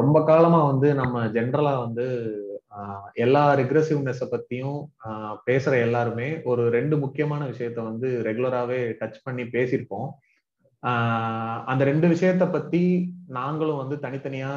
[0.00, 2.06] ரொம்ப காலமா வந்து நம்ம ஜென்ரலா வந்து
[3.24, 4.78] எல்லா ரிக்ரெசிவ்னஸ பத்தியும்
[5.48, 10.08] பேசுற எல்லாருமே ஒரு ரெண்டு முக்கியமான விஷயத்த வந்து ரெகுலராகவே டச் பண்ணி பேசியிருப்போம்.
[11.70, 12.82] அந்த ரெண்டு விஷயத்த பத்தி
[13.38, 14.50] நாங்களும் வந்து தனித்தனியா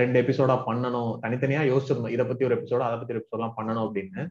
[0.00, 2.14] ரெண்டு எபிசோடா பண்ணணும் தனித்தனியா யோசிச்சிருந்தோம்.
[2.16, 4.24] இதை பத்தி ஒரு எபிசோட அதை பத்தி ஒரு எபிசோட்லாம் பண்ணணும் அப்படின்னு.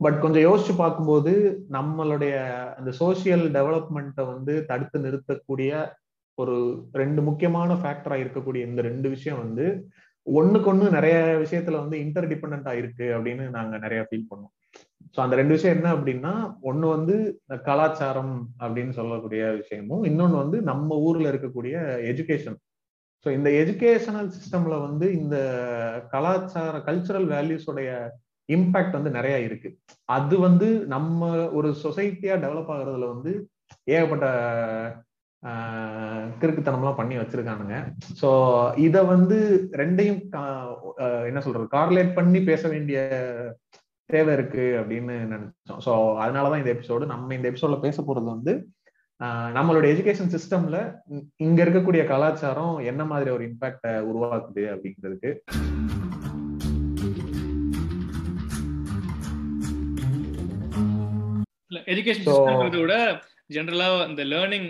[0.00, 1.32] பட் கொஞ்சம் யோசிச்சு பார்க்கும்போது
[1.76, 2.34] நம்மளுடைய
[2.78, 5.72] அந்த சோசியல் டெவலப்மெண்ட்டை வந்து தடுத்து நிறுத்தக்கூடிய
[6.42, 6.56] ஒரு
[6.92, 9.66] ரெண்டு முக்கியமான ஃபேக்டரா இருக்கக்கூடிய இந்த ரெண்டு விஷயம் வந்து
[10.26, 14.52] ஒண்ணுக்கு ஒண்ணு நிறைய விஷயத்துல வந்து இன்டர் டிபெண்டா இருக்கு அப்படின்னு நாங்க நிறைய ஃபீல் பண்ணோம்
[15.14, 17.14] ஸோ அந்த ரெண்டு விஷயம் என்ன அப்படின்னா ஒண்ணு வந்து
[17.64, 21.74] கலாச்சாரம் அப்படின்னு சொல்லக்கூடிய விஷயமும் இன்னொன்னு வந்து நம்ம ஊர்ல இருக்கக்கூடிய
[22.12, 22.58] எஜுகேஷன்
[23.26, 25.36] ஸோ இந்த எஜுகேஷனல் சிஸ்டம்ல வந்து இந்த
[26.10, 27.90] கலாச்சார கல்ச்சுரல் வேல்யூஸோடைய
[28.48, 29.68] இம்பாக்ட் வந்து நிறைய இருக்கு.
[30.08, 33.32] அது வந்து நம்ம ஒரு சொசைட்டியா டெவலப் ஆகுறதுல வந்து
[33.86, 34.26] ஏகப்பட்ட
[36.40, 37.76] கிறுக்குத்தனம்லாம் பண்ணி வச்சிருக்கானுங்க.
[38.20, 38.28] ஸோ
[38.86, 39.38] இத வந்து
[39.80, 40.20] ரெண்டையும்
[41.30, 42.98] என்ன சொல்றது கார்லேட் பண்ணி பேச வேண்டிய
[44.12, 45.80] தேவை இருக்கு அப்படின்னு நினைச்சோம்.
[45.86, 48.54] ஸோ அதனாலதான் இந்த எபிசோடு நம்ம இந்த எபிசோட்ல பேச போறது வந்து
[49.56, 50.78] நம்மளோட எஜுகேஷன் சிஸ்டம்ல
[51.46, 55.30] இங்க இருக்கக்கூடிய கலாச்சாரம் என்ன மாதிரி ஒரு இம்பாக்ட உருவாக்குது அப்படிங்கிறதுக்கு.
[61.92, 62.94] எஜுகேஷன் விட
[63.54, 64.68] ஜென்ரலா இந்த லேர்னிங்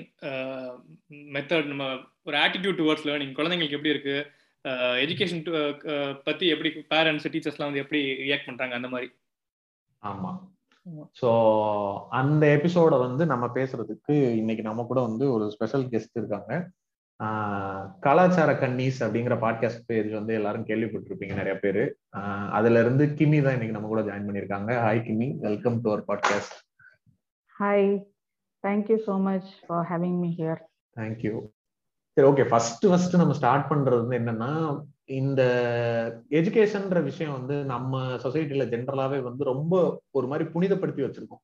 [1.35, 1.87] மெத்தட் நம்ம
[2.29, 4.17] ஒரு ஆட்டிடியூட் டுவர்ட்ஸ் லேர்னிங் குழந்தைங்களுக்கு எப்படி இருக்கு?
[5.05, 5.43] எஜுகேஷன்
[6.27, 9.09] பத்தி எப்படி பேரண்ட்ஸ் டீச்சர்ஸ்லாம் வந்து எப்படி ரியாக்ட் பண்றாங்க அந்த மாதிரி?
[10.03, 10.33] ஆமா.
[11.21, 11.31] ஸோ
[12.21, 16.53] அந்த எபிசோட வந்து நம்ம பேசுறதுக்கு இன்னைக்கு நம்ம கூட வந்து ஒரு ஸ்பெஷல் கெஸ்ட் இருக்காங்க.
[18.07, 21.83] கலாச்சார கன்னீஸ் அப்படிங்கிற பாட்காஸ்ட் பேஜ் வந்து எல்லாரும் கேள்விப்பட்டிருப்பீங்க நிறைய பேர்.
[22.59, 25.29] அதுல இருந்து கிமி தான் இன்னைக்கு நம்ம கூட ஜாயின் பண்ணிருக்காங்க hi Kimi.
[25.47, 26.57] Welcome to our podcast
[27.55, 27.89] hi
[28.65, 30.61] thank you so much for having me here
[30.97, 31.35] thank you
[32.17, 34.51] சரி ஓகே ஃபர்ஸ்ட் ஃபர்ஸ்ட் நம்ம ஸ்டார்ட் பண்றது வந்து என்னன்னா
[35.13, 35.43] இந்த
[36.31, 39.73] எஜுகேஷன்ற விஷயம் வந்து நம்ம சொசைட்டில ஜென்ரலாவே வந்து ரொம்ப
[40.11, 41.43] ஒரு மாதிரி புனிதப்படுத்தி வச்சிருக்கோம்.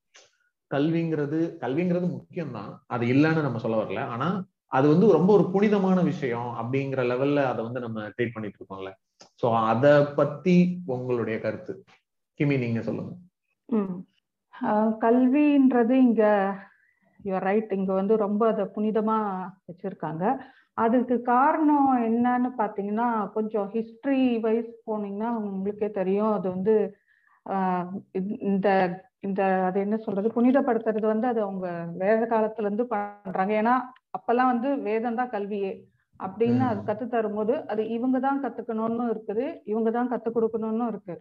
[0.70, 2.72] கல்விங்கிறது கல்விங்கிறது முக்கியம்தான்.
[2.86, 4.00] அது இல்லைன்னு நம்ம சொல்ல வரல.
[4.06, 4.28] ஆனா
[4.72, 8.90] அது வந்து ரொம்ப ஒரு புனிதமான விஷயம் அப்படிங்கிற லெவல்ல அதை வந்து நம்ம ட்ரீட் பண்ணிட்டு இருக்கோம்ல
[9.42, 10.56] ஸோ அத பத்தி
[10.86, 11.74] உங்களுடைய கருத்து.
[12.40, 13.12] கிமி நீங்க சொல்லுங்க.
[15.02, 16.24] கல்வின்றது இங்க
[17.26, 19.16] யூஆர் ரைட் இங்க வந்து ரொம்ப அதை புனிதமா
[19.68, 20.24] வச்சிருக்காங்க.
[20.84, 26.32] அதுக்கு காரணம் என்னன்னு பாத்தீங்கன்னா கொஞ்சம் ஹிஸ்டரி வைஸ் போனீங்கன்னா உங்களுக்கே தெரியும்.
[26.38, 26.74] அது வந்து
[28.50, 28.68] இந்த
[29.26, 30.28] இந்த அது என்ன சொல்றது?
[30.36, 31.68] புனிதப்படுத்துறது வந்து அது அவங்க
[32.02, 33.52] வேத காலத்துல இருந்து பண்றாங்க.
[33.62, 33.74] ஏன்னா
[34.16, 35.72] அப்பெல்லாம் வந்து வேதம் தான் கல்வியே.
[36.20, 39.46] அப்படின்னு அது கத்து தரும்போது அது இவங்க தான் கத்துக்கணும்னு இருக்குது.
[39.72, 41.14] இவங்க தான் கத்து கொடுக்கணும்னு இருக்கு.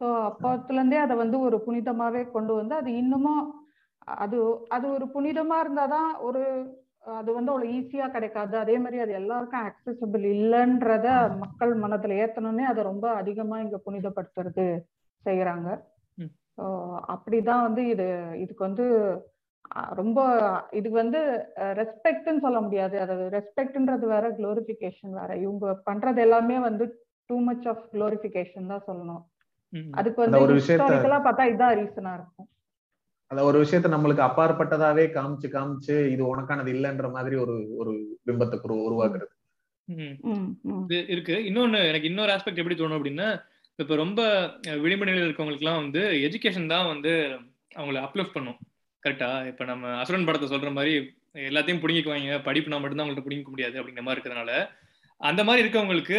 [0.00, 3.42] ஸோ அப்பத்துல இருந்தே அதை வந்து ஒரு புனிதமாவே கொண்டு வந்து அது இன்னமும்
[4.24, 4.38] அது
[4.76, 6.42] அது ஒரு புனிதமா இருந்தாதான் ஒரு
[7.18, 8.54] அது வந்து அவ்வளவு ஈஸியா கிடைக்காது.
[8.62, 11.06] அதே மாதிரி அது எல்லாருக்கும் அக்சசபிள் இல்லைன்றத
[11.44, 14.66] மக்கள் மனதுல ஏத்தணும்னே அதை ரொம்ப அதிகமா இங்க புனிதப்படுத்துறது
[15.26, 15.68] செய்யறாங்க
[17.14, 18.06] அப்படிதான் வந்து இது
[18.42, 18.86] இதுக்கு வந்து
[20.00, 20.18] ரொம்ப
[20.78, 21.20] இதுக்கு வந்து
[21.80, 22.96] ரெஸ்பெக்ட்னு சொல்ல முடியாது.
[23.04, 25.30] அது ரெஸ்பெக்ட்ன்றது வேற குளோரிபிகேஷன் வேற.
[25.44, 26.84] இவங்க பண்றது எல்லாமே வந்து
[27.30, 29.24] டூ மச் ஆஃப் குளோரிபிகேஷன் தான் சொல்லணும்.
[29.98, 32.48] அதுக்கு வந்து ஹிஸ்டாரிக்கலா பார்த்தா இதான் ரீசனா இருக்கும்.
[33.30, 37.92] அந்த ஒரு விஷயத்த நம்மளுக்கு அப்பாற்பட்டதாவே காமிச்சு காமிச்சு இது உனக்கானது இல்லைன்ற மாதிரி ஒரு ஒரு
[38.26, 39.32] பிம்பத்தை உருவாக்குறது.
[41.14, 41.34] இருக்கு.
[41.48, 43.28] இன்னொன்னு எனக்கு இன்னொரு ஆஸ்பெக்ட் எப்படி தோணும் அப்படின்னா
[43.78, 44.20] இப்ப ரொம்ப
[44.84, 47.12] விளிம்பு நிலையில் இருக்கவங்களுக்கு எல்லாம் வந்து எஜுகேஷன் தான் வந்து
[47.76, 48.58] அவங்களை அப்லிஃப்ட் பண்ணும்.
[49.02, 50.94] கரெக்டா இப்ப நம்ம அசுரன் படத்தை சொல்ற மாதிரி
[51.48, 52.38] எல்லாத்தையும் பிடிங்கிக்குவாங்க.
[52.48, 54.52] படிப்புனா மட்டும்தான் அவங்கள்ட்ட பிடிக்க முடியாது அப்படிங்கிற மாதிரி இருக்கிறதுனால.
[55.20, 56.18] அந்த மாதிரி இருக்கவங்களுக்கு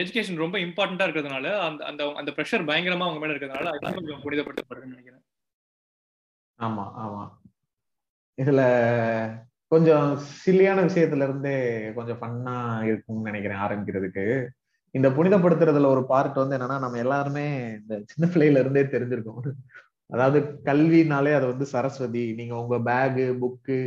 [0.00, 4.94] எஜுகேஷன் ரொம்ப இம்பார்ட்டண்டா இருக்கிறதுனால அந்த அந்த அந்த ப்ரெஷர் பயங்கரமா அவங்க மேல இருக்கிறதுனால அதுதான் கொஞ்சம் புனிதப்படுத்தப்படுதுன்னு
[4.94, 5.24] நினைக்கிறேன்.
[6.58, 7.24] ஆமா ஆமா.
[8.38, 8.62] இதுல
[9.72, 10.06] கொஞ்சம்
[10.38, 11.54] சில்லியான விஷயத்துல இருந்தே
[11.94, 12.54] கொஞ்சம் ஃபன்னா
[12.88, 14.24] இருக்கும்னு நினைக்கிறேன் ஆரம்பிக்கிறதுக்கு.
[14.94, 17.44] இந்த புனிதப்படுத்துறதுல ஒரு பார்ட் வந்து என்னன்னா நம்ம எல்லாருமே
[17.78, 19.42] இந்த சின்ன பிள்ளையில இருந்தே தெரிஞ்சிருக்கோம்.
[20.10, 23.78] அதாவது கல்வினாலே அது வந்து சரஸ்வதி நீங்க உங்க பேகு புக்கு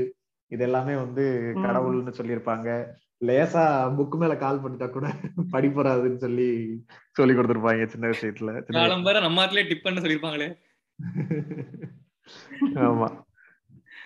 [0.51, 1.23] இது எல்லாமே வந்து
[1.63, 2.69] கடவுள்னு சொல்லியிருப்பாங்க.
[3.21, 3.63] லேசா
[3.97, 5.07] புக் மேல கால் பண்ணிட்டா கூட
[5.53, 6.47] படிப்பறாதுன்னு சொல்லி
[7.15, 8.53] சொல்லி கொடுத்துருப்பாங்க சின்ன விஷயத்துல.
[9.27, 10.49] நம்ம டிப் பண்ண சொல்லிருப்பாங்களே
[12.85, 13.07] ஆமா.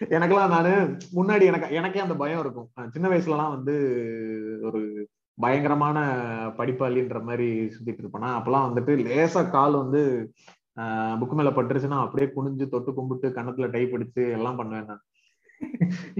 [0.09, 0.71] எனக்கெல்லாம் நானு
[1.15, 2.91] முன்னாடி எனக்கு எனக்கே அந்த பயம் இருக்கும்.
[2.91, 3.75] சின்ன வயசுல எல்லாம் வந்து
[4.61, 4.81] ஒரு
[5.37, 5.97] பயங்கரமான
[6.57, 10.01] படிப்பாளின்ற மாதிரி சுத்திட்டு இருப்பேனா அப்பெல்லாம் வந்துட்டு லேசா கால் வந்து
[11.19, 15.03] புக்கு மேல பட்டுருச்சுன்னா அப்படியே குனிஞ்சு தொட்டு கும்பிட்டு கணத்துல டை பிடிச்சு எல்லாம் பண்ணுவேன் நான்.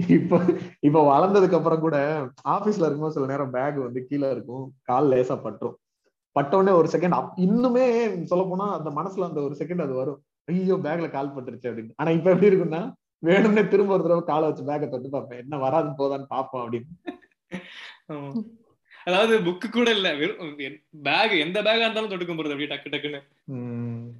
[0.08, 0.38] இப்ப
[0.80, 1.96] இப்ப வளர்ந்ததுக்கு அப்புறம் கூட
[2.48, 4.64] ஆபீஸ்ல இருக்கும்போது சில நேரம் பேக் வந்து கீழே இருக்கும்.
[4.82, 5.76] கால் லேசா பட்டுரும்.
[6.36, 7.84] பட்டோடனே ஒரு செகண்ட் இன்னுமே
[8.24, 10.20] சொல்ல போனா அந்த மனசுல அந்த ஒரு செகண்ட் அது வரும்.
[10.48, 11.96] ஐயோ பேக்ல கால் பட்டுருச்சு அப்படின்னு.
[12.00, 12.82] ஆனா இப்ப எப்படி இருக்குன்னா
[13.22, 15.42] வேணும்னே திரும்ப ஒரு தடவை காலை வச்சு பேக்கை தொட்டு பார்ப்பேன்.
[15.44, 16.88] என்ன வராது போதான்னு பாப்போம் அப்படின்னு.
[19.06, 20.08] அதாவது புக்கு கூட இல்ல.
[20.20, 20.54] வெறும்
[21.08, 23.20] பேக் எந்த பேக்கா இருந்தாலும் தொட்டுக்க போறது அப்படியே டக்கு டக்குன்னு.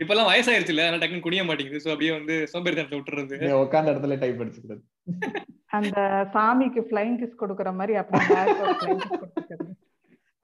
[0.03, 1.83] இப்ப எல்லாம் வயசாயிருச்சு இல்ல அதனால டக்குன்னு குனிய மாட்டேங்குது.
[1.85, 3.39] சோ அப்படியே வந்து சோம்பேறித்தனத்தை விட்டுறது.
[3.63, 4.83] உட்காந்த இடத்துல டைப் அடிச்சுக்கிறது
[5.79, 5.97] அந்த
[6.35, 8.39] சாமிக்கு ஃபிளைங் கிஸ் கொடுக்கற மாதிரி அப்படியே.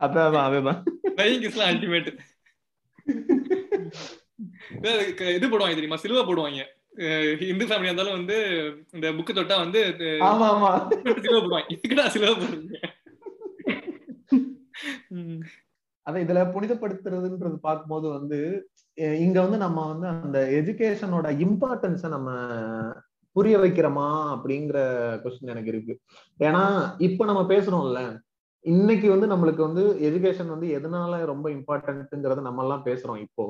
[0.01, 0.81] அதான் அதுதான்.
[1.15, 2.11] ஃபிளைங் கிஸ்லாம் அல்டிமேட்
[5.37, 6.03] இது போடுவாங்க தெரியுமா?
[6.03, 6.63] சிலுவை போடுவாங்க.
[7.51, 8.37] இந்து ஃபேமிலி இருந்தாலும் வந்து
[8.93, 9.81] இந்த புக்கு தொட்டா வந்து
[10.29, 10.71] ஆமா ஆமா.
[11.25, 11.69] சிலுவை போடுவாங்க.
[11.75, 12.79] இதுக்குடா சிலுவை போடுறீங்க.
[16.07, 18.39] அதான் இதுல புனிதப்படுத்துறதுன்றது பார்க்கும்போது வந்து
[19.19, 22.31] இங்க வந்து நம்ம வந்து அந்த எஜுகேஷனோட இம்பார்ட்டன்ஸ நம்ம
[23.37, 24.79] புரிய வைக்கிறோமா அப்படிங்கிற
[25.23, 25.95] கொஸ்டின் எனக்கு இருக்கு.
[26.41, 26.63] ஏன்னா
[26.99, 28.01] இப்ப நம்ம பேசுறோம்ல
[28.65, 33.47] இன்னைக்கு வந்து நம்மளுக்கு வந்து எஜுகேஷன் வந்து எதனால ரொம்ப இம்பார்ட்டன்ட்ங்கிறத நம்ம எல்லாம் பேசுறோம் இப்போ.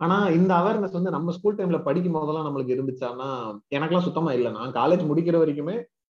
[0.00, 3.28] ஆனா இந்த அவேர்னஸ் வந்து நம்ம ஸ்கூல் டைம்ல படிக்கும் போதெல்லாம் நம்மளுக்கு இருந்துச்சான்னா
[3.76, 4.50] எனக்கெல்லாம் சுத்தமா இல்லை.
[4.52, 5.76] நான் காலேஜ் முடிக்கிற வரைக்குமே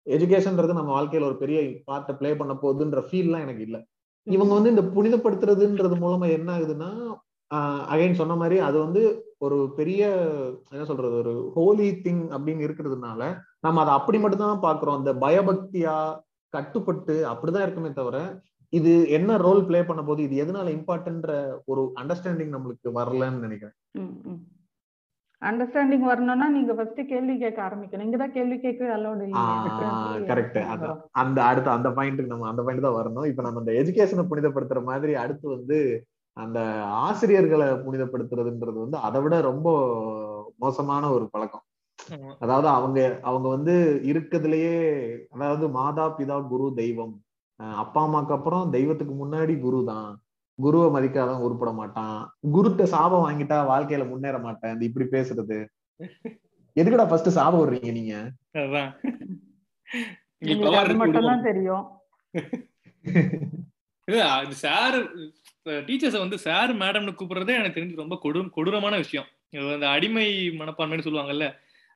[0.07, 3.79] எஜுகேஷன்ன்றது நம்ம வாழ்க்கையில ஒரு பெரிய பார்ட்டை ப்ளே பண்ண போகுதுன்ற ஃபீல்லாம் எனக்கு இல்லை.
[4.27, 6.89] இவங்க வந்து இந்த புனிதப்படுத்துறதுன்றது மூலமா என்ன ஆகுதுன்னா
[7.91, 9.01] அகைன் சொன்ன மாதிரி அது வந்து
[9.37, 10.01] ஒரு பெரிய
[10.73, 13.21] என்ன சொல்றது ஒரு ஹோலி திங் அப்படின்னு இருக்கிறதுனால
[13.59, 15.95] நம்ம அதை அப்படி மட்டும்தான் பாக்குறோம் அந்த பயபக்தியா
[16.53, 18.17] கட்டுப்பட்டு அப்படிதான் இருக்குமே தவிர
[18.77, 21.31] இது என்ன ரோல் ப்ளே பண்ண போது இது எதனால இம்பார்ட்டன்ற
[21.71, 23.75] ஒரு அண்டர்ஸ்டாண்டிங் நம்மளுக்கு வரலன்னு நினைக்கிறேன்.
[25.41, 28.05] அண்டர்ஸ்டாண்டிங் வரணும்னா நீங்க ஃபர்ஸ்ட் கேள்வி கேட்க ஆரம்பிக்கணும்.
[28.07, 29.25] இங்க தான் கேள்வி கேட்க அலோடு
[30.31, 31.01] கரெக்ட் அதான்.
[31.21, 33.27] அந்த அடுத்த அந்த பாயிண்ட்டுக்கு நம்ம அந்த பாயிண்ட் தான் வரணும்.
[33.31, 35.77] இப்ப நம்ம அந்த எஜுகேஷனை புனிதப்படுத்துற மாதிரி அடுத்து வந்து
[36.37, 36.59] அந்த
[37.07, 39.67] ஆசிரியர்களை புனிதப்படுத்துறதுன்றது வந்து அதை விட ரொம்ப
[40.63, 41.65] மோசமான ஒரு பழக்கம்.
[42.43, 42.99] அதாவது அவங்க
[43.29, 43.75] அவங்க வந்து
[44.11, 44.73] இருக்கிறதுலயே
[45.35, 47.13] அதாவது மாதா பிதா குரு தெய்வம்
[47.59, 50.09] அப்பா அம்மாக்கு அப்புறம் தெய்வத்துக்கு முன்னாடி குரு தான்.
[50.59, 52.17] குருவை மதிக்காதான் உருப்பட மாட்டான்.
[52.53, 54.73] குருட்ட சாபம் வாங்கிட்டா வாழ்க்கையில முன்னேற மாட்டேன்.
[54.73, 55.57] இந்த இப்படி பேசுறது.
[56.75, 58.15] எதுக்குடா ஃபர்ஸ்ட் சாபம் விடுறீங்க நீங்க?
[61.43, 61.85] தெரியும்.
[64.55, 64.97] சார்
[65.87, 69.25] டீச்சர்ஸை வந்து சார் மேடம்னு கூப்பிடுறதே எனக்கு தெரிஞ்சு ரொம்ப கொடு கொடூரமான விஷயம்.
[69.73, 71.45] அந்த அடிமை மனப்பான்மைன்னு சொல்லுவாங்கல்ல.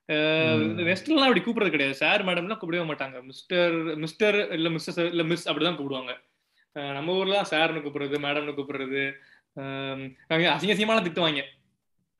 [0.09, 0.79] ம்.
[0.79, 1.97] வெஸ்ட்லாம் அப்படி கூப்பிடுறது கிடையாது.
[1.97, 3.23] சார் மேடம்லாம் கூப்பிடவே மாட்டாங்க.
[3.23, 6.17] மிஸ்டர் மிஸ்டர் இல்ல மிஸ்ஸஸ் இல்ல மிஸ் அப்படிதான் கூப்பிடுவாங்க.
[6.71, 9.13] நம்ம ஊர்ல சார்னு கூப்பிடுறது மேடம்னு கூப்பிடுறது
[9.59, 11.43] அசிங்க அசிங்கமான திட்டுவாங்க.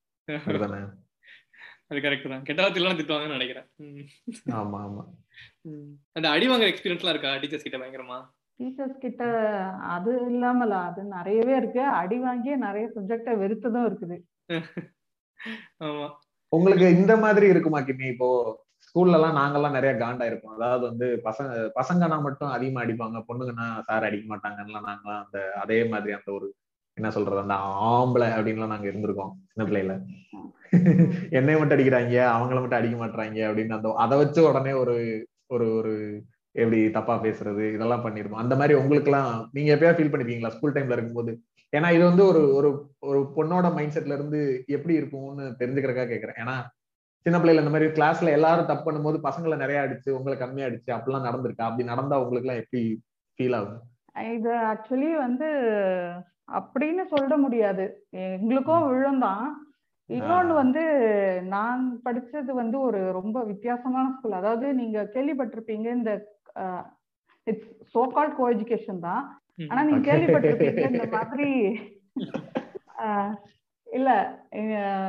[1.87, 2.43] அது கரெக்ட் தான்.
[2.43, 3.69] கெட்ட வார்த்தையெல்லாம் திட்டுவாங்கன்னு நினைக்கிறேன்.
[4.51, 5.05] ஆமா ஆமா.
[6.11, 7.33] அந்த அடி வாங்குற எக்ஸ்பீரியன்ஸ்லாம் இருக்கா?
[7.33, 8.29] டீச்சர்ஸ் கிட்ட பயங்கரமா?
[8.59, 9.23] டீச்சர்ஸ் கிட்ட
[9.95, 11.83] அது இல்லாமல அது நிறையவே இருக்கு.
[12.01, 14.17] அடி வாங்கியே நிறைய சப்ஜெக்ட வெறுத்ததும் இருக்குது.
[15.88, 16.07] ஆமா.
[16.51, 18.27] உங்களுக்கு இந்த மாதிரி இருக்குமா கிமி இப்போ
[18.88, 20.55] ஸ்கூல்ல எல்லாம் நாங்கெல்லாம் நிறைய காண்டா இருப்போம்.
[20.57, 26.13] அதாவது வந்து பசங்க பசங்கன்னா மட்டும் அதிகமா அடிப்பாங்க பொண்ணுங்கன்னா சார் அடிக்க மாட்டாங்கன்னு நாங்களாம் அந்த அதே மாதிரி
[26.17, 26.47] அந்த ஒரு
[26.97, 27.56] என்ன சொல்றது அந்த
[27.91, 29.94] ஆம்பளை அப்படின்லாம் நாங்க இருந்திருக்கோம் சின்ன பிள்ளையில.
[31.38, 34.95] என்னைய மட்டும் அடிக்கிறாங்க அவங்கள மட்டும் அடிக்க மாட்டாங்க அப்படின்னு அந்த அதை வச்சு உடனே ஒரு
[35.56, 35.94] ஒரு ஒரு
[36.55, 38.44] எப்படி தப்பா பேசுறது இதெல்லாம் பண்ணிருப்போம்.
[38.44, 40.53] அந்த மாதிரி உங்களுக்கு எல்லாம் நீங்க எப்பயா ஃபீல் பண்ணிருக்கீங்களா?
[40.55, 41.33] ஸ்கூல் டைம்ல இருக்கும்போது?
[41.73, 42.69] ஏன்னா இது வந்து ஒரு ஒரு
[43.00, 46.39] ஒரு பொண்ணோட மைண்ட் செட்ல இருந்து எப்படி இருக்கும்னு தெரிஞ்சுக்கிறக்கா கேக்குறேன்.
[46.44, 46.55] ஏன்னா
[47.25, 51.27] சின்ன பிள்ளைல இந்த மாதிரி கிளாஸ்ல எல்லாரும் தப்பு பண்ணும்போது பசங்களை நிறைய அடிச்சு உங்களை கம்மியா அடிச்சு அப்படிலாம்
[51.29, 51.67] நடந்திருக்கா?
[51.69, 52.83] அப்படி நடந்தா உங்களுக்கு எல்லாம் எப்படி
[53.38, 53.81] ஃபீல் ஆகும்?
[54.35, 55.49] இது ஆக்சுவலி வந்து
[56.59, 57.85] அப்படின்னு சொல்ல முடியாது.
[58.38, 59.45] எங்களுக்கும் விழுந்தான்.
[60.09, 60.81] இன்னொன்னு வந்து
[61.53, 66.11] நான் படிச்சது வந்து ஒரு ரொம்ப வித்தியாசமான ஸ்கூல் அதாவது நீங்க கேள்விப்பட்டிருப்பீங்க இந்த
[67.47, 69.23] it's so called co education தான்.
[69.69, 70.04] ஆனா நீங்க.
[70.09, 71.49] கேள்விப்பட்டிருப்பீங்க இந்த மாதிரி
[73.87, 74.09] இல்ல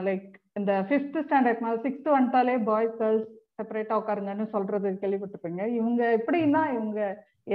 [0.09, 0.27] லைக்
[0.59, 3.29] இந்த ஃபிஃப்த் ஸ்டாண்டர்ட் மேல சிக்ஸ்த் வந்துட்டாலே பாய்ஸ் கேர்ள்ஸ்
[3.59, 5.63] செப்பரேட்டா உட்காருங்கன்னு சொல்றது கேள்விப்பட்டிருப்பீங்க.
[5.79, 7.01] இவங்க எப்படின்னா இவங்க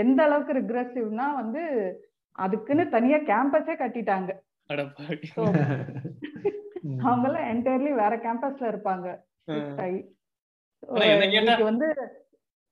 [0.03, 1.63] எந்த அளவுக்கு ரிக்ரெசிவ்னா வந்து
[2.35, 4.31] அதுக்குன்னு தனியா கேம்பஸே கட்டிட்டாங்க.
[7.07, 9.07] அவங்க எல்லாம் என்டையர்லி வேற கேம்பஸ்ல இருப்பாங்க.
[11.69, 11.87] வந்து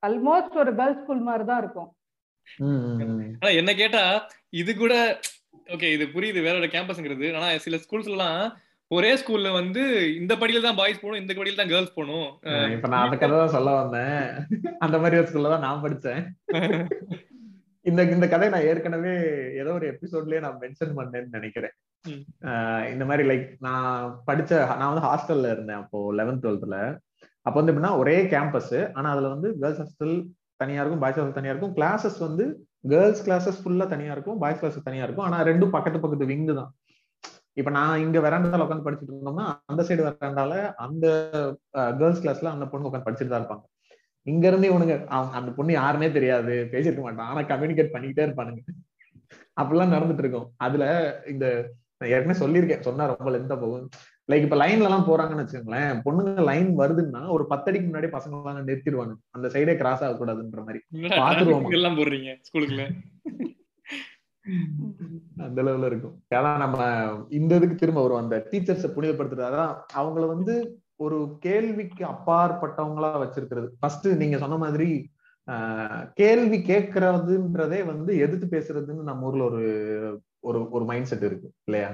[0.04, 1.90] ஆல்மோஸ்ட் ஒரு கேர்ள்ஸ் ஸ்கூல் மாதிரி தான் இருக்கும்.
[3.42, 4.04] ஆனா என்ன கேட்டா
[4.62, 4.94] இது கூட
[5.76, 8.42] ஓகே இது புரியுது வேற ஒரு கேம்பஸ்ங்கிறது ஆனா சில ஸ்கூல்ஸ்ல எல்லாம்
[8.92, 9.82] ஒரே ஸ்கூல்ல வந்து
[10.20, 12.28] இந்த படியில தான் பாய்ஸ் போகணும் இந்த படியில தான் கேர்ள்ஸ் போகணும்.
[12.76, 14.22] இப்ப நான் அந்த கதை தான் சொல்ல வந்தேன்.
[14.86, 16.22] அந்த மாதிரி ஒரு ஸ்கூல்ல தான் நான் படிச்சேன்.
[17.86, 19.16] இந்த இந்த கதையை நான் ஏற்கனவே
[19.62, 21.76] ஏதோ ஒரு எபிசோட்லயே நான் மென்ஷன் பண்ணேன்னு நினைக்கிறேன்.
[22.94, 26.80] இந்த மாதிரி லைக் நான் படிச்ச நான் வந்து ஹாஸ்டல்ல இருந்தேன் அப்போ லெவன்த் டுவெல்த்ல
[27.48, 30.16] அப்போ வந்து எப்படின்னா ஒரே கேம்பஸ் ஆனா அதுல வந்து கேர்ள்ஸ் ஹாஸ்டல்
[30.62, 31.74] தனியா இருக்கும் பாய்ஸ் ஹாஸ்டல் தனியா இருக்கும்.
[31.78, 32.46] கிளாஸஸ் வந்து
[32.92, 35.26] கேர்ள்ஸ் கிளாஸஸ் ஃபுல்லா தனியா இருக்கும் பாய்ஸ் கிளாஸஸ் தனியா இருக்கும்.
[35.28, 36.72] ஆனா ரெண்டும் பக்கத்து பக்கத்து விங்கு தான்.
[37.60, 40.54] இப்ப நான் இங்க வெராண்டால உட்காந்து படிச்சுட்டு இருந்தோம்னா அந்த சைடு வெராண்டால
[40.86, 41.06] அந்த
[42.02, 43.66] கேர்ள்ஸ் கிளாஸ்ல அந்த பொண்ணு உட்காந்து படிச்சுட்டு தான் இருப்பாங்க.
[44.34, 44.96] இங்க இருந்து இவனுங்க
[45.40, 48.62] அந்த பொண்ணு யாருன்னே தெரியாது பேசிருக்க மாட்டான் ஆனா கம்யூனிகேட் பண்ணிக்கிட்டே இருப்பானுங்க.
[49.62, 50.48] அப்படிலாம் நடந்துட்டு இருக்கும்.
[50.66, 50.86] அதுல
[51.34, 51.46] இந்த
[52.16, 53.88] ஏற்கனவே சொல்லியிருக்கேன் சொன்னா ரொம்ப லெந்தா போகும்.
[54.30, 59.14] லைக் இப்ப லைன்ல எல்லாம் போறாங்கன்னு வச்சுக்கோங்களேன் பொண்ணுங்க லைன் வருதுன்னா ஒரு பத்தடிக்கு முன்னாடி பசங்க எல்லாம் நிறுத்திடுவாங்க.
[59.32, 60.80] அந்த சைடே கிராஸ் ஆகக்கூடாதுன்ற மாதிரி.
[61.20, 61.72] பாத்துருவோமா?
[61.78, 62.86] எல்லாம் போடுறீங்க ஸ்கூலுக்குள்ள
[65.42, 66.16] அந்த லெவல்ல இருக்கும்.
[66.32, 66.78] அதான் நம்ம
[67.32, 69.50] இந்த இதுக்கு திரும்ப வரும் அந்த டீச்சர்ஸை புனிதப்படுத்துறது.
[69.50, 70.54] அதான் அவங்கள வந்து
[71.00, 73.70] ஒரு கேள்விக்கு அப்பாற்பட்டவங்களா வச்சிருக்கிறது.
[73.80, 74.90] ஃபர்ஸ்ட் நீங்க சொன்ன மாதிரி
[75.48, 79.62] ஆஹ், கேள்வி கேட்கறதுன்றதே வந்து எதிர்த்து பேசுறதுன்னு நம்ம ஊர்ல ஒரு
[80.42, 81.48] ஒரு ஒரு மைண்ட் செட் இருக்கு.
[81.68, 81.90] இல்லையா?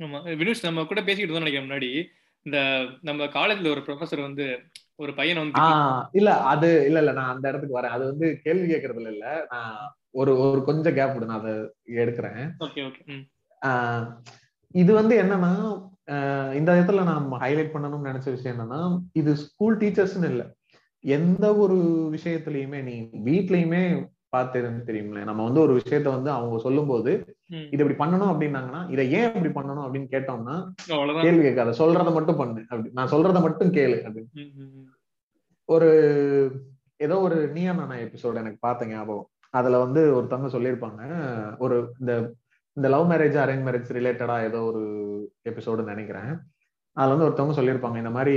[0.00, 0.18] ஆமா.
[0.40, 1.90] வினுஷ் நம்ம கூட பேசிக்கிட்டு இருந்தோம் நினைக்கிறேன் முன்னாடி.
[2.46, 2.58] இந்த
[3.02, 4.44] நம்ம காலேஜ்ல ஒரு ப்ரொஃபசர் வந்து
[4.96, 5.62] ஒரு பையனை வந்து
[6.14, 7.94] இல்ல அது இல்ல இல்ல நான் அந்த இடத்துக்கு வரேன்.
[7.96, 9.24] அது வந்து கேள்வி கேட்கறதுல இல்ல.
[9.52, 9.74] நான்
[10.14, 11.54] ஒரு ஒரு கொஞ்சம் கேப் விடு நான் அதை
[11.96, 12.42] எடுக்கிறேன்.
[12.66, 13.16] ஓகே ஓகே
[14.74, 15.50] இது வந்து என்னன்னா
[16.56, 18.80] இந்த இடத்துல நான் ஹைலைட் பண்ணணும்னு நினைச்ச விஷயம் என்னன்னா
[19.14, 20.42] இது ஸ்கூல் டீச்சர்ஸ்னு இல்ல.
[21.04, 21.76] எந்த ஒரு
[22.14, 22.94] விஷயத்துலயுமே நீ
[23.26, 23.82] வீட்லயுமே
[24.30, 27.35] பார்த்து தெரியுங்களே நம்ம வந்து ஒரு விஷயத்த வந்து அவங்க சொல்லும்போது ம்.
[27.70, 30.56] இது இப்படி பண்ணணும் அப்படின்னாங்கன்னா இதை ஏன் இப்படி பண்ணணும் அப்படின்னு கேட்டோம்னா
[31.22, 31.70] கேள்வி கேட்காத.
[31.78, 32.60] சொல்றத மட்டும் பண்ணு.
[32.68, 32.90] அப்படி.
[32.92, 33.96] நான் சொல்றத மட்டும் கேளு.
[34.34, 34.86] ம்.
[35.68, 35.90] ஒரு
[36.96, 39.28] ஏதோ ஒரு நீயா நானா எபிசோட் எனக்கு பார்த்த ஞாபகம்.
[39.54, 41.02] அதுல வந்து ஒருத்தவங்க சொல்லியிருப்பாங்க
[41.58, 42.12] ஒரு இந்த
[42.76, 44.82] இந்த லவ் மேரேஜ் அரேஞ்ச் மேரேஜ் ரிலேட்டடா ஏதோ ஒரு
[45.44, 46.30] எபிசோடு நினைக்கிறேன்.
[46.96, 48.36] அதுல வந்து ஒருத்தவங்க சொல்லியிருப்பாங்க இந்த மாதிரி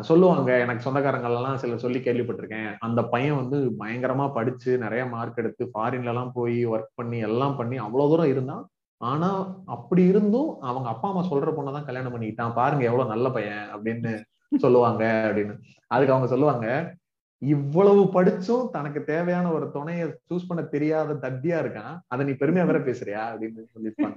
[0.00, 2.68] சொல்லுவாங்க எனக்கு சொந்தக்காரங்க எல்லாம் சிலர் சொல்லி கேள்விப்பட்டிருக்கேன்.
[2.78, 7.76] அந்த பையன் வந்து பயங்கரமா படிச்சு நிறைய மார்க் எடுத்து ஃபாரின்ல எல்லாம் போய் ஒர்க் பண்ணி எல்லாம் பண்ணி
[7.76, 8.64] அவ்வளவு தூரம் இருந்தான்.
[9.00, 9.30] ஆனா
[9.66, 12.54] அப்படி இருந்தும் அவங்க அப்பா அம்மா சொல்ற பொண்ணதான் கல்யாணம் பண்ணிக்கிட்டான்.
[12.54, 14.12] பாருங்க எவ்வளவு நல்ல பையன் அப்படின்னு
[14.56, 15.54] சொல்லுவாங்க அப்படின்னு.
[15.86, 16.96] அதுக்கு அவங்க சொல்லுவாங்க
[17.42, 21.94] இவ்வளவு படிச்சும் தனக்கு தேவையான ஒரு துணைய சூஸ் பண்ண தெரியாத தத்தியா இருக்கான்.
[22.06, 23.22] அதை நீ பெருமையா வேற பேசுறியா?
[23.32, 24.16] அப்படின்னு சொல்லியிருப்பாங்க.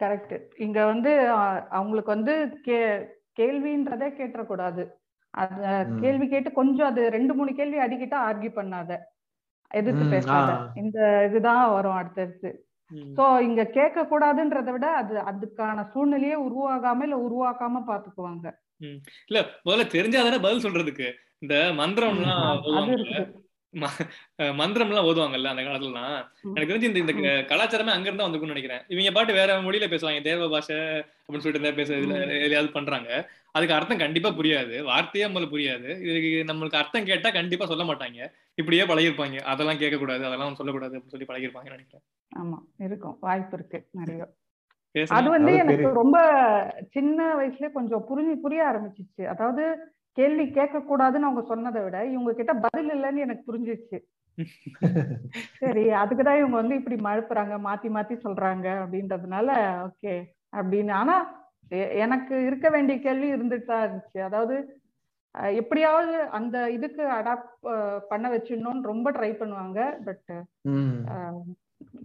[0.00, 1.12] கரெக்ட் இங்க வந்து
[1.70, 2.80] அவங்களுக்கு வந்து கே
[3.40, 4.84] கேள்வின்றதே கேட்டக்கூடாது
[5.34, 5.92] அது.
[6.02, 8.90] கேள்வி கேட்டு கொஞ்சம் அது ரெண்டு மூணு கேள்வி அடிக்கிட்டா ஆர்கியூ பண்ணாத.
[9.70, 10.50] எதிர்த்து பேசாத.
[10.82, 12.50] இந்த இதுதான் வரும் அடுத்தடுத்து.
[13.16, 18.46] சோ இங்க கேட்க கூடாதுன்றதை விட அது அதுக்கான சூழ்நிலையே உருவாகாம இல்ல உருவாக்காம பாத்துக்குவாங்க.
[19.28, 21.08] இல்ல முதல்ல தெரிஞ்சாதானே பதில் சொல்றதுக்கு.
[21.38, 22.62] இந்த மந்திரம்லாம்
[23.74, 26.14] அஹ் மந்திரம்லாம் ஓதுவாங்கல்ல அந்த காலத்துலலாம்.
[26.54, 28.82] எனக்கு தெரிஞ்சு இந்த இந்த கலாச்சாரமே அங்க இருந்தா வந்துக்கும்னு நினைக்கிறேன்.
[28.88, 31.90] இவங்க பாட்டு வேற மொழியில பேசுவாங்க தேவ பாஷை அப்படின்னு சொல்லிட்டு பேச.
[32.38, 33.10] எதையாவது பண்றாங்க.
[33.50, 34.82] அதுக்கு அர்த்தம் கண்டிப்பா புரியாது.
[34.82, 35.90] வார்த்தையே முதல்ல புரியாது.
[36.02, 38.20] இதுக்கு நம்மளுக்கு அர்த்தம் கேட்டா கண்டிப்பா சொல்ல மாட்டாங்க.
[38.54, 42.04] இப்படியே பழகிருப்பாங்க அதெல்லாம் கேட்க கூடாது அதெல்லாம் சொல்லக்கூடாது அப்படின்னு சொல்லி பழகிருப்பாங்க நினைக்கிறேன்.
[42.32, 43.16] ஆமா இருக்கும்.
[43.20, 44.22] வாய்ப்பு இருக்கு நிறைய.
[45.08, 46.18] அது வந்து எனக்கு ரொம்ப
[46.90, 49.24] சின்ன வயசுலயே கொஞ்சம் புரிஞ்சு புரிய ஆரம்பிச்சிச்சு.
[49.26, 49.64] அதாவது
[50.18, 53.98] கேள்வி கேட்க கூடாதுன்னு அவங்க சொன்னதை விட இவங்க கிட்ட பதில் இல்லைன்னு எனக்கு புரிஞ்சிச்சு
[55.60, 59.48] சரி அதுக்குதான் இவங்க வந்து இப்படி மழுப்புறாங்க மாத்தி மாத்தி சொல்றாங்க அப்படின்றதுனால
[59.86, 60.14] ஓகே
[60.58, 60.92] அப்படின்னு.
[61.02, 61.16] ஆனா
[62.04, 64.20] எனக்கு இருக்க வேண்டிய கேள்வி இருந்துட்டு தான் இருந்துச்சு.
[64.28, 64.56] அதாவது
[65.60, 67.50] எப்படியாவது அந்த இதுக்கு அடாப்ட்
[68.10, 70.32] பண்ண வச்சிடணும்னு ரொம்ப ட்ரை பண்ணுவாங்க பட்.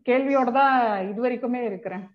[0.10, 0.76] கேள்வியோட தான்
[1.12, 2.06] இது வரைக்குமே இருக்கிறேன்.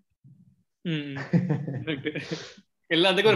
[2.91, 3.33] எல்லாத்துக்கும்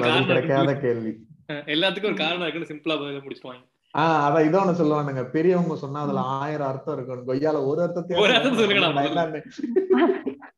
[0.64, 1.12] ஒரு கேள்வி.
[1.48, 3.62] எல்லாத்துக்கும் ஒரு காரணம் இருக்குன்னு சிம்பிளா பதில் முடிச்சுவாங்க
[3.94, 5.22] ஆஹ் அதான் இதோ ஒண்ணு சொல்லுவானுங்க.
[5.30, 9.42] பெரியவங்க சொன்னா அதுல ஆயிரம் அர்த்தம் இருக்கும் கொய்யால ஒரு அர்த்தத்தை ஒரு அர்த்தம் சொல்லுங்க நான் முதல்ல.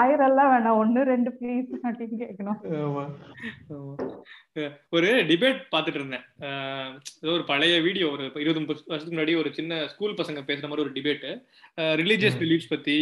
[0.00, 0.78] ஆயிரம் எல்லாம் வேணாம்.
[0.82, 2.58] ஒண்ணு ரெண்டு ப்ளீஸ் அப்படின்னு கேட்கணும்.
[4.96, 6.24] ஒரு டிபேட் பார்த்துட்டு இருந்தேன்.
[7.22, 10.84] ஏதோ ஒரு பழைய வீடியோ ஒரு இருபது முப்பது வருஷத்துக்கு முன்னாடி ஒரு சின்ன ஸ்கூல் பசங்க பேசுற மாதிரி
[10.86, 11.26] ஒரு டிபேட்
[12.02, 12.40] ரிலீஜியஸ்.
[12.42, 12.96] பிலீஃப்ஸ் பத்தி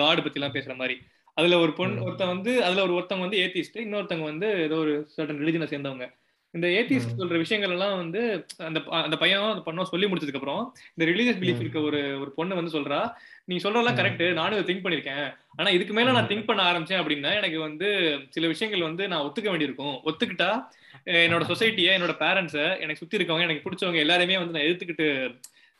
[0.00, 0.96] காட் பத்தி எல்லாம் பேசுற மாதிரி.
[1.36, 2.04] அதுல ஒரு பொண்ணு.
[2.06, 6.06] ஒருத்தன் வந்து அதுல ஒரு ஒருத்தவங்க வந்து ஏத்திஸ்ட் இன்னொருத்தவங்க வந்து ஏதோ ஒரு சர்டன் ரிலிஜனை சேர்ந்தவங்க
[6.54, 7.16] இந்த ஏத்திஸ்ட்.
[7.20, 8.20] சொல்ற விஷயங்கள் எல்லாம் வந்து
[8.68, 10.62] அந்த அந்த பையன் அந்த பொண்ணும் சொல்லி முடிச்சதுக்கு அப்புறம்
[10.94, 11.60] இந்த ரிலீஜியஸ் பிலீஃப்.
[11.64, 13.00] இருக்க ஒரு ஒரு பொண்ணு வந்து சொல்றா
[13.44, 13.98] நீ சொல்றதெல்லாம்.
[13.98, 15.26] கரெக்ட் நானும் திங்க் பண்ணிருக்கேன்
[15.58, 16.30] ஆனா இதுக்கு மேல நான்.
[16.30, 17.88] திங்க் பண்ண ஆரம்பிச்சேன் அப்படின்னா எனக்கு வந்து
[18.28, 20.50] சில விஷயங்கள் வந்து நான் ஒத்துக்க வேண்டியிருக்கும் ஒத்துக்கிட்டா
[21.26, 25.08] என்னோட சொசைட்டியை என்னோட பேரண்ட்ஸை எனக்கு சுத்தி இருக்கவங்க எனக்கு பிடிச்சவங்க எல்லாரையுமே வந்து நான் எதிர்த்துக்கிட்டு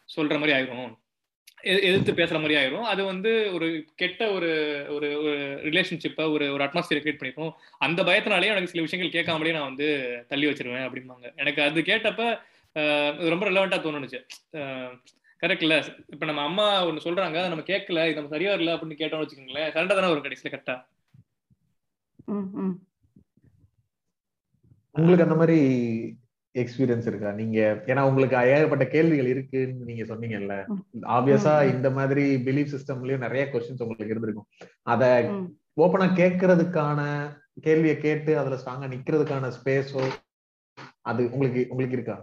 [0.09, 0.93] சொல்ற மாதிரி ஆயிரும்
[1.87, 2.87] எதிர்த்து பேசுற மாதிரி ஆயிரும்.
[2.93, 3.69] அது வந்து ஒரு
[4.01, 4.51] கெட்ட ஒரு
[4.97, 5.09] ஒரு
[5.69, 7.53] ரிலேஷன்ஷிப்பை ஒரு ஒரு அட்மாஸ்பியர் கிரியேட் பண்ணிருக்கும்
[7.87, 9.89] அந்த பயத்தினாலேயே எனக்கு சில விஷயங்கள் கேட்காமலே நான் வந்து
[10.29, 11.27] தள்ளி வச்சிருவேன் அப்படிம்பாங்க.
[11.43, 12.25] எனக்கு அது கேட்டப்ப
[13.33, 14.21] ரொம்ப ரெலவெண்டா தோணுச்சு
[15.43, 15.77] கரெக்ட் இல்ல.
[16.13, 19.73] இப்ப நம்ம அம்மா ஒண்ணு சொல்றாங்க அதை நம்ம கேட்கல இது நம்ம சரியா இல்ல அப்படின்னு கேட்டோம்னு வச்சுக்கோங்களேன்
[19.75, 20.77] கரெக்டா தானே வரும் கடைசியில கரெக்டா.
[24.95, 25.59] உங்களுக்கு அந்த மாதிரி
[26.63, 27.59] எக்ஸ்பீரியன்ஸ் இருக்கா நீங்க
[27.91, 30.55] ஏன்னா உங்களுக்கு ஏகப்பட்ட கேள்விகள் இருக்குன்னு நீங்க சொன்னீங்கல்ல.
[31.17, 31.55] ஆப்வியஸா.
[31.75, 34.49] இந்த மாதிரி பிலீஃப் சிஸ்டம்லயும் நிறைய கொஸ்டின்ஸ் உங்களுக்கு இருந்திருக்கும்
[34.95, 35.03] அத.
[35.77, 37.01] ஓப்பனா கேட்கறதுக்கான
[37.67, 40.05] கேள்வியை கேட்டு அதுல ஸ்ட்ராங்கா நிக்கிறதுக்கான ஸ்பேஸோ
[41.11, 42.17] அது உங்களுக்கு உங்களுக்கு இருக்கா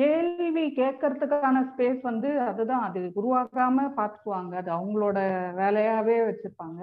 [0.00, 5.18] கேள்வி கேட்கறதுக்கான ஸ்பேஸ் வந்து அதுதான் அது உருவாக்காம பாத்துக்குவாங்க அது அவங்களோட
[5.60, 6.80] வேலையாவே வச்சிருப்பாங்க.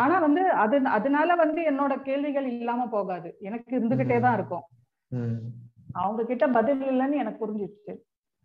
[0.00, 4.64] ஆனா வந்து அது அதனால வந்து என்னோட கேள்விகள் இல்லாம போகாது எனக்கு இருந்துகிட்டே தான் இருக்கும்.
[5.92, 7.92] அவங்க கிட்ட பதில் இல்லைன்னு எனக்கு புரிஞ்சிருச்சு.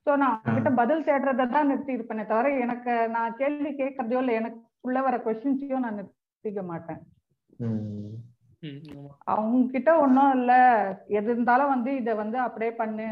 [0.08, 4.34] சோ நான் அவங்க கிட்ட பதில் தேடுறதை தான் நிறுத்தி இருப்பேனே தவிர எனக்கு நான் கேள்வி கேட்கறதையோ இல்ல
[4.40, 7.02] எனக்குள்ள வர கொஸ்டின்ஸையோ நான் நிறுத்த யோசிக்க மாட்டேன்.
[9.34, 10.54] அவங்க கிட்ட ஒன்றும் இல்ல.
[11.08, 13.08] எது இருந்தாலும் வந்து இத வந்து அப்படியே பண்ணு.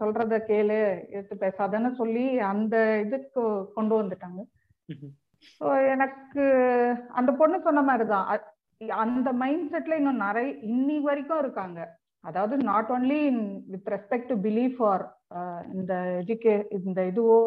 [0.00, 0.78] சொல்றத கேளு.
[1.14, 3.42] எடுத்து பேசாதன்னு சொல்லி அந்த இதுக்கு
[3.76, 4.40] கொண்டு வந்துட்டாங்க.
[5.60, 6.44] ஸோ எனக்கு
[7.08, 8.28] அந்த பொண்ணு சொன்ன மாதிரிதான்.
[9.04, 11.80] அந்த மைண்ட் செட்ல இன்னும் நிறைய இன்னி வரைக்கும் இருக்காங்க.
[12.24, 13.20] அதாவது not only
[13.66, 15.04] with respect to belief or
[15.74, 17.38] இந்த எஜுகே இந்த இதுவோ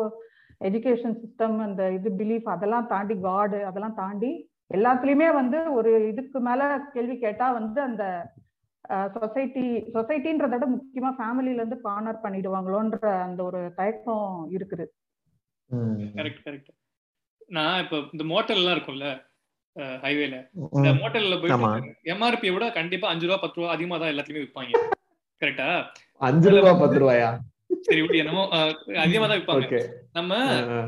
[0.61, 4.31] எஜுகேஷன் சிஸ்டம் அந்த இது பிலீஃப் அதெல்லாம் தாண்டி காடு அதெல்லாம் தாண்டி
[4.71, 6.61] எல்லாத்துலயுமே வந்து ஒரு இதுக்கு மேல
[6.93, 8.03] கேள்வி கேட்டா வந்து அந்த
[9.15, 9.63] சொசைட்டி
[9.95, 14.85] சொசைட்டின்றத விட முக்கியமா ஃபேமிலில இருந்து கார்னர் பண்ணிடுவாங்களோன்ற அந்த ஒரு தயக்கம் இருக்குது.
[16.15, 16.71] கரெக்ட் கரெக்ட்
[17.49, 19.09] நான் இப்ப இந்த மோட்டல் எல்லாம் இருக்கும்ல
[20.03, 20.35] ஹைவேல
[20.75, 20.89] இந்த.
[20.97, 21.35] மோட்டல்ல.
[21.41, 24.81] போயிட்டு எம்ஆர்பியை விட கண்டிப்பா அஞ்சு ரூபா பத்து ரூபா அதிகமா தான் எல்லாத்தையுமே விற்பாங்க
[25.41, 25.67] கரெக்டா
[26.21, 27.29] அஞ்சு ரூபா பத்து ரூபாயா?
[27.85, 28.41] சரி விடு என்னமோ
[29.03, 29.79] அதிகமா தான் விற்பாங்க
[30.17, 30.31] நம்ம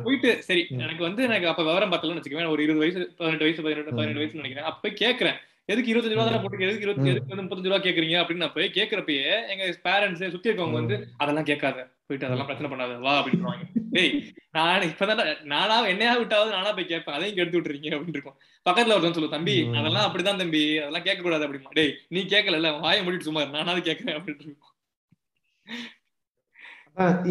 [0.06, 3.98] போயிட்டு சரி எனக்கு வந்து எனக்கு அப்ப விவரம் பார்த்தலன்னு வச்சுக்கவேன் ஒரு இருபது வயசு பதினெட்டு வயசு பதினெட்டு
[3.98, 4.68] பதினெட்டு வயசுன்னு நினைக்கிறேன்.
[4.70, 8.18] அப்ப போய் கேக்குறேன் எதுக்கு இருபத்தஞ்சு ரூபா தானே போட்டு எதுக்கு இருபத்தி எதுக்கு வந்து முப்பத்தஞ்சு ரூபா கேக்குறீங்க
[8.22, 11.78] அப்படின்னு நான் போய் கேக்குறப்பயே எங்க பேரண்ட்ஸ் சுத்தி இருக்கவங்க வந்து அதெல்லாம் கேட்காத.
[12.08, 14.14] போயிட்டு அதெல்லாம் பிரச்சனை பண்ணாத வா அப்படின்றாங்க டேய்
[14.58, 18.38] நான் இப்பதான் நானா என்னையா விட்டாவது நானா போய் கேட்பேன் அதையும் கெடுத்து விட்டுறீங்க அப்படின்னு இருக்கும்.
[18.70, 19.56] பக்கத்துல ஒருத்தன் சொல்லு தம்பி.
[19.80, 21.74] அதெல்லாம் அப்படிதான் தம்பி அதெல்லாம் கேட்க கூடாது அப்படிமா.
[21.80, 24.72] டேய் நீ கேட்கல வாயை முடிட்டு சும்மா நானாவது கேட்கறேன் அப்படின்னு இருக்கும்.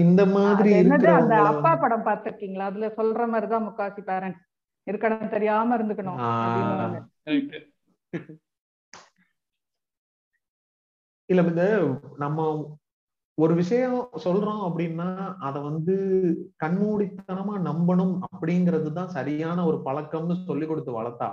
[0.02, 0.70] இந்த மாதிரி
[1.18, 2.68] அந்த அப்பா படம் பார்த்திருக்கீங்களா?
[2.70, 4.42] அதுல சொல்ற மாதிரிதான் முக்காசி பேரண்ட்ஸ்
[4.86, 6.18] இருக்கணும் தெரியாம இருந்துக்கணும்.
[11.30, 11.64] இல்ல இந்த
[12.22, 12.46] நம்ம
[13.38, 15.06] ஒரு விஷயம் சொல்றோம் அப்படின்னா
[15.40, 15.94] அத வந்து
[16.62, 21.28] கண்மூடித்தனமா நம்பணும் அப்படிங்கிறது தான் சரியான ஒரு பழக்கம்னு சொல்லி கொடுத்து வளர்த்தா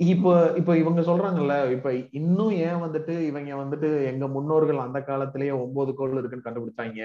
[0.00, 5.90] இப்ப இப்ப இவங்க சொல்றாங்கல்ல இப்ப இன்னும் ஏன் வந்துட்டு இவங்க வந்துட்டு எங்க முன்னோர்கள் அந்த காலத்திலேயே ஒன்பது
[5.94, 7.02] கோள் இருக்குன்னு கண்டுபிடிச்சாங்க.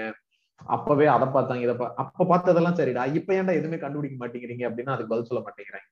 [0.70, 5.14] அப்பவே அதை பார்த்தாங்க இதை பா- அப்ப பார்த்ததெல்லாம் சரிடா இப்ப ஏன்டா எதுவுமே கண்டுபிடிக்க மாட்டேங்கிறீங்க அப்படின்னா அதுக்கு
[5.14, 5.88] பதில் சொல்ல மாட்டேங்கிறாங்க.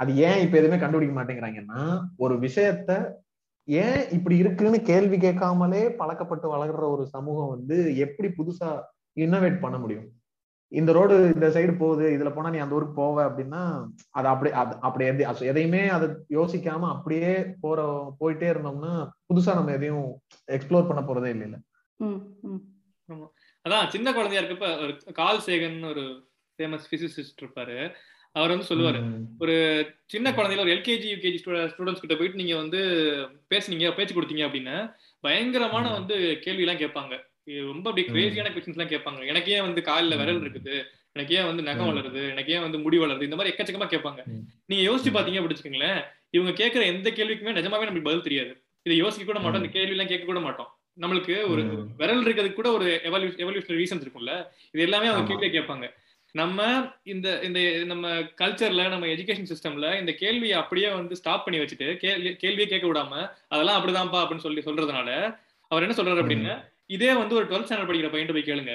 [0.00, 1.80] அது ஏன் இப்ப எதுவுமே கண்டுபிடிக்க மாட்டேங்கிறாங்கன்னா
[2.18, 2.90] ஒரு விஷயத்த
[3.68, 8.70] ஏன் இப்படி இருக்குன்னு கேள்வி கேட்காமலே பழக்கப்பட்டு வளர்ற ஒரு சமூகம் வந்து எப்படி புதுசா
[9.16, 10.06] இன்னோவேட் பண்ண முடியும்?
[10.72, 13.60] இந்த ரோடு இந்த சைடு போகுது இதுல போனா நீ அந்த ஊருக்கு போவ அப்படின்னா
[14.10, 17.80] அது அப்படி அது அப்படி எது அது எதையுமே அதை யோசிக்காம அப்படியே போற
[18.20, 18.92] போயிட்டே இருந்தோம்னா
[19.28, 20.08] புதுசா நம்ம எதையும்
[20.48, 21.58] எக்ஸ்ப்ளோர் பண்ண போறதே இல்லைல்ல.
[22.00, 22.62] ம், ம்.
[23.64, 26.04] அதான் சின்ன குழந்தையா இருக்கப்ப ஒரு கால் சேகன் ஒரு
[26.58, 27.76] ஃபேமஸ் பிசிசிஸ்ட் இருப்பாரு.
[28.34, 29.20] அவர் வந்து சொல்லுவாரு ம்.
[30.10, 31.38] சின்ன குழந்தையில ஒரு எல்கேஜி யூகேஜி
[31.70, 32.80] ஸ்டூடெண்ட்ஸ் கிட்ட போயிட்டு நீங்க வந்து
[33.50, 34.76] பேசுனீங்க பேச்சு கொடுத்தீங்க அப்படின்னா
[35.24, 35.84] பயங்கரமான.
[35.90, 37.14] வந்து கேள்வி எல்லாம் கேட்பாங்க
[37.68, 38.02] ரொம்ப அப்படி.
[38.08, 40.42] கிரேசியான கொஸ்டின்ஸ் எல்லாம் கேட்பாங்க எனக்கு ஏன் வந்து காலில் விரல்.
[40.44, 40.74] இருக்குது
[41.16, 41.88] எனக்கு ஏன் வந்து நகம்.
[41.90, 44.20] வளருது எனக்கு ஏன் வந்து முடி வளருது இந்த மாதிரி எக்கச்சக்கமா கேட்பாங்க.
[44.66, 45.10] நீங்க யோசிச்சு.
[45.16, 45.98] பாத்தீங்க அப்படி வச்சுக்கோங்களேன்
[46.30, 48.52] இவங்க கேட்கிற எந்த கேள்விக்குமே நிஜமாவே நமக்கு பதில் தெரியாது
[48.86, 49.62] இதை யோசிக்க கூட மாட்டோம்.
[49.62, 50.70] இந்த கேள்வி எல்லாம் கேட்க கூட மாட்டோம்
[51.00, 51.62] நம்மளுக்கு ஒரு.
[52.00, 52.88] விரல் இருக்கிறதுக்கு கூட ஒரு
[53.42, 54.34] எவல்யூஷனரி ரீசன்ஸ் இருக்கும்ல
[54.74, 55.28] இது எல்லாமே அவங்க.
[55.30, 55.86] கேள்வியே கேட்பாங்க
[56.34, 56.60] நம்ம
[57.02, 62.30] இந்த இந்த நம்ம கல்ச்சர்ல நம்ம எஜுகேஷன் சிஸ்டம்ல இந்த கேள்வியை அப்படியே வந்து ஸ்டாப் பண்ணி வச்சுட்டு கேள்வி
[62.42, 63.12] கேள்வியே கேட்க விடாம
[63.48, 65.10] அதெல்லாம் அப்படிதான்ப்பா அப்படின்னு சொல்லி சொல்றதுனால
[65.70, 66.54] அவர் என்ன சொல்றாரு அப்படின்னா
[66.86, 68.74] இதே வந்து ஒரு டுவெல்த் ஸ்டாண்டர்ட் படிக்கிற பையன் போய் கேளுங்க.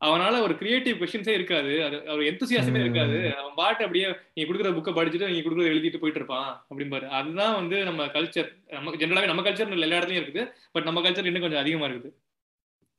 [0.00, 1.72] அவனால ஒரு கிரியேட்டிவ் கொஸ்டின்ஸே இருக்காது.
[1.84, 2.80] அது ஒரு எந்தசியாசமே.
[2.80, 3.16] இருக்காது.
[3.36, 7.06] அவன் பாட்டு அப்படியே நீ கொடுக்குற புக்கை படிச்சுட்டு நீ கொடுக்குறத எழுதிட்டு போயிட்டு இருப்பான் அப்படிம்பாரு.
[7.08, 10.44] அதுதான் வந்து நம்ம கல்ச்சர் நம்ம ஜென்ரலாவே நம்ம கல்ச்சர் எல்லா இடத்துலயும் இருக்குது.
[10.72, 12.12] பட் நம்ம கல்ச்சர் இன்னும் கொஞ்சம் அதிகமா இருக்குது.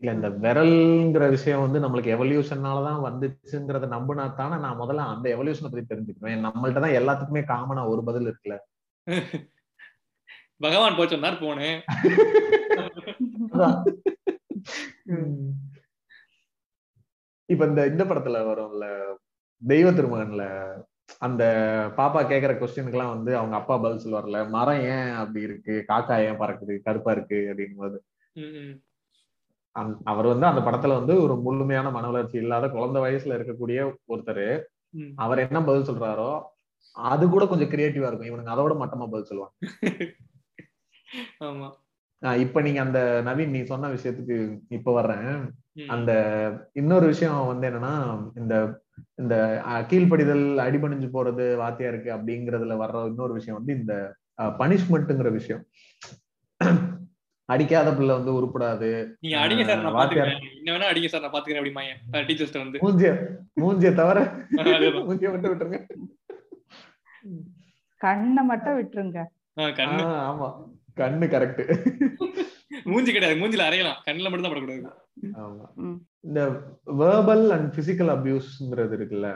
[0.02, 5.90] இல்ல இந்த விரல்ங்கிற விஷயம் வந்து நம்மளுக்கு எவல்யூஷனாலதான் வந்துச்சுங்கிறத நம்பினா தானே நான் முதல்ல அந்த எவல்யூஷனை பத்தி
[5.92, 8.58] தெரிஞ்சுக்குவேன் நம்மள்ட்ட தான் எல்லாத்துக்குமே காமனா ஒரு பதில் இருக்குல்ல.
[10.58, 11.78] பகவான் போச்சோன்னார் போனேன்
[13.54, 13.78] அதான்.
[17.50, 18.86] இப்ப இந்த இந்த படத்துல வரும்ல
[19.62, 20.44] தெய்வ திருமகன்ல
[21.20, 21.44] அந்த
[21.98, 25.74] பாப்பா கேக்குற கொஸ்டினுக்கு எல்லாம் வந்து அவங்க அப்பா பதில் சொல்லுவார்ல மரம் ஏன் அப்படி இருக்கு?
[25.88, 26.76] காக்கா ஏன் பறக்குது?
[26.80, 27.40] கருப்பா இருக்கு?
[27.50, 27.98] அப்படிங்கும் போது
[28.36, 28.72] ம், ம்.
[28.72, 28.91] அந்த-
[30.06, 34.62] அவர் வந்து அந்த படத்துல வந்து ஒரு முழுமையான மன வளர்ச்சி இல்லாத குழந்தை வயசுல இருக்கக்கூடிய ஒருத்தர்.
[35.18, 36.42] அவர் என்ன பதில் சொல்றாரோ
[36.96, 38.32] அது கூட கொஞ்சம் கிரியேட்டிவா இருக்கும்.
[38.32, 39.54] இவனுங்க அதோட மட்டமா பதில் சொல்லுவாங்க.
[42.44, 45.52] இப்ப நீங்க அந்த நவீன் நீ சொன்ன விஷயத்துக்கு இப்ப வர்றேன்.
[45.90, 46.12] அந்த
[46.74, 48.80] இன்னொரு விஷயம் வந்து என்னன்னா இந்த
[49.18, 54.16] இந்த கீழ்ப்படிதல் அடிபணிஞ்சு போறது வாத்தியா இருக்கு அப்படிங்கறதுல வர்ற இன்னொரு விஷயம் வந்து இந்த
[54.60, 55.66] பனிஷ்மெண்ட்ங்கிற விஷயம்.
[57.52, 58.90] அடிக்காத பிள்ளை வந்து உருப்படாது.
[59.20, 59.96] நீங்க அடிங்க சார் நான்.
[59.96, 60.42] பாத்துக்கிறேன்.
[60.56, 61.84] என்ன வேணா அடிங்க சார் நான் பாத்துக்கிறேன் அப்படிமா
[62.30, 62.80] டீச்சர்ஸ்ட வந்து.
[62.80, 63.12] மூஞ்சிய
[63.62, 64.20] மூஞ்சிய தவிர.
[65.08, 65.80] மூஞ்சிய மட்டும் விட்டுருங்க.
[68.02, 69.20] கண்ணை மட்டும் விட்டுருங்க.
[69.80, 70.04] கண்ணு.
[70.30, 70.48] ஆமா.
[70.96, 71.64] கண்ணு கரெக்ட்
[72.84, 74.00] மூஞ்சி கிடையாது மூஞ்சில அரையலாம்.
[74.06, 74.86] கண்ணுல மட்டும் தான் படக்கூடாது.
[75.42, 75.66] ஆமா.
[76.28, 76.42] இந்த
[77.00, 79.30] வேர்பல் அண்ட் பிசிக்கல் அபியூஸ்ங்கிறது இருக்குல்ல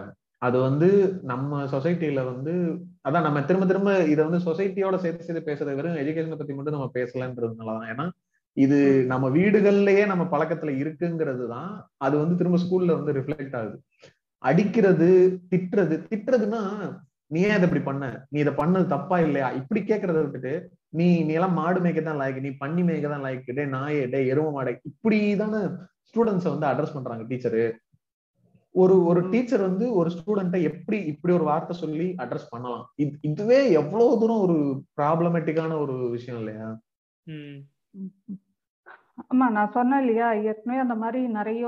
[0.46, 0.88] அது வந்து
[1.32, 2.54] நம்ம சொசைட்டில வந்து
[3.08, 6.90] அதான் நம்ம திரும்ப திரும்ப இதை வந்து சொசைட்டியோட சேர்த்து சேர்த்து பேசுறது வெறும் எஜுகேஷனை பத்தி மட்டும் நம்ம
[6.98, 8.06] பேசலன்றதுனாலதான் ஏன்னா
[8.58, 8.78] இது
[9.12, 11.72] நம்ம வீடுகள்லயே நம்ம பழக்கத்துல இருக்குங்கிறது தான்
[12.06, 13.78] அது வந்து திரும்ப ஸ்கூல்ல வந்து ரிஃப்ளெக்ட் ஆகுது.
[14.44, 15.10] அடிக்கிறது
[15.52, 16.62] திட்டுறது திட்டுறதுன்னா
[17.32, 18.04] நீ ஏன் இதை இப்படி பண்ண?
[18.32, 19.48] நீ இதை பண்ணது தப்பா இல்லையா?
[19.60, 20.52] இப்படி கேட்கறத விட்டுட்டு
[20.94, 24.20] நீ நீ எல்லாம் மாடு மேய்க்க தான் லாய்க்கு நீ பண்ணி மேய்க்க தான் லாய்க்கு டே நாயே டே
[24.32, 25.62] எரும மாடை இப்படி தானே
[26.10, 27.64] ஸ்டூடெண்ட்ஸை வந்து அட்ரஸ் பண்றாங்க டீச்சரு
[28.76, 32.86] ஒரு ஒரு டீச்சர் வந்து ஒரு ஸ்டூடெண்ட்டை எப்படி இப்படி ஒரு வார்த்தை சொல்லி அட்ரஸ் பண்ணலாம்?
[33.02, 34.58] இது இதுவே எவ்வளவு தூரம் ஒரு
[34.98, 36.68] ப்ராப்ளமேட்டிக்கான ஒரு விஷயம் இல்லையா?
[37.28, 37.60] ம்.
[39.24, 40.30] ஆமா நான் சொன்னேன் இல்லையா?
[40.50, 41.66] ஏற்கனவே அந்த மாதிரி நிறைய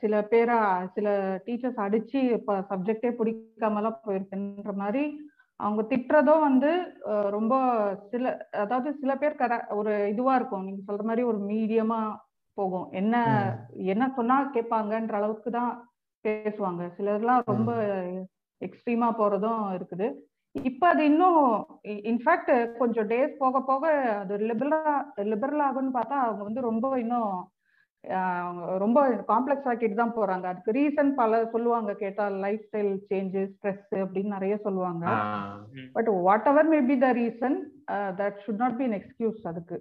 [0.00, 0.56] சில பேரா
[0.96, 1.08] சில
[1.46, 5.04] டீச்சர்ஸ் அடிச்சு இப்ப சப்ஜெக்டே பிடிக்காமலாம் போயிருக்குன்ற மாதிரி
[5.60, 6.70] அவங்க திட்டுறதும் வந்து
[7.36, 7.54] ரொம்ப
[8.12, 8.26] சில
[8.60, 10.66] அதாவது சில பேர் கர ஒரு இதுவா இருக்கும்.
[10.66, 12.00] நீங்க சொல்ற மாதிரி ஒரு மீடியமா
[12.58, 12.86] போகும்.
[13.00, 13.14] என்ன
[13.92, 15.72] என்ன சொன்னா கேட்பாங்கன்ற அளவுக்கு தான்
[16.24, 16.82] பேசுவாங்க.
[16.96, 17.72] சிலர்லாம் ரொம்ப
[18.60, 20.08] எக்ஸ்ட்ரீமா போறதும் இருக்குது.
[20.54, 21.42] இப்ப அது இன்னும்
[22.10, 23.84] இன்ஃபேக்ட் கொஞ்சம் டேஸ் போக போக
[24.20, 24.94] அது லிபரலா
[25.32, 27.32] லிபரல் ஆகும்னு பார்த்தா அவங்க வந்து ரொம்ப இன்னும்
[28.82, 28.98] ரொம்ப
[29.30, 30.44] காம்ப்ளெக்ஸ் ஆக்கிட்டு தான் போறாங்க.
[30.50, 31.90] அதுக்கு ரீசன் பல சொல்லுவாங்க.
[32.02, 35.04] கேட்டா லைஃப் ஸ்டைல் சேஞ்சஸ் ஸ்ட்ரெஸ் அப்படின்னு நிறைய சொல்லுவாங்க.
[35.96, 36.08] But
[36.52, 37.56] whatever may be the reason
[38.20, 39.78] that should not be an excuse அதுக்கு.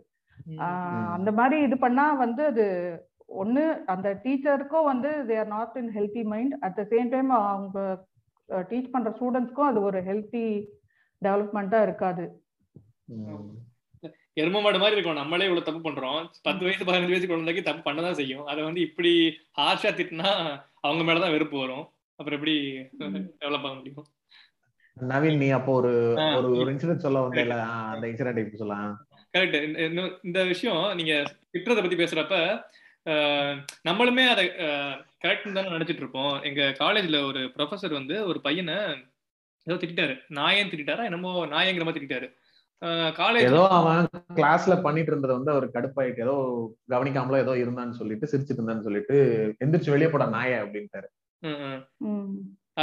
[1.15, 2.65] அந்த மாதிரி இது பண்ணா வந்து அது
[3.41, 3.63] ஒண்ணு
[3.93, 7.79] அந்த டீச்சருக்கும் வந்து they are not in healthy mind at the same time அவங்க
[8.71, 10.45] டீச் பண்ற ஸ்டூடெண்ட்ஸ்க்கும் அது ஒரு ஹெல்த்தி
[11.21, 12.25] டெவலப்மெண்ட்டா இருக்காது.
[14.41, 15.19] எரும மாடு மாதிரி இருக்கும்.
[15.21, 16.19] நம்மளே இவ்வளவு தப்பு பண்றோம்.
[16.47, 18.45] பத்து வயசு பதினஞ்சு வயசு குழந்தைக்கு தப்பு பண்ணதான் செய்யும்.
[18.51, 19.11] அதை வந்து இப்படி
[19.59, 20.31] ஹார்ஷா திட்டினா
[20.81, 21.85] அவங்க மேலதான் வெறுப்பு வரும்.
[22.15, 22.55] அப்புறம் எப்படி
[23.41, 24.05] டெவலப் ஆக முடியும்?
[24.97, 25.93] நவீன் நீ அப்போ ஒரு.
[26.37, 27.57] ஒரு இன்சிடென்ட் சொல்ல வந்தேல.
[27.93, 28.93] அந்த இன்சிடென்ட் இப்ப சொல்லலாம்?
[29.37, 31.13] கரெக்ட் இந்த விஷயம் நீங்க
[31.53, 32.37] திட்டுறதை பத்தி பேசுறப்ப
[33.85, 34.43] நம்மளுமே அதை
[35.19, 38.77] கரெக்ட் தானே நினைச்சிட்டு இருப்போம் எங்க காலேஜ்ல ஒரு ப்ரொஃபசர் வந்து ஒரு பையனை
[39.67, 42.29] ஏதோ திட்டாரு நாயன் திட்டாரா என்னமோ நாயங்கிற மாதிரி திட்டாரு
[43.15, 46.35] காலேஜ் ஏதோ அவன் கிளாஸ்ல பண்ணிட்டு இருந்தது வந்து அவர் கடுப்பாயிட்டு ஏதோ
[46.89, 49.15] கவனிக்காமலோ ஏதோ இருந்தான்னு சொல்லிட்டு சிரிச்சிட்டு இருந்தான்னு சொல்லிட்டு
[49.59, 51.09] எந்திரிச்சு வெளியே போட நாய அப்படின்ட்டாரு.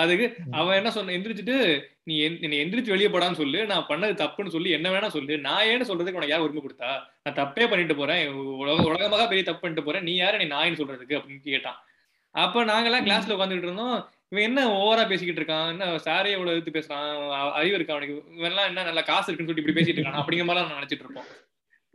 [0.01, 3.67] அதுக்கு அவன் என்ன சொன்ன எந்திரிச்சிட்டு நீ என்- என்னை எந்திரிச்சு வெளியே போடான்னு சொல்லு.
[3.67, 5.39] நான் பண்ணது தப்புன்னு சொல்லி என்ன வேணா சொல்லு.
[5.39, 7.03] நான் ஏன்னு சொல்றதுக்கு உனக்கு யார் உரிமை கொடுத்தா?
[7.23, 8.29] நான் தப்பே பண்ணிட்டு போறேன்.
[8.33, 10.03] உலக உலகமாக பெரிய தப்பு பண்ணிட்டு போறேன்.
[10.03, 10.39] நீ யாரு?
[10.39, 11.85] நீ நாயின்னு சொல்றதுக்கு அப்படின்னு கேட்டான்.
[12.31, 14.11] அப்ப நாங்கெல்லாம் கிளாஸ்ல உட்காந்துட்டு இருந்தோம்.
[14.29, 15.69] இவன் என்ன ஓவரா பேசிக்கிட்டு இருக்கான்?
[15.69, 17.51] என்ன சாரே இவ்வளவு எடுத்து பேசுறான்?
[17.53, 18.33] அறிவு இருக்கா அவனுக்கு?
[18.33, 20.17] இவன்லாம் என்ன நல்லா காசு இருக்குன்னு சொல்லி இப்படி பேசிட்டு இருக்கான்.
[20.17, 21.25] அப்படிங்கிற மாதிரி நான் நினைச்சிட்டு இருப்போம்.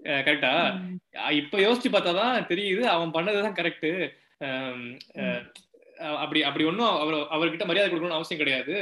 [0.04, 1.32] கரெக்டா.
[1.32, 2.80] இப்ப யோசிச்சு பார்த்தாதான் தெரியுது.
[2.80, 3.72] அவன் பண்ணதுதான்
[4.48, 5.50] கரெக்ட்
[6.24, 8.76] அப்படி அப்படி ஒன்றும் அவர் அவர்கிட்ட மரியாதை கொடுக்கணும்னு அவசியம் கிடையாது.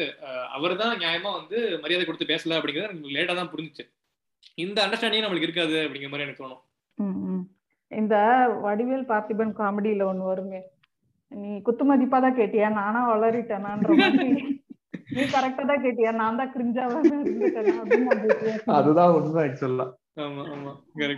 [0.57, 3.85] அவர் தான் நியாயமா வந்து மரியாதை கொடுத்து பேசல அப்படிங்கிறது எனக்கு லேட்டா தான் புரிஞ்சுச்சு.
[4.63, 6.63] இந்த அண்டர்ஸ்டாண்டிங் நம்மளுக்கு இருக்காது அப்படிங்கிற மாதிரி எனக்கு தோணும்.
[7.91, 8.15] இந்த
[8.65, 10.61] வடிவேல் பார்த்திபன் காமெடியில ஒண்ணு வருமே.
[11.31, 12.67] நீ குத்து மதிப்பா தான் கேட்டியா?
[12.79, 13.95] நானா வளரிட்டேனான்ற
[15.15, 16.11] நீ கரெக்டா தான் கேட்டியா?
[16.21, 16.99] நான் தான் கிரிஞ்சாவா.
[18.77, 19.87] அதுதான் உண்மை ஆக்சுவலா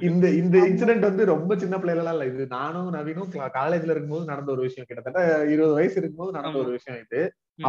[0.10, 2.26] இந்த இந்த இன்சிடென்ட் வந்து ரொம்ப சின்ன பிள்ளைகளா இல்ல.
[2.32, 4.88] இது நானும் நவீனும் காலேஜ்ல இருக்கும்போது நடந்த ஒரு விஷயம்.
[4.90, 5.22] கிட்டத்தட்ட
[5.54, 7.22] இருபது வயசு இருக்கும்போது நடந்த ஒரு விஷயம் இது.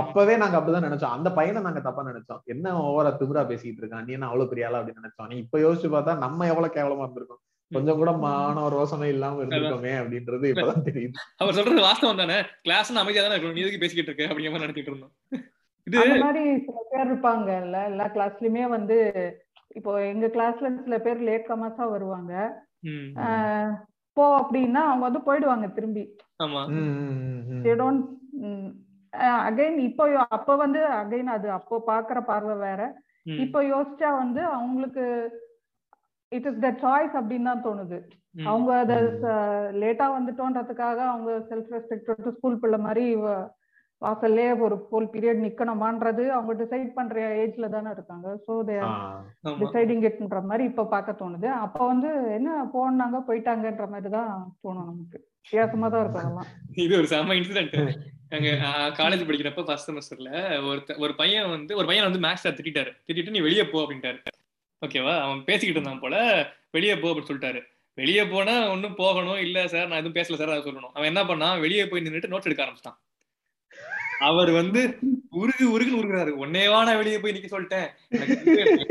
[0.02, 1.16] அப்பவே நாங்க அப்படிதான் நினைச்சோம்.
[1.16, 2.42] அந்த பையனை நாங்க தப்பா நினைச்சோம்.
[2.54, 4.04] என்ன ஓவரா திமிரா பேசிட்டு இருக்கான்?
[4.06, 5.30] நீ என்ன அவ்வளவு பெரிய ஆளா அப்படின்னு நினைச்சோம்.
[5.32, 7.42] நீ இப்ப யோசிச்சு பார்த்தா நம்ம எவ்வளவு கேவலமா இருந்திருக்கோம்.
[7.70, 11.20] கொஞ்சம் கூட மான ரோசனை இல்லாம இருந்திருக்கோமே அப்படின்றது இப்பதான் தெரியுது.
[11.36, 12.38] அவர் சொல்றது வாஸ்தவம் தானே.
[12.66, 13.56] கிளாஸ் அமைதியா தானே இருக்கணும்.
[13.58, 14.34] நீ எதுக்கு பேசிக்கிட்டு இருக்க?
[14.34, 15.14] அப்படிங்கிற மாதிரி நினைச்சிட்டு இருந்தோம்.
[15.86, 18.96] இது மாதிரி சில பேர் இருப்பாங்கல்ல எல்லா கிளாஸ்லயுமே வந்து
[19.78, 22.32] இப்போ எங்க கிளாஸ்ல சில பேர் லேட் கமர்ஸா வருவாங்க.
[24.16, 26.04] போ அப்படின்னா அவங்க வந்து போயிடுவாங்க திரும்பி.
[29.48, 30.04] அகைன் இப்போ
[30.36, 32.82] அப்போ வந்து அகைன் அது அப்போ பாக்குற பார்வை வேற.
[33.44, 35.04] இப்போ யோசிச்சா வந்து அவங்களுக்கு
[36.32, 37.98] இட் இஸ் த சாய்ஸ் அப்படின்னு தான் தோணுது.
[38.50, 38.92] அவங்க அத.
[39.82, 43.04] லேட்டா வந்துட்டோன்றதுக்காக அவங்க செல்ஃப் ரெஸ்பெக்ட் ஸ்கூல் பிள்ளை மாதிரி
[44.04, 48.28] வாசல்லே ஒரு ஃபுல் பீரியட் நிக்கணுமான்றது அவங்க டிசைட் பண்ற ஏஜ்ல தானே இருக்காங்க.
[48.46, 48.76] ஸோ தே
[49.62, 51.48] டிசைடிங் இட்ன்ற மாதிரி இப்ப பார்க்க தோணுது.
[51.64, 54.32] அப்ப வந்து என்ன போனாங்க போயிட்டாங்கன்ற மாதிரி தான்
[54.64, 55.20] தோணும் நமக்கு.
[55.44, 56.50] வித்தியாசமா தான் இருக்கும் அதெல்லாம்.
[56.84, 57.76] இது ஒரு செம இன்சிடென்ட்
[58.36, 58.50] அங்க
[58.98, 60.30] காலேஜ் படிக்கிறப்ப ஃபர்ஸ்ட் செமஸ்டர்ல
[60.68, 62.92] ஒருத்த ஒரு பையன் வந்து ஒரு பையன் வந்து மேக்ஸ் திட்டிட்டாரு.
[63.06, 64.18] திட்டிட்டு நீ வெளியே போ அப்படின்ட்டாரு.
[64.82, 66.16] ஓகேவா அவன் பேசிக்கிட்டு இருந்தான் போல.
[66.76, 67.60] வெளியே போ அப்படின்னு சொல்லிட்டாரு.
[67.98, 69.40] வெளியே போனா ஒன்னும் போகணும்.
[69.46, 70.94] இல்ல சார் நான் எதுவும் பேசல சார் அதை சொல்லணும்.
[70.96, 71.60] அவன் என்ன பண்ணான்?
[71.64, 72.98] வெளியே போய் நின்னுட்டு நோட்ஸ் எடுக்க ஆரம்பிச்சிட்டான்.
[74.28, 74.80] அவர் வந்து
[75.40, 76.32] உருகு உருகுன்னு உருகுறாரு.
[76.44, 77.88] உன்னையவா நான் வெளியே போய் நிக்க சொல்லிட்டேன்.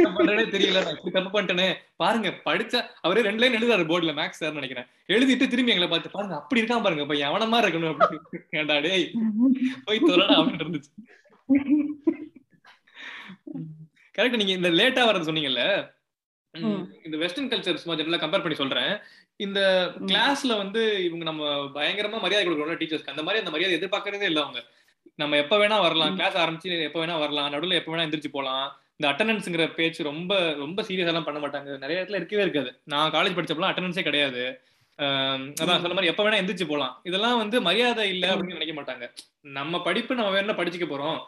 [0.01, 0.81] என்ன பண்றேனே தெரியல.
[0.85, 1.67] நான் இப்படி தப்பு பண்ணிட்டேனே.
[2.01, 4.87] பாருங்க படிச்சா அவரே ரெண்டு லைன் எழுதுறாரு போர்டுல மேக்ஸ் சார் நினைக்கிறேன்.
[5.15, 7.05] எழுதிட்டு திரும்பி எங்களை பார்த்து பாருங்க அப்படி இருக்கான் பாருங்க.
[7.11, 8.41] பையன் அவன மாதிரி இருக்கணும் அப்படின்னு?
[8.59, 9.07] ஏன்டா டேய்
[9.87, 10.91] போய் தொலைடா அப்படின்னு இருந்துச்சு.
[14.17, 15.63] கரெக்ட் நீங்க இந்த லேட்டா வரது சொன்னீங்கல்ல.
[17.07, 18.93] இந்த வெஸ்டர்ன் கல்ச்சர் சும்மா ஜெனரலா கம்பேர் பண்ணி சொல்றேன்.
[19.45, 19.59] இந்த
[20.09, 21.43] கிளாஸ்ல வந்து இவங்க நம்ம
[21.77, 24.61] பயங்கரமா மரியாதை கொடுக்கணும் டீச்சர்ஸ்க்கு அந்த மாதிரி அந்த மரியாதை எதிர்பார்க்கறதே இல்ல அவங்க.
[25.21, 26.15] நம்ம எப்ப வேணா வரலாம்.
[26.19, 28.65] கிளாஸ் ஆரம்பிச்சு எப்ப வேணா வரலாம் நடுவுல எப்ப வேணா எந்திரிச்சு போலாம்.
[28.97, 31.77] இந்த அட்டண்டன்ஸ்ங்கிற பேச்சு ரொம்ப ரொம்ப சீரியஸ் எல்லாம் பண்ண மாட்டாங்க.
[31.83, 32.71] நிறைய இடத்துல இருக்கவே இருக்காது.
[32.93, 34.43] நான் காலேஜ் படிச்சப்பலாம் அட்டண்டன்ஸே கிடையாது.
[35.61, 36.95] அதான் சொன்ன மாதிரி எப்ப வேணா எந்திரிச்சு போலாம்.
[37.09, 39.05] இதெல்லாம் வந்து மரியாதை இல்ல அப்படின்னு நினைக்க மாட்டாங்க.
[39.59, 41.19] நம்ம படிப்பு நம்ம வேணா படிச்சுக்க போறோம்.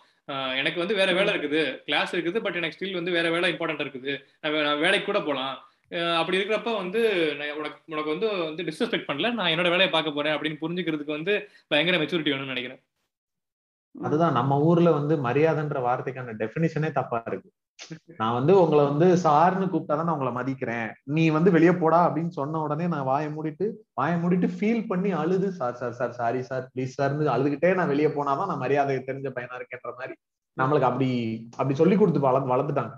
[0.60, 1.62] எனக்கு வந்து வேற வேலை இருக்குது.
[1.88, 4.14] கிளாஸ் இருக்குது பட் எனக்கு ஸ்டில் வந்து வேற வேலை இம்பார்ட்டன்ட் இருக்குது.
[4.44, 5.56] நான் வேலைக்கு கூட போகலாம்
[6.20, 7.02] அப்படி இருக்கிறப்ப வந்து
[7.60, 9.30] உனக்கு உனக்கு வந்து வந்து டிஸ்ரெஸ்பெக்ட் பண்ணல.
[9.40, 11.34] நான் என்னோட வேலையை பார்க்க போறேன் அப்படின்னு புரிஞ்சுக்கிறதுக்கு வந்து
[11.72, 12.82] பயங்கர மெச்சூரிட்டி வேணும்னு நினைக்கிறேன்.
[13.96, 17.50] அதுதான் நம்ம ஊர்ல வந்து மரியாதைன்ற வார்த்தைக்கான டெபினிஷனே தப்பா இருக்கு.
[18.18, 20.90] நான் வந்து உங்களை வந்து சார்னு கூப்பிட்டாதான் நான் உங்களை மதிக்கிறேன்.
[21.16, 25.52] நீ வந்து வெளியே போடா அப்படின்னு சொன்ன உடனே நான் வாயை மூடிட்டு வாயை மூடிட்டு ஃபீல் பண்ணி அழுது.
[25.52, 29.60] Sir sir sir sorry sir please சார்னு அழுதுகிட்டே நான் வெளியே போனாதான் நான் மரியாதை தெரிஞ்ச பையனா
[29.60, 30.16] இருக்கேன்ற மாதிரி
[30.58, 31.12] நம்மளுக்கு அப்படி
[31.58, 32.94] அப்படி சொல்லி கொடுத்து வளர்ந்து வளர்த்துட்டாங்க.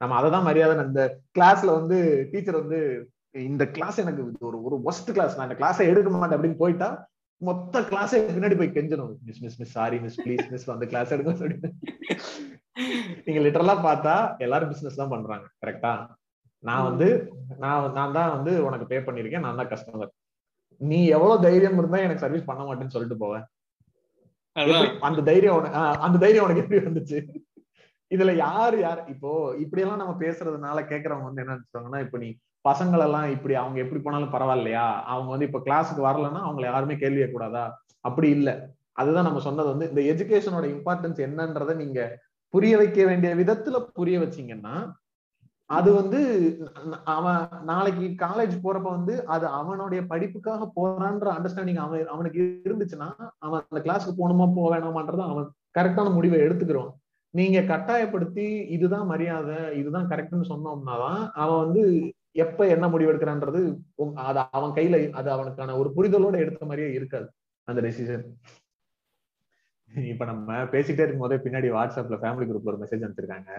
[0.00, 1.02] நம்ம அதை தான் மரியாதை இந்த
[1.38, 1.98] கிளாஸ்ல வந்து
[2.32, 2.80] டீச்சர் வந்து
[3.34, 6.88] இந்த கிளாஸ் எனக்கு ஒரு ஒரு ஒஸ்ட் கிளாஸ் நான் இந்த கிளாஸை எடுக்க மாட்டேன் அப்படின்னு போயிட்டா
[7.42, 11.34] மொத்த கிளாஸே பின்னாடி போய் கெஞ்சணும் miss miss miss sorry miss please miss வந்து கிளாஸ் எடுங்க
[11.36, 11.68] சொல்லிட்டு
[13.26, 15.92] நீங்க லிட்டரலா பார்த்தா எல்லாரும் பிசினஸ் தான் பண்றாங்க கரெக்டா
[16.64, 17.08] நான் வந்து
[17.58, 20.12] நான் நான் தான் வந்து உனக்கு பே பண்ணிருக்கேன் நான் தான் கஸ்டமர்
[20.80, 23.44] நீ எவ்வளவு தைரியம் இருந்தா எனக்கு சர்வீஸ் பண்ண மாட்டேன்னு சொல்லிட்டு போவேன்
[25.06, 25.66] அந்த தைரியம்
[26.00, 27.18] அந்த தைரியம் உனக்கு எப்படி வந்துச்சு?
[28.10, 29.00] இதுல யாரு யார்?
[29.12, 29.30] இப்போ
[29.62, 32.28] இப்படி எல்லாம் நம்ம பேசுறதுனால கேக்குறவங்க வந்து என்ன நினைச்சாங்கன்னா இப்ப நீ
[32.66, 34.86] பசங்கள் எல்லாம் இப்படி அவங்க எப்படி போனாலும் பரவாயில்லையா?
[35.04, 37.64] அவங்க வந்து இப்ப கிளாஸுக்கு வரலன்னா அவங்களை யாருமே கேள்வி கூடாதா
[38.00, 38.50] அப்படி இல்ல.
[38.92, 42.00] அதுதான் நம்ம சொன்னது வந்து இந்த எஜுகேஷனோட இம்பார்ட்டன்ஸ் என்னன்றத நீங்க
[42.54, 44.74] புரிய வைக்க வேண்டிய விதத்துல புரிய வச்சீங்கன்னா
[45.70, 46.18] அது வந்து
[47.14, 53.80] அவன் நாளைக்கு காலேஜ் போறப்ப வந்து அது அவனுடைய படிப்புக்காக போறான்ற அண்டர்ஸ்டாண்டிங் அவன் அவனுக்கு இருந்துச்சுன்னா அவன் அந்த
[53.80, 56.92] கிளாஸ்க்கு போகணுமா போக வேணாமான்றத அவன் கரெக்டான முடிவை எடுத்துக்கிறோம்
[57.34, 61.82] நீங்க கட்டாயப்படுத்தி இதுதான் மரியாதை இதுதான் கரெக்ட்னு சொன்னோம்னாதான் அவன் வந்து
[62.36, 63.60] எப்ப என்ன முடிவு எடுக்கிறான்றது
[64.24, 67.28] அது அவன் கையில அது அவனுக்கான ஒரு புரிதலோட எடுத்த மாதிரியே இருக்காது
[67.68, 68.24] அந்த டெசிஷன்
[70.08, 73.50] இப்ப நம்ம பேசிட்டே இருக்கும் போதே பின்னாடி வாட்ஸ்அப்ல ஃபேமிலி குரூப்ல ஒரு மெசேஜ் அனுப்பிச்சிருக்காங்க.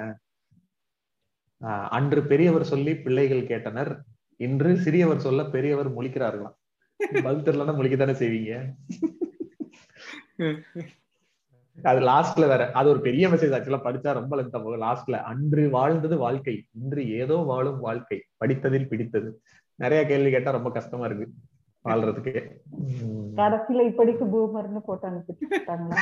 [1.92, 3.92] அன்று பெரியவர் சொல்லி பிள்ளைகள் கேட்டனர்.
[4.40, 6.56] இன்று சிறியவர் சொல்ல பெரியவர் முழிக்கிறார்களாம்.
[7.26, 8.54] பதில் தெரியலன்னா முழிக்கத்தானே செய்வீங்க?
[11.84, 12.72] அது லாஸ்ட்ல வேற.
[12.72, 14.82] அது ஒரு பெரிய மெசேஜ் ஆக்சுவலா படிச்சா ரொம்ப லென்த்தா போகும்.
[14.82, 16.64] லாஸ்ட்ல அன்று வாழ்ந்தது வாழ்க்கை.
[16.72, 18.24] இன்று ஏதோ வாழும் வாழ்க்கை.
[18.38, 19.42] படித்ததில் பிடித்தது.
[19.76, 21.28] நிறைய கேள்வி கேட்டா ரொம்ப கஷ்டமா இருக்கு
[21.86, 22.52] வாழ்றதுக்கு.
[23.36, 25.98] கடைசியில இப்படிக்கு பூமர்னு போட்டு அனுப்பிட்டாங்களா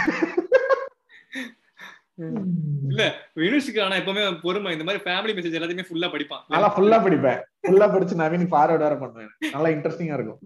[2.90, 4.72] இல்ல வினுஷுக்கு ஆனா எப்பவுமே பொறுமை.
[4.72, 6.44] இந்த மாதிரி ஃபேமிலி மெசேஜ் எல்லாத்தையுமே ஃபுல்லா படிப்பான்.
[6.48, 7.42] நல்லா ஃபுல்லா படிப்பேன்.
[7.62, 9.52] ஃபுல்லா படிச்சு நவீன் ஃபார்வர்ட் வேற பண்ணுவேன்.
[9.52, 10.40] நல்லா இன்ட்ரெஸ்டிங்கா இருக்கும்.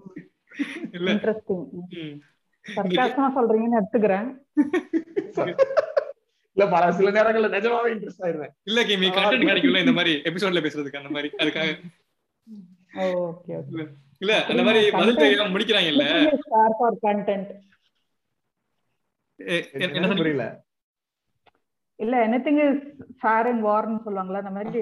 [0.91, 1.11] இல்ல
[3.37, 4.27] சொல்றீங்கன்னு எடுத்துக்கிறேன்.
[6.57, 8.53] இல்ல பல சில நேரங்கள்ல நிஜமாவே இன்ட்ரெஸ்ட் ஆயிருவேன்.
[8.69, 11.69] இல்ல கிமி கண்டென்ட் கிடைக்கும்ல இந்த மாதிரி எபிசோட்ல பேசுறதுக்கு அந்த மாதிரி அதுக்காக.
[13.29, 13.83] Okay okay.
[14.23, 16.05] இல்ல அந்த மாதிரி பதில் தெரியாம முடிக்கிறாங்க இல்ல
[16.45, 17.51] ஸ்டார் ஃபார் கண்டென்ட்
[19.97, 20.45] என்ன புரியல.
[21.99, 22.81] இல்ல எனிதிங் இஸ்
[23.21, 24.79] ஃபேர் அண்ட் வார்னு சொல்லுவாங்கல அந்த மாதிரி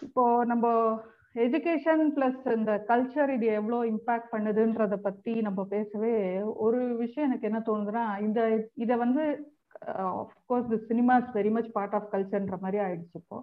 [0.00, 1.00] இப்போ நம்ம
[1.36, 6.12] எஜுகேஷன் பிளஸ் இந்த கல்ச்சர் இது எவ்வளவு இம்பாக்ட் பண்ணுதுன்றத பத்தி நம்ம பேசவே
[6.64, 8.40] ஒரு விஷயம் எனக்கு என்ன தோணுதுன்னா இந்த
[8.74, 9.24] இத வந்து
[10.48, 13.38] course the cinema is very much part of கல்ச்சர்ன்ற மாதிரி ஆயிடுச்சு இப்போ.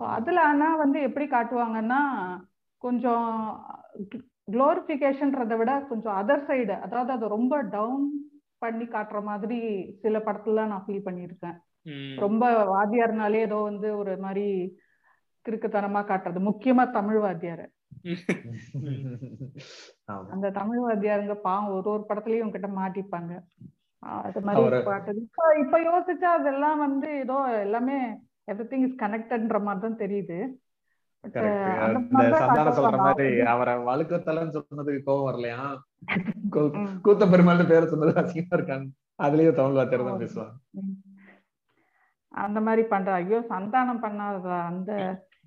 [0.00, 2.00] அதுல ஆனா வந்து எப்படி காட்டுவாங்கன்னா
[2.82, 3.28] கொஞ்சம்
[4.48, 8.06] குளோரிபிகேஷன்றதை விட கொஞ்சம் அதர் சைடு அதாவது அதை ரொம்ப டவுன்
[8.62, 9.58] பண்ணி காட்டுற மாதிரி
[10.02, 11.56] சில படத்துல நான் ஃபீல் பண்ணியிருக்கேன்.
[12.24, 12.42] ரொம்ப
[12.74, 14.46] வாத்தியார்னாலே ஏதோ வந்து ஒரு மாதிரி
[15.46, 16.40] கிறுக்குத்தனமா காட்டுறது.
[16.48, 17.64] முக்கியமா தமிழ் வாத்தியார்.
[20.34, 23.32] அந்த தமிழ் வாத்தியாருங்க பாவம் ஒரு ஒரு படத்துலயும் கிட்ட மாட்டிப்பாங்க.
[24.22, 25.12] அது மாதிரி பாட்டு.
[25.24, 27.96] இப்ப இப்ப யோசிச்சா அதெல்லாம் வந்து ஏதோ எல்லாமே
[28.48, 30.38] எவ்ரி திங் இஸ் கனெக்டட்ன்ற மாதிரி தான் தெரியுது
[32.76, 32.96] சொல்ற.
[33.00, 35.60] மாதிரி அவரை வழுக்கத்தலன்னு சொன்னதுக்கு கோவம் வரலையா.
[37.04, 40.54] கூத்த பெருமாள்னு பேரை சொன்னது அசிங்கமா இருக்காங்க அதுலயும் தமிழ் வார்த்தையில தான் பேசுவாங்க.
[40.80, 40.96] ம்.
[42.34, 43.08] அந்த மாதிரி பண்ற.
[43.14, 44.90] ஐயோ சந்தானம் பண்ணாத அந்த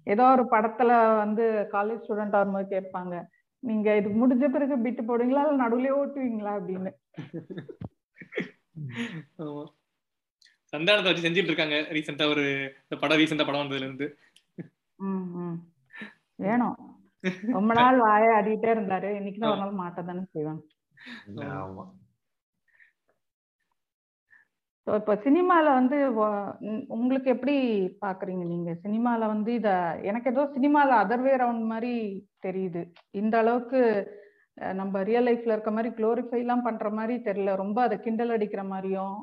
[0.07, 3.15] ஏதோ ஒரு படத்துல வந்து காலேஜ் ஸ்டூடெண்ட் வரும்போது கேட்பாங்க
[3.63, 5.43] நீங்க இது முடிஞ்ச பிறகு பிட்டு போடுவீங்களா?
[5.43, 6.51] இல்ல நடுவுலயே ஓட்டுவீங்களா?
[6.57, 6.91] அப்படின்னு.
[9.45, 9.63] ஆமா.
[10.73, 11.77] சந்தானத்தை வச்சு செஞ்சுட்டு இருக்காங்க.
[11.95, 12.43] ரீசெண்டா ஒரு
[12.83, 14.07] இந்த படம் ரீசெண்டா படம் வந்ததுல இருந்து.
[16.45, 16.77] வேணும்.
[17.57, 19.09] ரொம்ப நாள் வாய ஆடிட்டே இருந்தாரு.
[19.19, 20.63] இன்னைக்கு ஒரு நாள் மாட்ட தானே செய்வாங்க.
[21.59, 21.85] ஆமா.
[24.87, 25.97] ஸோ இப்போ சினிமால வந்து
[26.95, 27.55] உங்களுக்கு எப்படி
[28.03, 28.71] பாக்குறீங்க நீங்க?
[28.83, 29.69] சினிமால வந்து இத
[30.09, 31.93] எனக்கு ஏதோ சினிமால அதர் வே ரவுண்ட் மாதிரி
[32.43, 32.81] தெரியுது.
[33.13, 33.81] இந்த அளவுக்கு
[34.79, 37.55] நம்ம ரியல் லைஃப்ல இருக்க மாதிரி குளோரிஃபை எல்லாம் பண்ற மாதிரி தெரியல.
[37.63, 39.15] ரொம்ப அதை கிண்டல் அடிக்கிற மாதிரியும்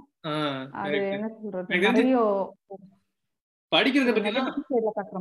[0.83, 1.69] அது என்ன சொல்றது?
[1.89, 2.17] நிறைய
[3.73, 4.11] படிக்கிறத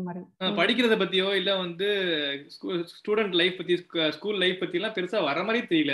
[0.07, 0.21] மாதிரி
[0.57, 1.87] படிக்கிறத பத்தியோ இல்ல வந்து
[2.95, 3.75] ஸ்டூடெண்ட் லைஃப் பத்தி
[4.17, 5.93] ஸ்கூல் லைஃப் பத்தி எல்லாம் பெருசா வர மாதிரி தெரியல.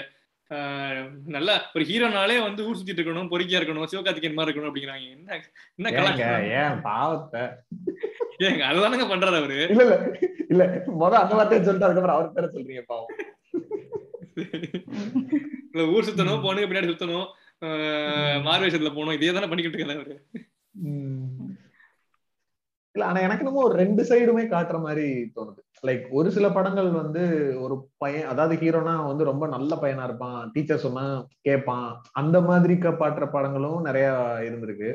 [1.36, 5.07] நல்லா ஒரு ஹீரோனாலே வந்து ஊர் சுத்திட்டு இருக்கணும் பொறுக்கியா இருக்கணும் சிவகார்த்திகேயன் மாதிரி இருக்கணும் அப்படிங்கிறாங்க.
[5.15, 5.39] என்ன
[5.77, 7.43] என்ன கலாச்சாரம் ஏன் பாவத்தை?
[8.47, 9.57] ஏங்க அதுதானங்க பண்றாரு அவரு.
[9.73, 9.97] இல்ல இல்ல
[10.53, 10.63] இல்ல
[11.01, 13.12] முத அந்த வார்த்தையை சொல்லிட்டு அதுக்கப்புறம் அவர் பேர சொல்றீங்க பாவம்.
[15.95, 17.27] ஊர் சுத்தணும் பொண்ணுங்க பின்னாடி சுத்தணும்
[18.47, 20.15] மார்வேஷத்துல போகணும் இதே தானே பண்ணிக்கிட்டு இருக்காரு அவரு.
[22.97, 25.05] இல்ல ஆனா எனக்கு என்னமோ ஒரு ரெண்டு சைடுமே காட்டுற மாதிரி
[25.36, 25.60] தோணுது.
[25.83, 27.23] லைக் ஒரு சில படங்கள் வந்து
[27.65, 31.03] ஒரு பையன் அதாவது ஹீரோனா வந்து ரொம்ப நல்ல பையனா இருப்பான் டீச்சர் சொன்னா
[31.47, 31.88] கேட்பான்
[32.21, 34.07] அந்த மாதிரி பாட்டுற படங்களும் நிறைய
[34.47, 34.89] இருந்திருக்கு.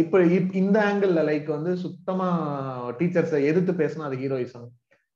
[0.00, 0.18] இப்ப
[0.60, 2.28] இந்த ஆங்கிள் லைக் வந்து சுத்தமா
[3.00, 4.68] டீச்சர்ஸை எதிர்த்து பேசினா அது ஹீரோயிசம்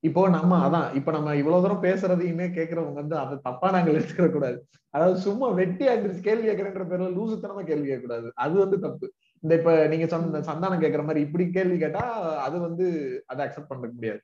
[0.02, 4.58] இப்போ நம்ம அதான் இப்ப நம்ம இவ்வளவு தூரம் பேசுறதையுமே கேட்கறவங்க வந்து அதை தப்பா நாங்கள் எடுத்துக்க கூடாது
[4.94, 9.06] அதாவது சும்மா வெட்டி ஆங்கிரிச்சு கேள்வி கேட்கறன்ற பேர்ல லூசுத்தனமா கேள்வி கேட்க கூடாது அது வந்து தப்பு.
[9.42, 12.02] இந்த இப்ப நீங்க சொன்ன சந்தானம் கேட்கற மாதிரி இப்படி கேள்வி கேட்டா
[12.38, 12.86] அது வந்து
[13.26, 14.20] அதை அக்செப்ட் பண்ண முடியாது.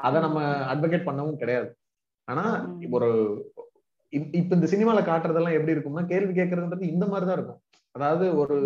[0.00, 0.40] அதை நம்ம
[0.72, 1.70] அட்வொகேட் பண்ணவும் கிடையாது.
[2.28, 2.44] ஆனா
[2.90, 3.08] ஒரு
[4.34, 7.60] இப்ப இந்த சினிமால காட்டுறதெல்லாம் எப்படி இருக்கும்னா கேள்வி கேட்கறதுன்றது இந்த மாதிரிதான் இருக்கும்.
[7.94, 8.56] அதாவது ஒரு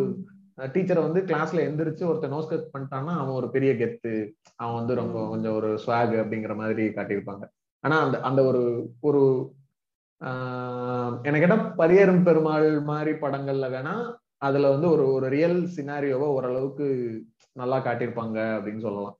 [0.75, 4.13] டீச்சரை வந்து கிளாஸ்ல எந்திரிச்சு ஒருத்தர் நோஸ் கட் பண்ணிட்டான்னா அவன் ஒரு பெரிய கெத்து
[4.57, 7.45] அவன் வந்து ரொம்ப கொஞ்சம் ஒரு ஸ்வாக் அப்படிங்கிற மாதிரி காட்டியிருப்பாங்க.
[7.85, 8.63] ஆனா அந்த அந்த ஒரு
[9.01, 9.23] ஒரு
[11.23, 13.95] எனக்கு கேட்டா பரியரும் பெருமாள் மாதிரி படங்கள்ல வேணா
[14.43, 16.87] அதுல வந்து ஒரு ஒரு ரியல் சினாரியோவை ஓரளவுக்கு
[17.61, 19.17] நல்லா காட்டியிருப்பாங்க அப்படின்னு சொல்லலாம்.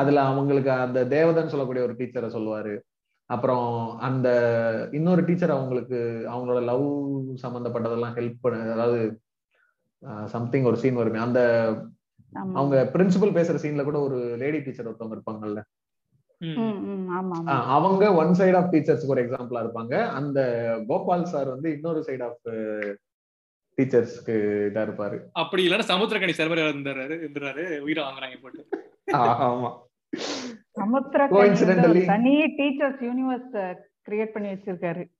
[0.00, 2.74] அதுல அவங்களுக்கு அந்த தேவதன் சொல்லக்கூடிய ஒரு டீச்சரை சொல்லுவாரு.
[3.30, 3.68] அப்புறம்
[4.08, 4.28] அந்த
[4.92, 5.98] இன்னொரு டீச்சர் அவங்களுக்கு
[6.32, 6.86] அவங்களோட லவ்
[7.44, 9.00] சம்பந்தப்பட்டதெல்லாம் ஹெல்ப் பண்ண அதாவது
[10.34, 11.40] சம்திங் ஒரு சீன் வருமே அந்த
[12.60, 15.60] அவங்க பிரின்சிபல் பேசுற சீன்ல கூட ஒரு லேடி டீச்சர் ஒருத்தவங்க இருப்பாங்கல்ல.
[17.76, 19.94] அவங்க ஒன் சைட் ஆஃப் டீச்சர்ஸ்க்கு ஒரு எக்ஸாம்பிளா இருப்பாங்க.
[20.18, 20.40] அந்த
[20.88, 22.40] கோபால் சார் வந்து இன்னொரு சைட் ஆஃப்
[23.78, 25.20] டீச்சர்ஸ்க்கு இதா இருப்பாரு.
[25.32, 28.64] அப்படி இல்லைன்னா சமுத்திரக்கணி சர்வர் இருந்தாரு இருந்தாரு உயிரை வாங்குறாங்க போட்டு.
[29.46, 29.72] ஆமா.
[30.80, 33.76] சமுத்திரக்கணி தனி டீச்சர்ஸ் யூனிவர்ஸ்
[34.08, 35.10] கிரியேட் பண்ணி வச்சிருக்காரு.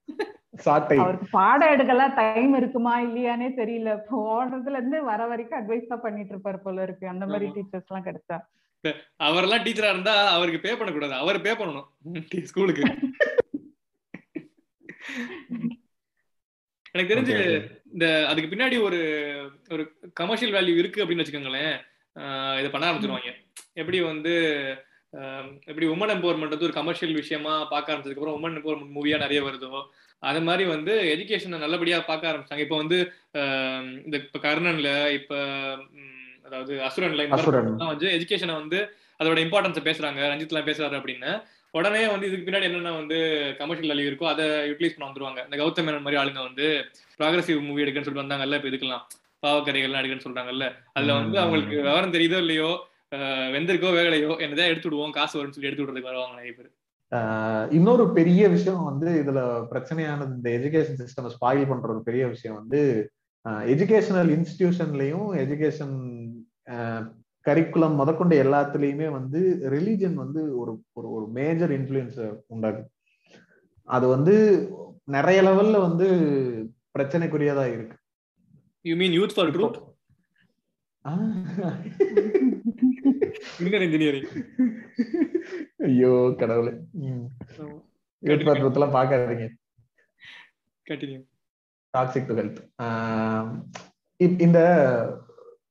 [0.99, 4.03] அவருக்கு பாடம் எடுக்கலாம் டைம் இருக்குமா இல்லையானே தெரியல.
[4.11, 7.09] போடுறதுல இருந்து வர வரைக்கும் அட்வைஸ் தான் பண்ணிட்டு இருப்பாரு போல இருக்கு.
[7.09, 8.40] அந்த மாதிரி டீச்சர்ஸ் எல்லாம் கிடைச்சா.
[9.17, 11.14] அவரெல்லாம் டீச்சரா இருந்தா அவருக்கு பே பண்ணக்கூடாது.
[11.14, 12.05] அவர் பே பண்ணணும்.
[12.51, 12.85] ஸ்கூலுக்கு.
[16.94, 17.37] எனக்கு தெரிஞ்சு
[17.92, 18.98] இந்த அதுக்கு பின்னாடி ஒரு
[19.74, 19.85] ஒரு
[20.20, 21.74] கமர்ஷியல் வேல்யூ இருக்கு அப்படின்னு வச்சுக்கோங்களேன்.
[22.59, 23.30] இதை பண்ண ஆரம்பிச்சிருவாங்க.
[23.80, 24.33] எப்படி வந்து
[25.70, 29.80] எப்படி உமன் எம்பவர்மெண்ட் வந்து ஒரு கமர்ஷியல் விஷயமா பார்க்க ஆரம்பிச்சதுக்கு அப்புறம் உமன் எம்பவர்மெண்ட் மூவியா நிறைய வருதோ
[30.22, 32.98] அது மாதிரி வந்து எஜுகேஷனை நல்லபடியா பார்க்க ஆரம்பிச்சாங்க இப்போ வந்து
[34.04, 35.35] இந்த இப்ப கர்ணன்ல இப்ப
[36.46, 38.78] அதாவது அசுரன்ல இந்த வந்து எஜுகேஷனை வந்து
[39.22, 40.20] அதோட இம்பார்ட்டன்ஸ் பேசுறாங்க.
[40.30, 41.33] ரஞ்சித் எல்லாம் பேசுறாரு அப்படின்னு.
[41.75, 43.19] உடனே வந்து இதுக்கு பின்னாடி என்னென்ன வந்து
[43.61, 45.41] கமர்ஷியல் வேல்யூ இருக்கோ அதை யூட்டிலைஸ் பண்ண வந்துருவாங்க.
[45.47, 46.67] இந்த கௌதம் மேனன் மாதிரி ஆளுங்க வந்து
[47.21, 49.05] ப்ராக்ரஸிவ் மூவி எடுக்கன்னு சொல்லிட்டு வந்தாங்கல்ல இப்போ இதுக்கெல்லாம்
[49.43, 52.71] பாவக்கரைகள்லாம் எடுக்கன்னு சொல்றாங்கல்ல அதுல வந்து அவங்களுக்கு விவரம் தெரியுதோ இல்லையோ
[53.55, 56.71] வெந்திருக்கோ வேகலையோ என்னதான் எடுத்து விடுவோம் காசு வரும்னு சொல்லி எடுத்து விடுறதுக்கு வருவாங்க நிறைய பேர்.
[57.79, 59.41] இன்னொரு பெரிய விஷயம் வந்து இதுல
[59.73, 62.81] பிரச்சனையானது இந்த எஜுகேஷன் சிஸ்டம் ஸ்பாயில் பண்ற ஒரு பெரிய விஷயம் வந்து
[63.73, 65.97] எஜுகேஷனல் இன்ஸ்டிடியூஷன்லயும் எஜுகேஷன்
[67.46, 69.40] கரிக்குலம் முதற்கொண்டு எல்லாத்துலயுமே வந்து
[69.74, 72.20] ரிலீஜன் வந்து ஒரு ஒரு ஒரு மேஜர் இன்ஃபுளுன்ஸ்
[72.54, 72.88] உண்டாகுது
[73.88, 74.35] அது வந்து
[75.16, 76.07] நிறைய லெவல்ல வந்து
[76.98, 77.96] பிரச்சனைக்குரியதா இருக்கு.
[78.85, 79.78] You mean youth for truth
[83.83, 84.28] engineering
[85.88, 86.72] ஐயோ கடவுளே.
[88.22, 89.48] யூத் ஃபார் ட்ரூத் எல்லாம் பாக்காதீங்க
[90.87, 91.20] கண்டினியூ
[91.94, 92.61] டாக்ஸிக் டு ஹெல்த்
[94.46, 94.59] இந்த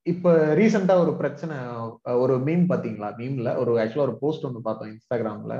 [0.06, 1.56] இப்ப ரீசெண்டா ஒரு பிரச்சனை
[2.16, 3.10] ஒரு மீம் பாத்தீங்களா?
[3.18, 5.56] மீம்ல ஒரு ஆக்சுவலா ஒரு போஸ்ட் ஒன்று பார்த்தோம் இன்ஸ்டாகிராம்ல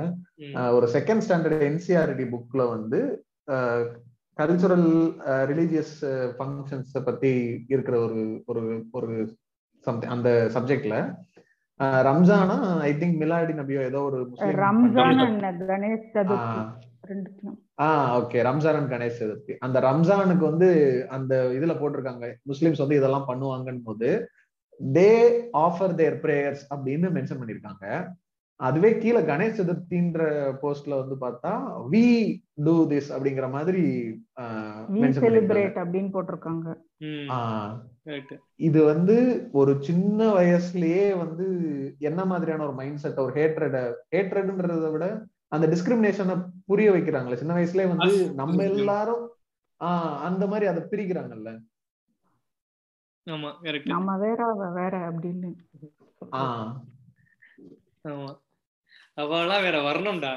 [0.70, 3.00] ஒரு செகண்ட் ஸ்டாண்டர்ட் என்சிஆர்டி புக்ல வந்து
[4.36, 4.88] கல்ச்சுரல்
[5.50, 5.94] ரிலீஜியஸ்
[6.36, 7.32] ஃபங்க்ஷன்ஸ் பத்தி
[7.68, 9.10] இருக்கிற ஒரு ஒரு ஒரு
[9.86, 10.96] சம்திங் அந்த சப்ஜெக்ட்ல
[12.06, 14.18] ரம்ஜானா ஐ திங்க் மிலாடி நபியோ ஏதோ ஒரு
[17.84, 19.52] ah okay Ramzan and Ganesh Chaturthi.
[19.60, 20.68] அந்த ரம்ஜானுக்கு வந்து
[21.10, 22.26] அந்த இதுல போட்டிருக்காங்க.
[22.46, 24.08] முஸ்லிம்ஸ் வந்து இதெல்லாம் பண்ணுவாங்கன்னு போது
[24.92, 28.08] தே ஆஃபர் தேர் பிரேயர்ஸ் அப்படின்னு மென்ஷன் பண்ணிருக்காங்க.
[28.56, 30.18] அதுவே கீழே கணேஷ் சதுர்த்தின்ற
[30.62, 31.52] போஸ்ட்ல வந்து பார்த்தா
[31.90, 33.82] வி டூ திஸ் அப்படிங்கிற மாதிரி
[35.74, 36.76] அப்படின்னு போட்டிருக்காங்க.
[38.56, 41.46] இது வந்து ஒரு சின்ன வயசுலயே வந்து
[41.98, 47.34] என்ன மாதிரியான ஒரு மைண்ட் செட் ஒரு ஹேட்ரட ஹேட்ரட்ன்றத விட அந்த டிஸ்கிரிமினேஷனை புரிய வைக்கிறாங்களே.
[47.34, 49.28] சின்ன வயசுலயே வந்து நம்ம எல்லாரும்
[49.84, 51.58] ஆஹ் அந்த மாதிரி அதை பிரிக்கிறாங்கல்ல.
[53.26, 53.50] ஆமா
[53.86, 54.40] நம்ம வேற
[54.74, 55.50] வேற அப்படின்னு.
[58.04, 58.30] ஆமா.
[59.16, 60.32] அவெல்லாம் வேற வரணும்டா.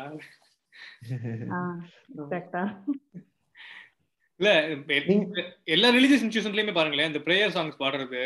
[4.39, 4.49] இல்ல
[5.67, 8.21] எல்லா ரிலீஜியஸ் இன்ஸ்டியூஷன்லயுமே பாருங்களேன் இந்த பிரேயர் சாங்ஸ் பாடுறது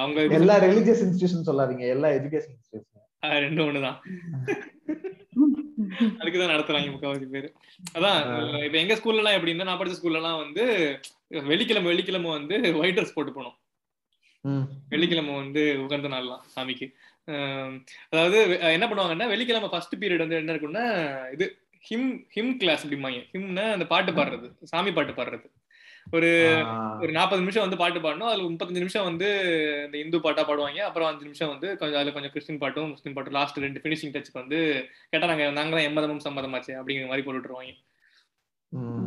[0.00, 2.90] அவங்க எல்லா ரிலீஜியஸ் இன்ஸ்டிடியூஷன் சொல்லாதீங்க எல்லா எஜுகேஷன் இன்ஸ்டிடியூஷன்
[3.40, 3.98] ரெண்டு ஒண்ணுதான்.
[6.18, 7.48] அதுக்குதான் நடத்துறாங்க முக்காவாசி பேரு.
[7.94, 8.18] அதான்
[8.64, 10.64] இப்ப எங்க ஸ்கூல்ல எல்லாம் எப்படின்னா நான் படிச்ச ஸ்கூல்ல எல்லாம் வந்து
[11.50, 13.56] வெள்ளிக்கிழமை வெள்ளிக்கிழமை வந்து ஒயிட் ட்ரெஸ் போட்டு போனோம்.
[14.92, 16.86] வெள்ளிக்கிழமை வந்து உகந்த நாள்லாம் சாமிக்கு.
[18.12, 18.38] அதாவது
[18.76, 20.84] என்ன பண்ணுவாங்கன்னா வெள்ளிக்கிழமை ஃபர்ஸ்ட் பீரியட் வந்து என்ன இருக்கும்னா
[21.34, 21.46] இது
[21.84, 25.46] ஹிம் ஹிம் கிளாஸ் அப்படிம்பாங்க ஹிம்னா அந்த பாட்டு பாடுறது சாமி பாட்டு பாடுறது.
[26.16, 26.30] ஒரு
[27.02, 29.28] ஒரு நாற்பது நிமிஷம் வந்து பாட்டு பாடணும் அதுல முப்பத்தஞ்சு நிமிஷம் வந்து
[29.86, 33.36] இந்த இந்து பாட்டா பாடுவாங்க அப்புறம் அஞ்சு நிமிஷம் வந்து கொஞ்சம் அதுல கொஞ்சம் கிறிஸ்டின் பாட்டும் முஸ்லீம் பாட்டும்
[33.38, 34.58] லாஸ்ட் ரெண்டு ஃபினிஷிங் டச்சுக்கு வந்து
[35.12, 37.74] கேட்டா நாங்க நாங்க தான் எம்மதமும் சம்மதமாச்சு அப்படிங்கிற மாதிரி போட்டு விட்டுருவாங்க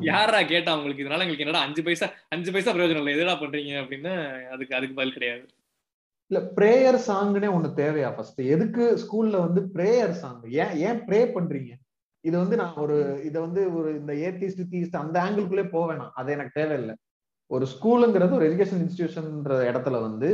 [0.10, 1.04] யாரா கேட்டா உங்களுக்கு?
[1.04, 3.16] இதனால எங்களுக்கு என்னடா அஞ்சு பைசா அஞ்சு பைசா பிரயோஜனம் இல்லை.
[3.18, 4.14] எதுடா பண்றீங்க அப்படின்னு
[4.54, 5.46] அதுக்கு அதுக்கு பதில் கிடையாது.
[6.32, 11.72] இல்ல பிரேயர் சாங்னே ஒண்ணு தேவையா ஃபர்ஸ்ட் எதுக்கு ஸ்கூல்ல வந்து பிரேயர் சாங் ஏன் ஏன் ப்ரே பண்றீங்க?
[12.24, 12.96] இது வந்து நான் ஒரு
[13.28, 16.96] இத வந்து ஒரு இந்த ஏத்திஸ்ட் தீஸ்ட் அந்த ஆங்கிள்குள்ளே போவேணாம் அது எனக்கு தேவையில்லை.
[17.52, 20.30] ஒரு ஸ்கூலுங்கிறது ஒரு எஜுகேஷன் இன்ஸ்டிடியூஷன்ன்ற இடத்துல வந்து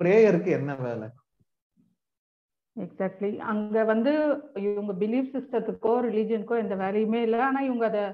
[0.00, 1.06] பிரேயருக்கு என்ன வேலை?
[2.76, 4.12] எக்ஸாக்ட்லி அங்க வந்து
[4.68, 7.40] இவங்க பிலீஃப் சிஸ்டத்துக்கோ ரிலீஜனுக்கோ எந்த வேலையுமே இல்லை.
[7.48, 8.04] ஆனா இவங்க அதை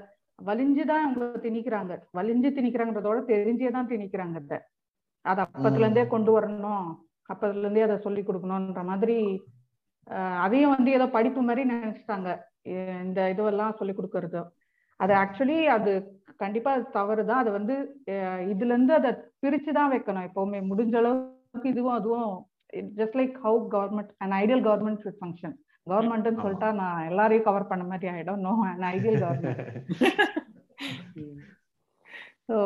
[0.49, 1.93] வலிஞ்சுதான் இவங்க திணிக்கிறாங்க.
[2.19, 4.59] வலிஞ்சு திணிக்கிறாங்கிறதோட தெரிஞ்சே தான் திணிக்கிறாங்க அதை.
[5.25, 6.87] அதை அப்பத்துல இருந்தே கொண்டு வரணும்.
[7.33, 9.19] அப்பத்துல இருந்தே அதை சொல்லி கொடுக்கணும்ன்ற மாதிரி
[10.45, 12.29] அதையும் வந்து ஏதோ படிப்பு மாதிரி நினைச்சிட்டாங்க.
[13.05, 14.41] இந்த இதுவெல்லாம் சொல்லி கொடுக்கறது.
[15.01, 15.93] அது ஆக்சுவலி அது
[16.37, 17.75] கண்டிப்பா அது தவறுதான் அது வந்து
[18.53, 19.11] இதுல இருந்து அதை
[19.43, 20.27] பிரிச்சுதான் வைக்கணும்.
[20.31, 22.33] எப்பவுமே முடிஞ்ச அளவுக்கு இதுவும் அதுவும்
[22.99, 25.57] just like how government and ideal government should function
[25.87, 28.43] கவர்மெண்ட்னு சொல்லிட்டா நான் எல்லாரையும் கவர் பண்ண மாதிரி ஆயிடும்.
[28.47, 29.63] No and ideal government
[32.49, 32.57] so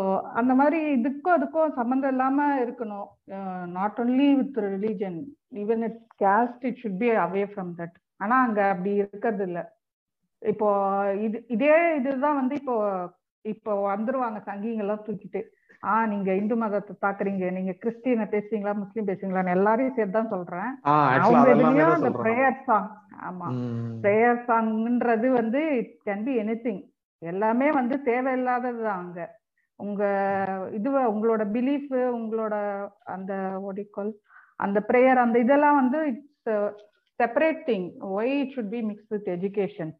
[0.41, 3.09] அந்த மாதிரி இதுக்கும் அதுக்கும் சம்மந்தம் இல்லாம இருக்கணும்.
[3.77, 5.19] Not only with religion
[5.63, 9.61] even it caste it should be away from that ஆனா அங்க அப்படி இருக்கிறது இல்ல
[10.43, 10.69] இப்போ
[11.27, 12.77] இது இதே இதுதான் வந்து இப்போ
[13.45, 15.43] இப்போ வந்துருவாங்க சங்கிங்கெல்லாம் தூக்கிட்டு.
[15.85, 17.45] ஆஹ் நீங்க இந்து மதத்தை தாக்குறீங்க.
[17.51, 20.71] நீங்க கிறிஸ்டியனை பேசுறீங்களா முஸ்லீம் பேசுறீங்களான்னு எல்லாரையும் சேர்த்து தான் சொல்றேன்
[21.21, 22.89] அவங்க எதுலயும் அந்த பிரேயர் சாங்
[23.29, 23.49] ஆமா.
[24.05, 26.83] பிரேயர் சாங்ன்றது வந்து it can be anything
[27.23, 29.21] எல்லாமே வந்து தேவையில்லாதது தான் அங்க.
[29.81, 30.03] உங்க
[30.77, 32.55] இது உங்களோட பிலீஃப் உங்களோட
[33.15, 33.33] அந்த
[33.69, 34.13] ஒடிக்கோல்
[34.61, 36.53] அந்த ப்ரேயர் அந்த இதெல்லாம் வந்து it's
[37.21, 39.93] separate thing why it should be mix with education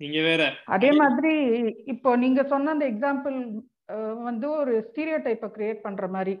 [0.00, 0.42] நீங்க வேற.
[0.74, 1.32] அதே மாதிரி
[1.92, 3.36] இப்போ நீங்க சொன்ன அந்த எக்ஸாம்பிள்
[4.24, 6.34] வந்து ஒரு ஸ்டீரியோ டைப்பை கிரியேட் பண்ற மாதிரி.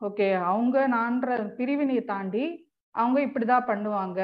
[0.00, 1.28] ஓகே அவங்க நான்ற
[1.58, 2.44] பிரிவினையை தாண்டி
[2.94, 4.20] அவங்க இப்படிதான் பண்ணுவாங்க.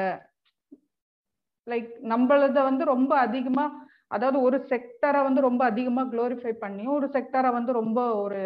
[1.67, 3.65] லைக் நம்மளத வந்து ரொம்ப அதிகமா
[4.07, 8.41] அதாவது ஒரு செக்டரை வந்து ரொம்ப அதிகமா குளோரிஃபை பண்ணி ஒரு செக்டரை வந்து ரொம்ப ஒரு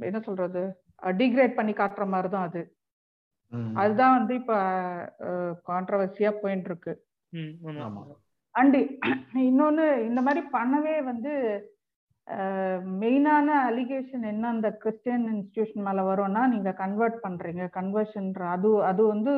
[0.00, 0.62] என்ன சொல்றது
[1.20, 2.62] டிகிரேட் பண்ணி காட்டுற மாதிரி தான் அது
[3.74, 4.54] அதுதான் வந்து இப்ப
[5.68, 6.92] கான்ட்ரவர்சியா போயிட்டு இருக்கு
[8.54, 8.76] அண்ட்
[9.46, 11.32] இன்னொன்னு இந்த மாதிரி பண்ணவே வந்து
[13.02, 14.44] மெயினான அலிகேஷன் என்ன?
[14.54, 17.64] அந்த கிறிஸ்டியன் இன்ஸ்டிடியூஷன் மேல வரும்னா நீங்க கன்வெர்ட் பண்றீங்க.
[17.78, 19.34] கன்வர்ஷன்ற அது அது வந்து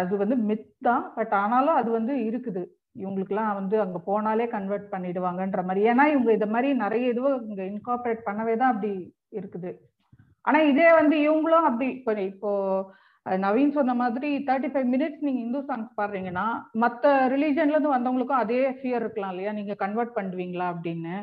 [0.00, 1.04] அது வந்து மித் தான்.
[1.16, 2.62] பட் ஆனாலும் அது வந்து இருக்குது.
[3.02, 5.80] இவங்களுக்குலாம் வந்து அங்க போனாலே கன்வெர்ட் பண்ணிடுவாங்கன்ற மாதிரி.
[5.92, 8.92] ஏன்னா இவங்க இந்த மாதிரி நிறைய இதுவோ இங்க இன்கார்பரேட் பண்ணவே தான் அப்படி
[9.38, 9.70] இருக்குது.
[10.48, 12.50] ஆனா இதே வந்து இவங்களும் அப்படி இப்போ இப்போ
[13.26, 16.46] நவீன் சொன்ன மாதிரி தேர்ட்டி ஃபைவ் மினிட்ஸ் நீங்க இந்து சாங்ஸ் பாடுறீங்கன்னா
[16.82, 19.52] மத்த ரிலீஜன்ல இருந்து வந்தவங்களுக்கும் அதே ஃபியர் இருக்கலாம் இல்லையா?
[19.58, 21.14] நீங்க கன்வெர்ட் பண்ணுவீங்களா அப்படின்னு.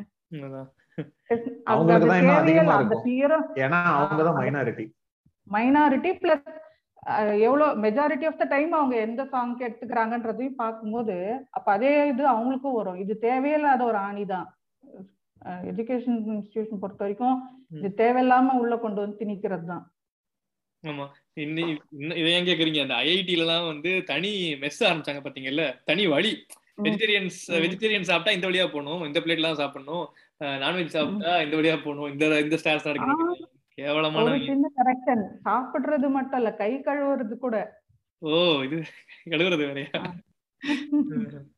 [5.46, 6.48] மைனாரிட்டி பிளஸ்
[7.46, 11.16] எவ்வளவு மெஜாரிட்டி ஆஃப் த டைம் அவங்க எந்த சாங் எடுத்துக்கிறாங்கன்றதையும் பார்க்கும்போது
[11.56, 13.00] அப்ப அதே இது அவங்களுக்கும் வரும்.
[13.04, 14.46] இது தேவையில்லாத ஒரு ஆணி தான்.
[15.70, 17.36] எஜுகேஷன் இன்ஸ்டிடியூஷன் பொறுத்த வரைக்கும்
[17.78, 19.84] இது தேவையில்லாம உள்ள கொண்டு வந்து திணிக்கிறது தான்.
[20.82, 21.06] ஆமா.
[21.36, 21.62] இதை
[22.32, 22.80] ஏன் கேக்குறீங்க?
[22.84, 24.30] அந்த ஐஐடில எல்லாம் வந்து தனி
[24.62, 25.64] மெஸ் ஆரம்பிச்சாங்க பாத்தீங்கல்ல?
[25.90, 26.32] தனி வழி.
[26.78, 29.02] வெஜிடேரியன்ஸ் வெஜிடேரியன் சாப்பிட்டா இந்த வழியா போகணும்.
[29.08, 30.04] இந்த பிளேட்ல தான் சாப்பிடணும்.
[30.62, 32.08] நான்வெஜ் சாப்பிட்டா இந்த வழியா போகணும்.
[32.12, 33.00] இந்த இந்த ஸ்டார்ஸ் தான்
[33.78, 37.56] கேவலமான சின்ன கரெக்ஷன் சாப்பிடுறது மட்டும் இல்ல கை கழுவுறது கூட.
[38.22, 38.30] ஓ
[38.66, 38.78] இது
[39.32, 40.00] கழுவுறது வேறையா?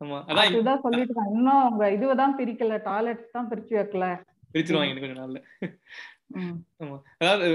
[0.00, 0.16] ஆமா.
[0.30, 4.06] அதான் இதுதான் சொல்லிட்டு இன்னும் அவங்க இதுதான் பிரிக்கல டாய்லெட்ஸ் தான் பிரிச்சு வைக்கல.
[4.54, 5.38] பிரிச்சிருவாங்க கொஞ்ச நாள்ல.
[6.82, 6.96] ஆமா.
[7.20, 7.46] அதாவது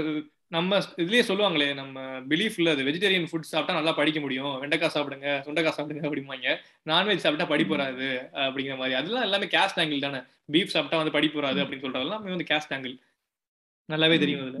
[0.54, 2.00] நம்ம இதுலயே சொல்லுவாங்களே நம்ம
[2.30, 4.54] பிலீஃப்ல அது வெஜிடேரியன் ஃபுட் சாப்பிட்டா நல்லா படிக்க முடியும்.
[4.62, 6.56] வெண்டைக்காய் சாப்பிடுங்க சுண்டைக்காய் சாப்பிடுங்க அப்படிம்பாங்க.
[6.90, 8.08] நான்வெஜ் சாப்பிட்டா படிப்பு வராது
[8.44, 8.96] அப்படிங்கிற மாதிரி.
[9.00, 10.20] அதெல்லாம் எல்லாமே கேஸ்ட் ஆங்கிள் தானே.
[10.54, 12.94] பீஃப் சாப்பிட்டா வந்து படிப்பு வராது அப்படின்னு சொல்றது எல்லாமே வந்து கேஸ்ட் ஆங்கிள்
[13.88, 14.58] நல்லாவே தெரியும் அதுல.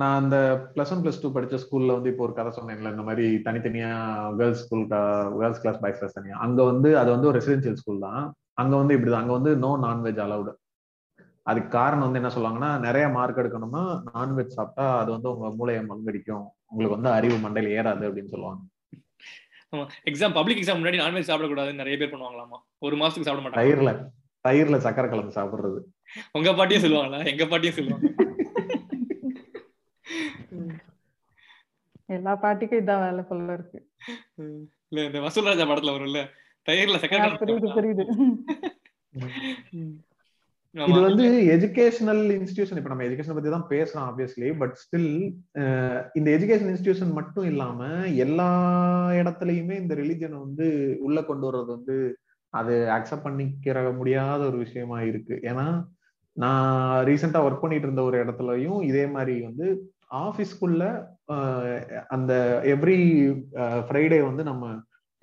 [0.00, 0.36] நான் அந்த
[0.74, 3.90] பிளஸ் ஒன் பிளஸ் டூ படிச்ச ஸ்கூல்ல வந்து இப்போ ஒரு கதை சொன்னேன்ல இந்த மாதிரி தனித்தனியா
[4.38, 4.84] girls school
[5.40, 6.36] girls class boys class தனியா.
[6.46, 8.22] அங்க வந்து அது வந்து ஒரு ரெசிடென்சியல் ஸ்கூல் தான்.
[8.62, 9.24] அங்க வந்து இப்படிதான்.
[9.24, 10.54] அங்க வந்து நோ நான்வெஜ் அலவுடு
[11.46, 13.82] அதுக்கு காரணம் வந்து என்ன சொல்லுவாங்கன்னா நிறைய மார்க் எடுக்கணும்னா
[14.12, 16.46] நான்வெஜ் சாப்பிட்டா அது வந்து உங்க மூளையை மங்கடிக்கும்.
[16.70, 18.62] உங்களுக்கு வந்து அறிவு மண்டையில ஏறாது அப்படின்னு சொல்லுவாங்க.
[20.10, 22.58] எக்ஸாம் பப்ளிக் எக்ஸாம் முன்னாடி நான்வெஜ் சாப்பிடக்கூடாதுன்னு நிறைய பேர் பண்ணுவாங்களாமா?
[22.86, 23.92] ஒரு மாசத்துக்கு சாப்பிட மாட்டாங்க தயிர்ல
[24.44, 25.78] தயிர்ல சக்கரை கலந்து சாப்பிடுறது.
[26.38, 27.20] உங்க பாட்டியும் சொல்லுவாங்களா?
[27.32, 28.08] எங்க பாட்டியும் சொல்லுவாங்க.
[32.16, 33.78] எல்லா பாட்டிக்கும் இதான் வேலை போல இருக்கு.
[34.90, 36.22] இல்ல இந்த வசூல் ராஜா படத்துல வரும்ல?
[36.68, 38.04] தயிர்ல சக்கரை புரியுது புரியுது.
[40.74, 45.10] இது வந்து எஜுகேஷனல் இன்ஸ்டிடியூஷன் இப்ப நம்ம எஜுகேஷன் பத்தி தான் பேசுறோம் ஆப்வியஸ்லி பட் ஸ்டில்
[46.12, 47.80] இந்த எஜுகேஷன் இன்ஸ்டிடியூஷன் மட்டும் இல்லாம
[48.16, 48.48] எல்லா
[49.12, 50.66] இடத்துலயுமே இந்த ரிலிஜனை வந்து
[51.00, 51.96] உள்ள கொண்டு வர்றது வந்து
[52.54, 55.34] அது அக்செப்ட் பண்ணிக்கிற முடியாத ஒரு விஷயமா இருக்கு.
[55.42, 55.66] ஏன்னா
[56.36, 59.66] நான் ரீசெண்டா ஒர்க் பண்ணிட்டு இருந்த ஒரு இடத்துலயும் இதே மாதிரி வந்து
[60.10, 60.82] ஆபீஸ்க்குள்ள
[62.08, 62.32] அந்த
[62.66, 62.98] எவ்ரி
[63.86, 64.64] ஃப்ரைடே வந்து நம்ம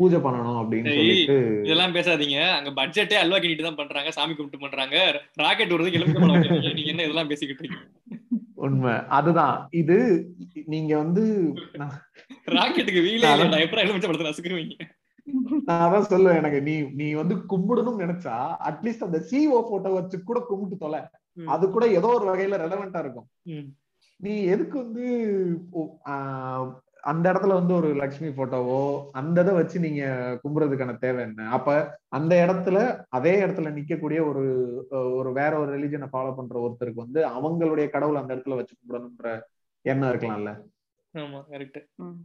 [0.01, 2.37] பூஜை பண்ணணும் அப்படின்னு சொல்லிட்டு இதெல்லாம் பேசாதீங்க.
[2.57, 4.11] அங்க பட்ஜெட்டே அல்வா கிண்டிட்டு தான் பண்றாங்க.
[4.17, 4.97] சாமி கும்பிட்டு பண்றாங்க.
[5.43, 6.73] ராக்கெட் வருது வைக்கிறீங்க.
[6.77, 7.87] நீங்க என்ன இதெல்லாம் பேசிக்கிட்டு இருக்கீங்க?
[8.65, 8.95] உண்மை.
[9.17, 9.55] அதுதான்.
[9.81, 9.97] இது
[10.73, 11.23] நீங்க வந்து
[12.55, 13.29] ராக்கெட்டுக்கு வீலே.
[13.35, 13.61] இல்லடா.
[13.65, 14.87] எப்பறம் எலுமிச்சை நசுக்குவீங்க
[15.67, 16.59] நான் அதான் சொல்லுவேன் எனக்கு.
[16.67, 18.35] நீ நீ வந்து கும்பிடணும்னு நினைச்சா
[18.69, 21.01] அட்லீஸ்ட் அந்த சிஓ போட்டோ வச்சு கூட கும்பிட்டு தொலை.
[21.55, 23.27] அது கூட ஏதோ ஒரு வகையில ரெலவெண்டா இருக்கும்.
[24.19, 25.05] நீ எதுக்கு வந்து
[27.03, 28.79] அந்த இடத்துல வந்து ஒரு லக்ஷ்மி போட்டோவோ
[29.11, 30.03] அந்த இதை வச்சு நீங்க
[30.43, 31.47] கும்புறதுக்கான தேவை என்ன?
[31.49, 31.69] அப்ப
[32.09, 32.77] அந்த இடத்துல
[33.09, 34.43] அதே இடத்துல நிக்கக்கூடிய ஒரு
[35.13, 39.31] ஒரு வேற ஒரு ரிலிஜனை ஃபாலோ பண்ற ஒருத்தருக்கு வந்து அவங்களுடைய கடவுள் அந்த இடத்துல வச்சு கும்பிடணுன்ற
[39.85, 40.53] எண்ணம் இருக்கலாம்ல?
[41.13, 42.19] ஆமா கரெக்ட் ம்.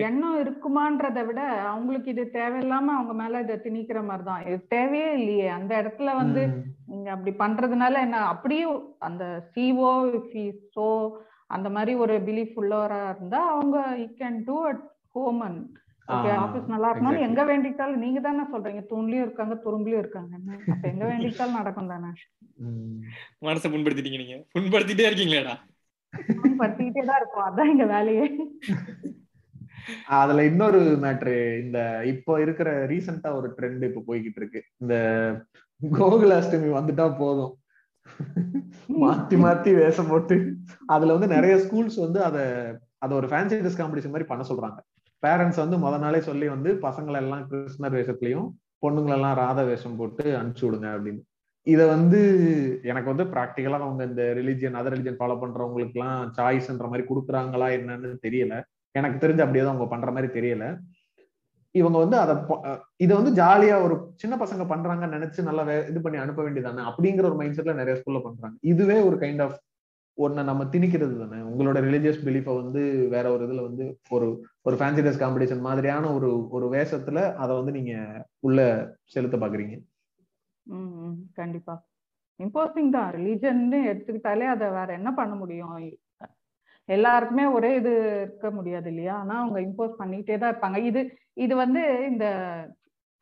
[0.00, 4.46] எண்ணம் இருக்குமான்றதை விட அவங்களுக்கு இது தேவையில்லாம அவங்க மேல இதை திணிக்கிற மாதிரிதான்.
[4.46, 5.48] இது தேவையே இல்லையே.
[5.48, 6.42] அந்த இடத்துல வந்து.
[6.86, 8.64] நீங்க அப்படி பண்றதுனால என்ன அப்படியே
[9.00, 9.92] அந்த சிஓ
[10.74, 10.86] சோ
[11.52, 14.82] அந்த மாதிரி ஒரு பிலீஃப் உள்ளவரா இருந்தா அவங்க you can do at
[15.16, 15.62] home and
[16.08, 17.26] okay office நல்லா exactly.
[17.26, 20.32] எங்க வேண்டிட்டாலும் நீங்க தானே சொல்றீங்க தூண்லயும் இருக்காங்க துரும்புலயும் இருக்காங்க
[20.72, 22.10] அப்ப எங்க வேண்டிட்டாலும் நடக்கும் தானே.
[23.46, 24.36] மனசை புண்படுத்திட்டீங்க நீங்க.
[24.54, 25.54] புண்படுத்திட்டே இருக்கீங்களேடா.
[26.60, 28.26] படுத்திக்கிட்டே தான் இருக்கும் அதான் எங்க வேலையே.
[30.18, 31.78] அதுல இன்னொரு மேட்ரு இந்த
[32.12, 34.60] இப்போ இருக்கிற ரீசெண்டா ஒரு ட்ரெண்ட் இப்ப போய்கிட்டு இருக்கு.
[34.82, 34.94] இந்த
[35.80, 37.52] கோகுலாஷ்டமி வந்துட்டா போதும்.
[39.02, 40.36] மாத்தி மாத்தி வேஷம் போட்டு
[40.94, 42.38] அதுல வந்து நிறைய ஸ்கூல்ஸ் வந்து அத
[43.04, 44.78] அத ஒரு ஃபேன்சி ட்ரெஸ் காம்படிஷன் மாதிரி பண்ண சொல்றாங்க.
[45.22, 48.48] பேரண்ட்ஸ் வந்து முத நாளே சொல்லி வந்து பசங்களை எல்லாம் கிருஷ்ணர் வேஷத்துலயும்
[48.84, 51.22] பொண்ணுங்களெல்லாம் ராதா வேஷம் போட்டு அனுப்பிச்சு விடுங்க அப்படின்னு.
[51.66, 52.20] இத வந்து
[52.90, 58.10] எனக்கு வந்து ப்ராக்டிக்கலா அவங்க இந்த ரிலிஜியன் அதர் ரிலிஜியன் ஃபாலோ பண்றவங்களுக்கு எல்லாம் சாய்ஸ்ன்ற மாதிரி கொடுக்குறாங்களா என்னன்னு
[58.26, 58.54] தெரியல.
[58.94, 60.64] எனக்கு தெரிஞ்சு அப்படியே தான் அவங்க பண்ற மாதிரி தெரியல.
[61.74, 62.34] இவங்க வந்து அதை
[63.04, 67.38] இதை வந்து ஜாலியா ஒரு சின்ன பசங்க பண்றாங்கன்னு நினைச்சு நல்லா இது பண்ணி அனுப்ப வேண்டியதானே அப்படிங்கிற ஒரு
[67.40, 68.56] மைண்ட் செட்ல நிறைய ஸ்கூல்ல பண்றாங்க.
[68.72, 69.58] இதுவே ஒரு கைண்ட் ஆஃப்
[70.18, 71.38] ஒன்ன நம்ம திணிக்கிறது தானே?
[71.50, 72.82] உங்களோட ரிலிஜியஸ் பிலீஃபை வந்து
[73.14, 73.84] வேற ஒரு இதுல வந்து
[74.16, 74.26] ஒரு
[74.66, 77.94] ஒரு ஃபேன்சி ட்ரெஸ் காம்படிஷன் மாதிரியான ஒரு ஒரு வேஷத்துல அதை வந்து நீங்க
[78.46, 78.60] உள்ள
[79.14, 79.76] செலுத்த பாக்குறீங்க.
[81.40, 81.74] கண்டிப்பா.
[82.40, 83.10] இம்போசிங் தான்.
[83.16, 85.72] ரிலீஜன் எடுத்துக்கிட்டாலே அதை வேற என்ன பண்ண முடியும்?
[86.88, 87.90] எல்லாருக்குமே ஒரே இது
[88.22, 89.14] இருக்க முடியாது இல்லையா?
[89.14, 90.78] ஆனா அவங்க இம்போஸ் பண்ணிக்கிட்டே தான் இருப்பாங்க.
[90.90, 92.26] இது இது வந்து இந்த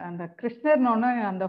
[0.01, 1.47] அந்த கிருஷ்ணர்னு அந்த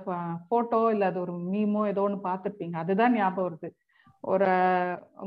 [0.50, 2.76] போட்டோ இல்ல அது ஒரு மீமோ ஏதோ ஒன்று பார்த்துருப்பீங்க.
[2.84, 3.70] அதுதான் ஞாபகம் வருது.
[4.24, 4.50] ஒரு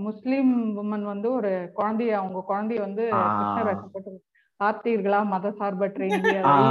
[0.07, 3.05] முஸ்லீம் உமன் வந்து ஒரு குழந்தைய அவங்க குழந்தைய வந்து.
[3.39, 4.13] கிருஷ்ணர் வேஷப்பட்டு
[4.61, 5.21] பார்த்தீர்களா?
[5.33, 6.69] மத சார்பற்ற இந்தியா போட்டு.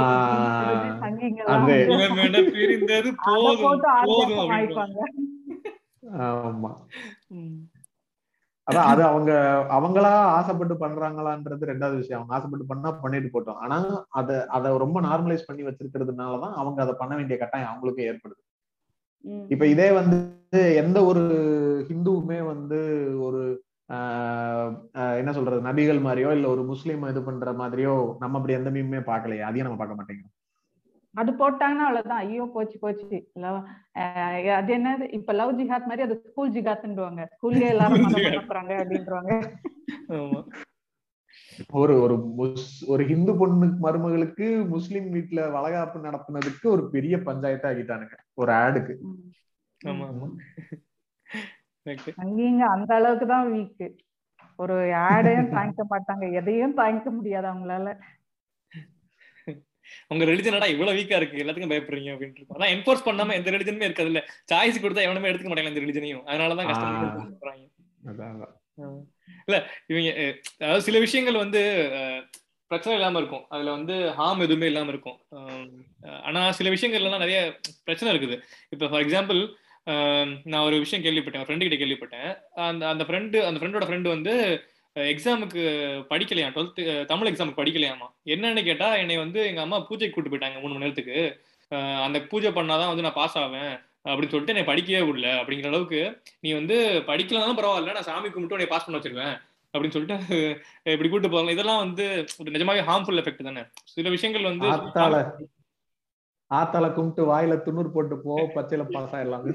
[4.56, 5.00] ஆயிப்பாங்க
[6.28, 6.72] ஆமா.
[8.68, 9.30] அதான் அது அவங்க
[9.76, 12.20] அவங்களா ஆசைப்பட்டு பண்றாங்களான்றது ரெண்டாவது விஷயம்.
[12.20, 13.58] அவங்க ஆசைப்பட்டு பண்ணா பண்ணிட்டு போட்டோம்.
[13.64, 13.78] ஆனா
[14.20, 18.40] அத அத ரொம்ப நார்மலைஸ் பண்ணி வச்சிருக்கிறதுனாலதான் அவங்க அதை பண்ண வேண்டிய கட்டாயம் அவங்களுக்கும் ஏற்படுது.
[19.50, 20.18] இப்ப இதே வந்து
[20.82, 21.22] எந்த ஒரு
[21.88, 22.78] ஹிந்துவுமே வந்து
[23.26, 23.42] ஒரு
[25.20, 29.42] என்ன சொல்றது நபிகள் மாதிரியோ இல்ல ஒரு முஸ்லீம் இது பண்ற மாதிரியோ நம்ம அப்படி எந்த மீமே பார்க்கலையே.
[29.48, 30.34] அதையும் நம்ம பார்க்க மாட்டேங்கிறோம்.
[31.14, 32.22] அது போட்டாங்கன்னா அவ்வளவுதான்.
[32.24, 33.16] ஐயோ போச்சு போச்சு.
[34.58, 35.04] அது என்னது?
[35.12, 38.06] இப்ப லவ் ஜிஹாத் மாதிரி அது ஸ்கூல் ஜிஹாத்ன்றுவாங்க ஸ்கூல்ல எல்லாரும்
[38.78, 39.34] அப்படின்றவாங்க
[40.14, 40.40] ஆமா.
[41.72, 42.14] ஒரு ஒரு
[42.86, 48.94] ஒரு ஹிந்து பொண்ணு மருமகளுக்கு முஸ்லீம் வீட்டுல வளகாப்பு நடத்துனதுக்கு ஒரு பெரிய பஞ்சாயத்து ஆகிட்டானுங்க ஒரு ஆடுக்கு.
[52.16, 53.86] அங்கீங்க அந்த அளவுக்கு தான் வீக்
[54.58, 54.74] ஒரு
[55.08, 56.24] ஆடையும் தாங்கிக்க மாட்டாங்க.
[56.32, 57.88] எதையும் தாங்கிக்க முடியாது அவங்களால.
[60.12, 61.40] உங்க ரிலிஜனடா இவ்வளவு வீக்கா இருக்கு?
[61.42, 64.22] எல்லாத்துக்கும் பயப்படுறீங்க அப்படின்ட்டு இருக்கும் அதான் என்ஃபோர்ஸ் பண்ணாம எந்த ரிலிஜனுமே இருக்காது இல்ல
[64.52, 66.70] சாய்ஸ் கொடுத்தா எவனுமே எடுத்துக்க மாட்டாங்க இந்த ரிலிஜனையும் அதனாலதான்.
[66.70, 66.92] கஷ்டம்.
[69.48, 69.56] இல்ல
[69.90, 70.10] இவங்க
[70.62, 71.60] அதாவது சில விஷயங்கள் வந்து
[72.70, 73.44] பிரச்சனை இல்லாம இருக்கும்.
[73.54, 75.18] அதுல வந்து ஹார்ம் எதுவுமே இல்லாம இருக்கும்.
[76.28, 77.40] ஆனா சில விஷயங்கள்ல எல்லாம் நிறைய
[77.86, 78.36] பிரச்சனை இருக்குது.
[78.74, 79.40] இப்ப ஃபார் எக்ஸாம்பிள்
[80.50, 81.44] நான் ஒரு விஷயம் கேள்விப்பட்டேன்.
[81.46, 82.30] ஃப்ரெண்டு கிட்ட கேள்விப்பட்டேன்.
[82.68, 84.34] அந்த அந்த ஃப்ரெண்டு அந்த ஃப்ரெண்டோட ஃப்ரெண்டு வந்து
[84.96, 85.62] எக்ஸாமுக்கு
[86.10, 86.48] படிக்கலையா?
[86.54, 90.84] டுவெல்த்து தமிழ் எக்ஸாமுக்கு படிக்கலையாமா என்னன்னு கேட்டா என்னை வந்து எங்க அம்மா பூஜைக்கு கூட்டு போயிட்டாங்க மூணு மணி
[90.84, 91.16] நேரத்துக்கு.
[92.06, 93.72] அந்த பூஜை பண்ணாதான் வந்து நான் பாஸ் ஆவேன்
[94.04, 95.28] அப்படின்னு சொல்லிட்டு என்னை படிக்கவே விடல.
[95.40, 96.00] அப்படிங்கிற அளவுக்கு
[96.40, 96.76] நீ வந்து
[97.10, 99.34] படிக்கலனாலும் பரவாயில்ல நான் சாமி கும்பிட்டு உன்னை பாஸ் பண்ண வச்சிருவேன்
[99.74, 100.16] அப்படின்னு சொல்லிட்டு
[100.94, 102.04] இப்படி கூட்டு போகலாம் இதெல்லாம் வந்து
[102.40, 103.62] ஒரு நிஜமாவே ஹார்ம்ஃபுல் எஃபெக்ட் தானே?
[103.94, 105.16] சில விஷயங்கள் வந்து ஆத்தால
[106.50, 109.46] ஆத்தால கும்பிட்டு வாயில துண்ணூறு போட்டு போ பச்சையில பாஸ் ஆயிடலாம்.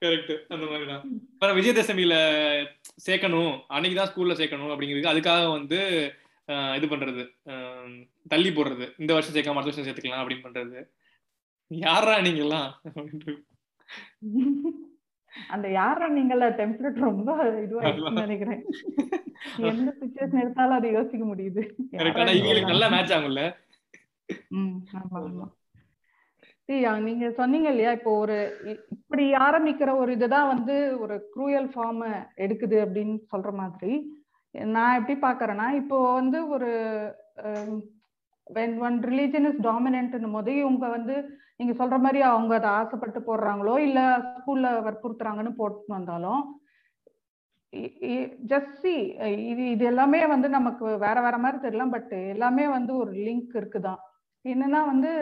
[0.00, 1.08] கரெக்ட் அந்த மாதிரிதான்.
[1.32, 2.14] அப்புறம் விஜயதசமியில
[3.06, 3.60] சேர்க்கணும்.
[3.68, 5.78] அன்னைக்குதான் ஸ்கூல்ல சேர்க்கணும் அப்படிங்கிறது அதுக்காக வந்து
[6.76, 7.28] இது பண்றது.
[8.28, 8.92] தள்ளி போடுறது.
[8.98, 10.84] இந்த வருஷம் சேர்க்காம அடுத்த வருஷம் சேர்த்துக்கலாம் அப்படின்னு பண்றது.
[11.66, 12.70] யாரா நீங்கெல்லாம்
[15.48, 18.64] அந்த யாரா நீங்கள டெம்ப்ளேட் ரொம்ப இதுவா நினைக்கிறேன்.
[19.58, 21.72] எந்த சுச்சுவேஷன் எடுத்தாலும் அதை யோசிக்க முடியுது.
[21.92, 23.56] இவங்களுக்கு நல்லா மேட்ச் ஆகும்ல.
[24.48, 25.52] ம் ஆமா ஆமா.
[26.68, 27.90] நீங்க சொன்னீங்க இல்லையா?
[27.98, 28.36] இப்போ ஒரு
[28.94, 32.04] இப்படி ஆரம்பிக்கிற ஒரு இதுதான் வந்து ஒரு குரூயல் ஃபார்ம்
[32.44, 33.94] எடுக்குது அப்படின்னு சொல்ற மாதிரி.
[34.74, 36.70] நான் எப்படி பாக்குறேன்னா இப்போ வந்து ஒரு
[38.46, 41.14] வென் ஒன் ரிலீஜன் இஸ் டாமினன்ட்னும் போது இவங்க வந்து
[41.58, 44.00] நீங்க சொல்ற மாதிரி அவங்க அதை ஆசைப்பட்டு போடுறாங்களோ இல்ல
[44.30, 46.42] ஸ்கூல்ல வற்புறுத்துறாங்கன்னு போட்டு வந்தாலும்
[48.50, 48.94] ஜஸ்ட் சி
[49.52, 54.02] இது இது எல்லாமே வந்து நமக்கு வேற வேற மாதிரி தெரியலாம் பட் எல்லாமே வந்து ஒரு லிங்க் இருக்குதான்.
[54.44, 55.12] என்னன்னா வந்து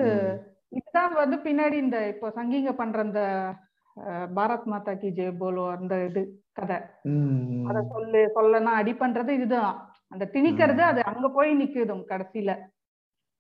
[0.73, 3.23] இதுதான் வந்து பின்னாடி இந்த இப்போ சங்கீங்க பண்ற அந்த
[4.37, 6.21] பாரத் மாதா கி ஜெய் போலோ அந்த இது
[6.53, 6.77] கதை.
[7.69, 9.75] அத சொல்லு சொல்லனா அடி பண்றது இதுதான்.
[10.13, 12.53] அந்த திணிக்கிறது அது அங்க போய் நிக்குது கடைசியில.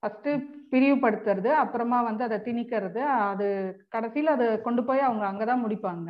[0.02, 0.28] ஃபர்ஸ்ட்
[0.72, 3.46] பிரிவுபடுத்துறது அப்புறமா வந்து அதை திணிக்கிறது அது
[3.94, 6.08] கடைசியில அதை கொண்டு போய் அவங்க அங்கதான் முடிப்பாங்க.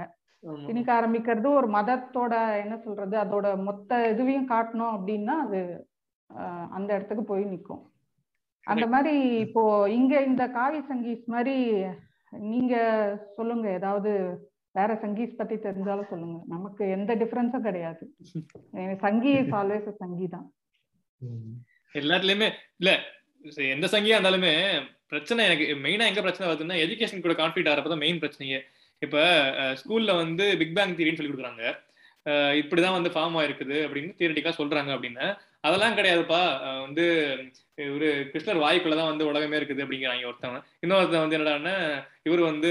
[0.66, 5.60] திணிக்க ஆரம்பிக்கிறது ஒரு மதத்தோட என்ன சொல்றது அதோட மொத்த இதுவையும் காட்டணும் அப்படின்னா அது
[6.70, 7.82] அந்த இடத்துக்கு போய் நிற்கும்
[8.66, 9.14] அந்த மாதிரி
[9.46, 9.62] இப்போ
[9.98, 11.56] இங்க இந்த காவி சங்கீஸ் மாதிரி
[12.50, 12.74] நீங்க
[13.36, 13.66] சொல்லுங்க.
[13.78, 14.10] ஏதாவது
[14.74, 16.36] வேற சங்கீஸ் பத்தி தெரிஞ்சாலும் சொல்லுங்க.
[16.54, 18.04] நமக்கு எந்த டிஃபரன்ஸும் கிடையாது.
[19.06, 20.46] சங்கி இஸ் ஆல்வேஸ் சங்கி தான்.
[21.94, 22.48] எல்லாத்துலயுமே
[22.80, 22.90] இல்ல
[23.76, 24.52] எந்த சங்கியா இருந்தாலுமே
[25.12, 28.60] பிரச்சனை எனக்கு மெயினா எங்க பிரச்சனை வருதுன்னா எஜுகேஷன் கூட கான்ஃபிளிக் ஆகிறப்பதான் மெயின் பிரச்சனையே.
[29.02, 29.18] இப்ப
[29.80, 31.64] ஸ்கூல்ல வந்து பிக் பேங் தியரின்னு சொல்லி கொடுக்குறாங்க.
[32.60, 35.24] இப்படிதான் வந்து ஃபார்ம் ஆயிருக்குது அப்படின்னு தியரட்டிக்கா சொல்றாங்க அப்படின்னு.
[35.66, 36.40] அதெல்லாம் கிடையாதுப்பா.
[36.84, 37.04] வந்து
[37.86, 40.60] இவரு கிருஷ்ணர் வாய்க்குள்ளதான் வந்து உலகமே இருக்குது அப்படிங்கிறாங்க ஒருத்தவங்க.
[40.84, 41.74] இன்னொருத்தன் வந்து என்னடான்னா
[42.28, 42.70] இவர் வந்து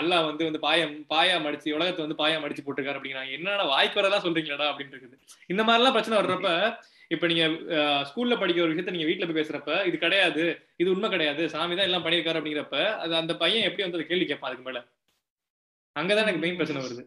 [0.00, 3.32] அல்லா வந்து வந்து பாயம் பாயா மடிச்சு உலகத்தை வந்து பாயா மடிச்சு போட்டிருக்காரு அப்படிங்கிறாங்க.
[3.38, 5.16] என்னடா வாய்க்கு வரதான் சொல்றீங்களாடா அப்படின்னு இருக்குது.
[5.46, 6.50] இந்த மாதிரிலாம் பிரச்சனை வர்றப்ப
[7.14, 7.44] இப்ப நீங்க
[8.08, 10.44] ஸ்கூல்ல படிக்கிற ஒரு விஷயத்த நீங்க வீட்டுல போய் பேசுறப்ப இது கிடையாது
[10.82, 14.26] இது உண்மை கிடையாது சாமி தான் எல்லாம் பண்ணியிருக்காரு அப்படிங்கிறப்ப அது அந்த பையன் எப்படி வந்து அதை கேள்வி
[14.30, 14.80] கேட்பான் அதுக்கு மேல?
[15.96, 17.04] அங்கதான் எனக்கு மெயின் பிரச்சனை வருது.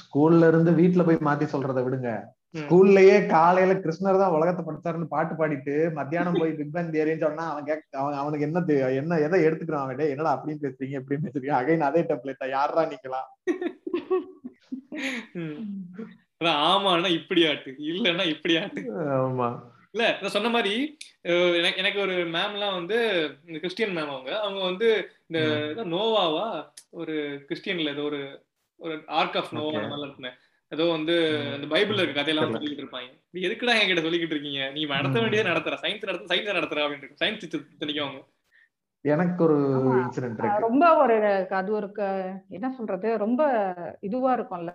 [0.00, 2.10] ஸ்கூல்ல இருந்து வீட்டுல போய் மாத்தி சொல்றதை விடுங்க.
[2.54, 7.66] ஸ்கூல்லயே காலையில கிருஷ்ணர் தான் உலகத்தை படுத்தாருன்னு பாட்டு பாடிட்டு மத்தியானம் போய் பிக் பேங் தியரின்னு சொன்னா அவன்
[7.68, 8.62] கேக் அவன் அவனுக்கு என்ன
[9.00, 10.12] என்ன எதை எடுத்துக்கிறான் அவன்?
[10.14, 11.56] என்னடா அப்படின்னு பேசுறீங்க எப்படின்னு பேசுறீங்க.
[11.58, 13.22] அகைன் அதே டெம்ப்ளேட்டா யாரா நீங்களா?
[16.64, 18.80] ஆமாண்ணா இப்படி ஆட்டு இல்லன்னா இப்படி ஆட்டு.
[19.18, 19.62] ஆமா.
[19.94, 20.98] இல்ல நான் சொன்ன மாதிரி
[21.80, 25.40] எனக்கு ஒரு மேம்லாம் வந்து இந்த கிறிஸ்டியன் மேம் அவங்க அவங்க வந்து இந்த
[25.92, 28.45] நோவாவா ஒரு கிறிஸ்டியன்ல ஏதோ ஒரு
[28.76, 30.30] ஒரு ஆர்க் ஆஃப் நோவா இருக்குமே.
[30.68, 31.14] ஏதோ வந்து
[31.54, 33.10] அந்த பைபிள்ல இருக்க கதையெல்லாம் சொல்லிட்டு இருப்பாங்க.
[33.30, 34.70] நீ எதுக்குடா என்கிட்ட சொல்லிக்கிட்டு இருக்கீங்க?
[34.70, 35.76] நீ நடத்த வேண்டியதே நடத்துற.
[35.82, 36.80] சயின்ஸ் நடத்த சயின்ஸ் நடத்துற.
[36.84, 38.22] அப்படின்னு சயின்ஸ் டீச்சர் அவங்க.
[39.00, 39.56] எனக்கு ஒரு
[39.98, 40.66] இன்சிடென்ட் இருக்கு.
[40.68, 41.88] ரொம்ப ஒரு அது ஒரு
[42.48, 43.18] என்ன சொல்றது?
[43.18, 43.42] ரொம்ப
[44.00, 44.70] இதுவா இருக்கும்ல.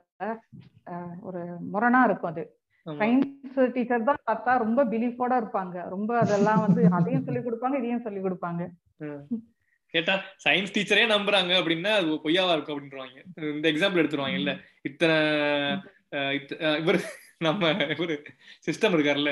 [1.21, 1.41] ஒரு
[1.73, 2.43] முரணா இருக்கும் அது.
[2.85, 5.89] சயின்ஸ் டீச்சர் தான் பார்த்தா ரொம்ப பிலீஃபோட இருப்பாங்க.
[5.89, 8.61] ரொம்ப அதெல்லாம் வந்து அதையும் சொல்லி கொடுப்பாங்க இதையும் சொல்லி கொடுப்பாங்க.
[9.93, 10.13] கேட்டா
[10.45, 13.17] சயின்ஸ் டீச்சரே நம்புறாங்க அப்படின்னா அது பொய்யாவா இருக்கும் அப்படின்றாங்க
[13.55, 14.51] இந்த எக்ஸாம்பிள் எடுத்துருவாங்க இல்ல.
[14.89, 15.17] இத்தனை
[16.81, 16.99] இவர்
[17.47, 17.61] நம்ம
[17.95, 18.15] இவரு
[18.67, 19.31] சிஸ்டம் இருக்காருல்ல.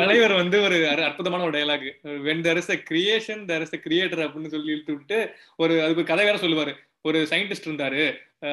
[0.00, 1.86] தலைவர் வந்து ஒரு அற்புதமான ஒரு dialogue
[2.26, 5.18] when there is a creation there is a creator அப்படின்னு சொல்லி இழுத்து விட்டு
[5.62, 6.72] ஒரு அதுக்கு ஒரு கதை வேற சொல்லுவாரு.
[7.04, 8.02] ஒரு சயின்டிஸ்ட் இருந்தாரு.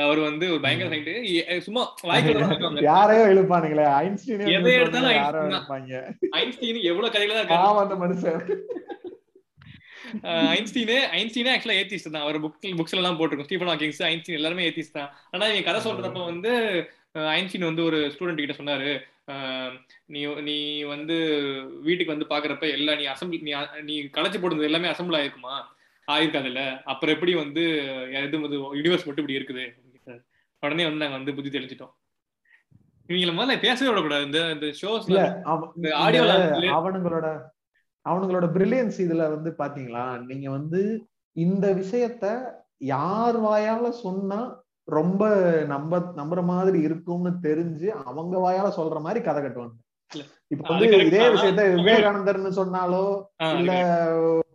[0.06, 5.58] அவர் வந்து ஒரு பயங்கர சயின்டிஸ்ட் சும்மா வாய்க்கு யாரையோ எழுப்பானுங்களே ஐன்ஸ்டீன் எதை எடுத்தாலும்
[6.42, 8.00] ஐன்ஸ்டீன் எவ்வளவு கதையில தான் இருக்காரு?
[8.04, 8.42] மனுஷன்.
[10.58, 12.26] ஐன்ஸ்டீனே ஐன்ஸ்டீனே ஆக்சுவலா ஏத்திஸ்ட் தான்.
[12.26, 13.50] அவர் புக் புக்ஸ்ல எல்லாம் போட்டிருக்கோம்.
[13.50, 15.10] ஸ்டீஃபன் ஹாக்கிங்ஸ் ஐன்ஸ்டீன் எல்லாருமே ஏத்திஸ்ட் தான்.
[15.34, 16.52] ஆனா இவங்க கதை சொல்றப்ப வந்து
[17.38, 18.92] ஐன்ஸ்டீன் வந்து ஒரு ஸ்டூடெண்ட் கிட்ட சொன்னாரு.
[20.14, 20.58] நீ நீ
[20.94, 21.16] வந்து
[21.88, 23.54] வீட்டுக்கு வந்து பாக்குறப்ப எல்லாம் நீ அசம்பிள் நீ
[23.90, 25.56] நீ களைச்சு போடுறது எல்லாமே அசம்பிள் ஆயிருக்குமா?
[26.08, 26.62] ஆயிருக்காதுல்ல
[26.92, 27.64] அப்புறம் எப்படி வந்து
[28.46, 29.66] வந்து யூனிவர்ஸ் மட்டும் இப்படி இருக்குது?
[30.64, 31.94] உடனே வந்து நாங்க வந்து புத்தி தெளிச்சிட்டோம்
[33.10, 34.28] இவங்கள முதல்ல பேசவே விடக்கூடாது.
[34.28, 35.22] இந்த இந்த ஷோஸ்ல
[36.04, 36.24] ஆடியோ
[36.78, 37.28] அவனுங்களோட
[38.06, 40.06] அவனுங்களோட பிரில்லியன்ஸ் இதுல வந்து பாத்தீங்களா?
[40.26, 40.82] நீங்க வந்து
[41.36, 42.26] இந்த விஷயத்த
[42.94, 44.40] யார் வாயால சொன்னா
[44.88, 45.24] ரொம்ப
[45.66, 49.78] நம்ப நம்புற மாதிரி இருக்கும்னு தெரிஞ்சு அவங்க வாயால சொல்ற மாதிரி கதை கட்டுவாங்க.
[50.52, 53.04] இப்ப வந்து இதே விஷயத்த விவேகானந்தர்னு சொன்னாலோ
[53.60, 53.74] இல்ல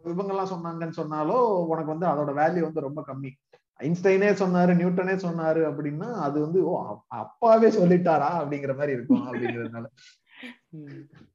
[0.04, 1.38] இவங்க எல்லாம் சொன்னாங்கன்னு சொன்னாலோ
[1.70, 3.30] உனக்கு வந்து அதோட வேல்யூ வந்து ரொம்ப கம்மி.
[3.80, 6.74] ஐன்ஸ்டைனே சொன்னாரு நியூட்டனே சொன்னாரு அப்படின்னா அது வந்து ஓ
[7.08, 9.86] அப்பாவே சொல்லிட்டாரா அப்படிங்கிற மாதிரி இருக்கும் அப்படிங்கறதுனால.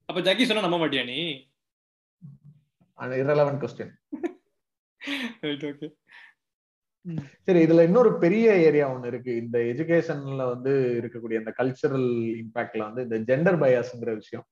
[0.05, 1.19] அப்ப ஜக்கி சொன்னா நம்ப மாட்டியா நீ?
[2.99, 3.89] Irrelevant question.
[5.41, 5.89] Right okay.
[7.43, 9.35] சரி இதுல இன்னொரு பெரிய ஏரியா ஒண்ணு இருக்கு.
[9.35, 12.07] இந்த எஜுகேஷன்ல வந்து இருக்கக்கூடிய இந்த கல்ச்சரல்
[12.41, 14.45] இம்பாக்ட்ல வந்து இந்த ஜெண்டர் பயாஸ்ங்கிற விஷயம்.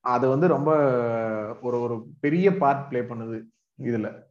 [0.00, 0.70] அது வந்து ரொம்ப
[1.62, 3.38] ஒரு ஒரு பெரிய பார்ட் பிளே பண்ணுது
[3.82, 4.22] இதுல.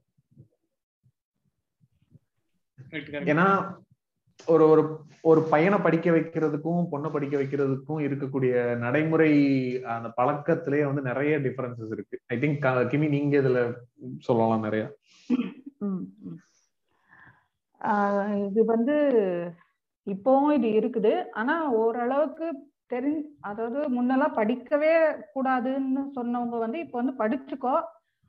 [3.32, 3.46] ஏன்னா
[4.46, 4.84] ஒரு ஒரு
[5.22, 9.32] ஒரு பையனை படிக்க வைக்கிறதுக்கும் பொண்ணை படிக்க வைக்கிறதுக்கும் இருக்கக்கூடிய நடைமுறை
[9.96, 12.16] அந்த பழக்கத்திலேயே வந்து நிறைய டிஃபரன்சஸ் இருக்கு.
[12.34, 13.62] ஐ திங்க் கிமி நீங்க இதுல
[14.20, 14.84] சொல்லலாம் நிறைய.
[18.48, 18.96] இது வந்து
[20.08, 21.14] இப்போவும் இது இருக்குது.
[21.42, 22.48] ஆனா ஓரளவுக்கு
[22.94, 23.14] தெரி
[23.50, 24.96] அதாவது முன்னெல்லாம் படிக்கவே
[25.36, 27.76] கூடாதுன்னு சொன்னவங்க வந்து இப்ப வந்து படிச்சுக்கோ.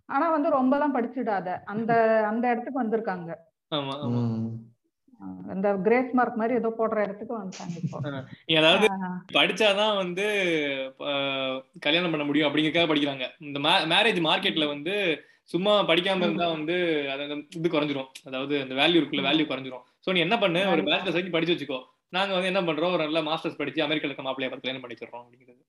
[0.09, 1.49] ஆனா வந்து ரொம்பலாம் படிச்சிடாத.
[1.73, 1.93] அந்த
[2.31, 3.31] அந்த இடத்துக்கு வந்திருக்காங்க.
[5.53, 8.23] அந்த கிரேஸ் மார்க் மாதிரி ஏதோ போடுற இடத்துக்கு வந்துட்டாங்க
[8.61, 8.87] அதாவது
[9.37, 10.27] படிச்சாதான் வந்து
[11.87, 13.27] கல்யாணம் பண்ண முடியும் அப்படிங்கறதுக்காக படிக்கிறாங்க.
[13.47, 13.61] இந்த
[13.95, 14.95] மேரேஜ் மார்க்கெட்ல வந்து
[15.53, 16.77] சும்மா படிக்காம இருந்தா வந்து
[17.15, 17.25] அது
[17.59, 18.11] இது குறைஞ்சிரும்.
[18.29, 19.85] அதாவது அந்த வேல்யூ இருக்குல்ல வேல்யூ குறைஞ்சிரும்.
[20.05, 20.61] சோ நீ என்ன பண்ணு?
[20.75, 21.81] ஒரு பேச்சுலர்ஸ் வரைக்கும் படிச்சு வச்சுக்கோ.
[22.17, 22.95] நாங்க வந்து என்ன பண்றோம்?
[22.97, 25.63] ஒரு நல்ல மாஸ்டர்ஸ் படிச்சு அமெரிக்கால இருக்க மாப்பிள்ளைய பார்த்து கல்யாணம் பண்ணிக்கிறோம் அப்படிங்கிறது.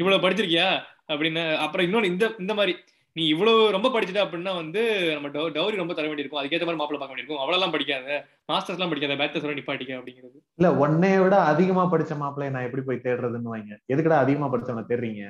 [0.00, 0.68] இவ்வளவு படிச்சிருக்கியா?
[1.12, 2.72] அப்படின்னு அப்புறம் இன்னொன்னு இந்த இந்த மாதிரி
[3.18, 4.82] நீ இவ்வளவு ரொம்ப படிச்சுட்ட அப்படின்னா வந்து
[5.14, 6.40] நம்ம டவுரி ரொம்ப தர வேண்டியிருக்கும்.
[6.40, 7.42] அதுக்கேற்ற மாதிரி மாப்பிள்ள பார்க்க வேண்டியிருக்கும்.
[7.42, 8.18] அவ்வளவுலாம் படிக்காத.
[8.52, 9.16] மாஸ்டர்ஸ் எல்லாம் படிக்காத.
[9.22, 10.38] பேச்சலர்ஸ் நிப்பாட்டிக்க அப்படிங்கிறது.
[10.60, 13.78] இல்ல ஒன்னே விட அதிகமா படிச்ச மாப்பிள்ளைய நான் எப்படி போய் தேடுறதுன்னு வாங்க.
[13.94, 15.24] எதுக்கடா அதிகமா படிச்சவன தேடுறீங்க?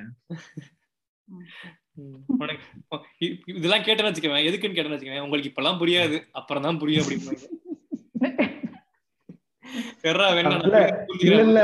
[3.59, 6.19] இதெல்லாம் கேட்டேன்னு வச்சுக்கவேன் எதுக்குன்னு கேட்டேன்னு வச்சுக்கவேன் உங்களுக்கு இப்பெல்லாம் புரியாது.
[6.41, 7.39] அப்புறம் தான் புரியும் அப்படின்னு
[11.23, 11.61] இல்ல இல்ல.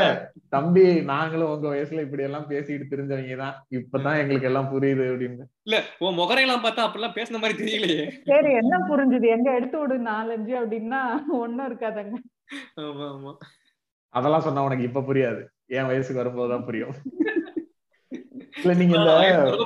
[0.48, 3.54] தம்பி நாங்களும் உங்க வயசுல இப்படி எல்லாம் பேசிட்டு தெரிஞ்சவங்க தான்.
[3.70, 5.44] இப்பதான் எங்களுக்கு எல்லாம் புரியுது அப்படின்னு.
[5.64, 8.04] இல்ல உன் முகரையெல்லாம் பார்த்தா அப்படிலாம் பேசின மாதிரி தெரியலையே.
[8.26, 9.28] சரி என்ன புரிஞ்சுது?
[9.28, 11.02] எங்க எடுத்து விடு நாலஞ்சு அப்படின்னா
[11.40, 12.14] ஒன்னும் இருக்காதங்க.
[12.76, 13.32] ஆமா ஆமா.
[14.14, 15.42] அதெல்லாம் சொன்னா உனக்கு இப்ப புரியாது.
[15.68, 16.94] என் வயசுக்கு வரும்போதுதான் புரியும்.
[18.54, 19.12] இல்ல நீங்க இந்த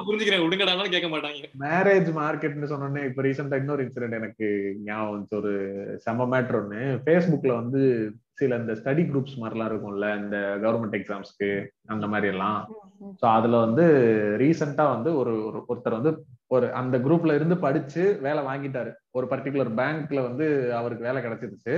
[0.07, 1.49] புரிஞ்சுக்கிறேன் விடுங்கடானாலும் கேட்க மாட்டாங்க.
[1.64, 4.47] மேரேஜ் மார்க்கெட்னு சொன்னோன்னே இப்ப ரீசெண்டா இன்னொரு இன்சிடென்ட் எனக்கு
[4.86, 5.39] ஞாபகம் வந்துச்சு.
[5.41, 5.53] ஒரு
[6.07, 6.80] செம மேட்ரு ஒண்ணு.
[7.05, 7.82] ஃபேஸ்புக்ல வந்து
[8.41, 11.49] சில இந்த ஸ்டடி குரூப்ஸ் மாதிரிலாம் இருக்கும்ல இந்த கவர்மெண்ட் எக்ஸாம்ஸ்க்கு
[11.89, 12.59] அந்த மாதிரி எல்லாம்
[13.20, 13.84] ஸோ அதுல வந்து
[14.43, 15.32] ரீசெண்டா வந்து ஒரு
[15.70, 16.12] ஒருத்தர் வந்து
[16.51, 18.91] ஒரு அந்த குரூப்ல இருந்து படிச்சு வேலை வாங்கிட்டாரு.
[19.12, 20.47] ஒரு பர்டிகுலர் பேங்க்ல வந்து
[20.78, 21.74] அவருக்கு வேலை கிடைச்சிருச்சு.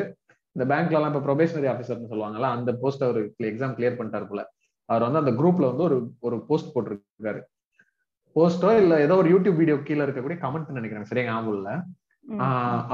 [0.57, 4.43] இந்த பேங்க்ல எல்லாம் இப்ப ப்ரொபேஷனரி ஆஃபீஸர்னு சொல்லுவாங்கல்ல அந்த போஸ்ட் அவர் எக்ஸாம் கிளியர் பண்ணிட்டாரு போல.
[4.91, 7.41] அவர் வந்து அந்த குரூப்ல வந்து ஒரு ஒரு போஸ்ட் போட்டிருக்காரு.
[8.37, 11.09] போஸ்டோ இல்ல ஏதோ ஒரு யூடியூப் வீடியோ கீழே இருக்கக்கூடிய கமெண்ட் நினைக்கிறேன்.
[11.11, 11.71] சரியா ஞாபகம் இல்ல?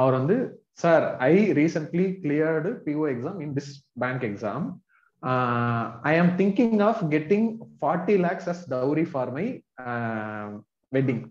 [0.00, 0.36] அவர் வந்து
[0.82, 3.70] sir I recently cleared PO exam in this
[4.02, 4.66] bank exam
[6.10, 7.46] I am thinking of getting
[7.80, 9.44] forty lakhs as dowry for my
[10.92, 11.22] wedding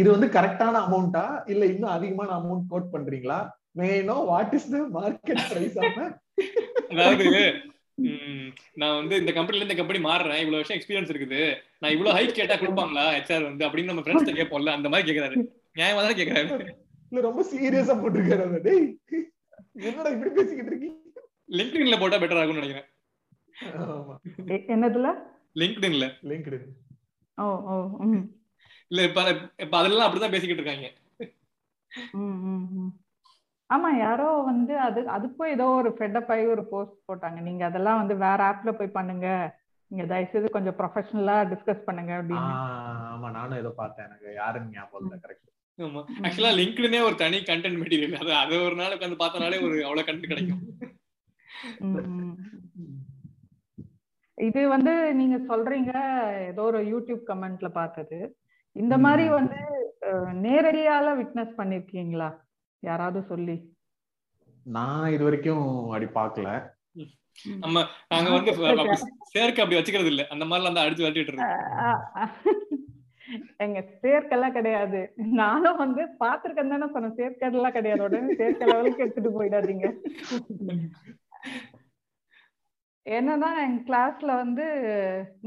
[0.00, 3.38] இது வந்து கரெக்டான அமௌண்டா இல்ல இன்னும் அதிகமான அமௌண்ட் கோட் பண்றீங்களா?
[3.78, 5.98] May know what is the market price of
[6.90, 7.26] அதாவது
[8.80, 10.40] நான் வந்து இந்த கம்பெனில இந்த கம்பெனி மாறுறேன்.
[10.42, 11.40] இவ்வளவு வருஷம் எக்ஸ்பீரியன்ஸ் இருக்குது.
[11.80, 13.04] நான் இவ்வளவு ஹைட் கேட்டா கொடுப்பாங்களா?
[13.16, 15.36] ஹெச்ஆர் வந்து அப்படின்னு நம்ம ஃப்ரெண்ட்ஸ் கேட்போம்ல அந்த மாதிரி கேக்குறாரு.
[15.78, 16.48] நியாயமா தான் கேக்குறாரு?
[17.10, 18.86] இல்ல ரொம்ப சீரியஸா போட்டிருக்காரு டேய்
[19.88, 21.22] என்னடா இப்படி பேசிக்கிட்டு இருக்கீங்க
[21.58, 22.88] லிங்க்டின்ல போட்டா பெட்டர் ஆகும்னு நினைக்கிறேன்.
[24.74, 25.08] என்னதுல?
[25.62, 26.68] லிங்க்டின்ல லிங்க்டின்
[27.38, 27.74] ஓ ஓ
[28.90, 29.20] இல்ல இப்ப
[29.64, 30.88] இப்ப அதெல்லாம் அப்படிதான் பேசிக்கிட்டு இருக்காங்க.
[33.70, 37.38] ஆமா யாரோ வந்து அது அதுக்கும் ஏதோ ஒரு ஃபெட்டப் ஆகி ஒரு போஸ்ட் போட்டாங்க.
[37.48, 39.28] நீங்க அதெல்லாம் வந்து வேற ஆப்ல போய் பண்ணுங்க.
[39.90, 42.52] நீங்க தயவுசெய்து கொஞ்சம் ப்ரொஃபஷனலா டிஸ்கஸ் பண்ணுங்க அப்படின்னு.
[43.12, 44.06] ஆமா நானும் ஏதோ பார்த்தேன்.
[44.08, 45.44] எனக்கு யாருன்னு ஞாபகம் இல்லை கரெக்ட்
[45.78, 46.02] ஆமா.
[46.24, 50.32] ஆக்சுவலா லிங்க்டுனே ஒரு தனி கண்டென்ட் மெட்டீரியல் அது அது ஒரு நாள் உட்காந்து பார்த்தனாலே ஒரு அவ்வளவு கண்டென்ட்
[50.32, 50.62] கிடைக்கும்.
[54.38, 55.92] இது வந்து நீங்க சொல்றீங்க
[56.50, 58.18] ஏதோ ஒரு யூடியூப் கமெண்ட்ல பார்த்தது.
[58.76, 59.60] இந்த மாதிரி வந்து
[60.46, 62.28] நேரடியால விட்னஸ் பண்ணிருக்கீங்களா?
[62.82, 63.56] யாராவது சொல்லி.
[64.76, 66.48] நான் இது வரைக்கும் அப்படி பாக்கல
[67.62, 67.78] நம்ம
[68.12, 68.52] நாங்க வந்து
[69.34, 70.22] சேர்க்க அப்படி வச்சுக்கிறது இல்ல.
[70.34, 72.32] அந்த மாதிரி எல்லாம் அடிச்சு விரட்டிட்டு இருக்கோம்
[73.64, 75.00] எங்க சேர்க்கெல்லாம் கிடையாது.
[75.40, 77.16] நானும் வந்து பாத்திருக்கேன் தானே சொன்னேன்.
[77.20, 78.02] சேர்க்கெல்லாம் கிடையாது.
[78.06, 79.86] உடனே சேர்க்க லெவலுக்கு எடுத்துட்டு போயிடாதீங்க.
[83.06, 84.66] என்னன்னா எங்க கிளாஸ்ல வந்து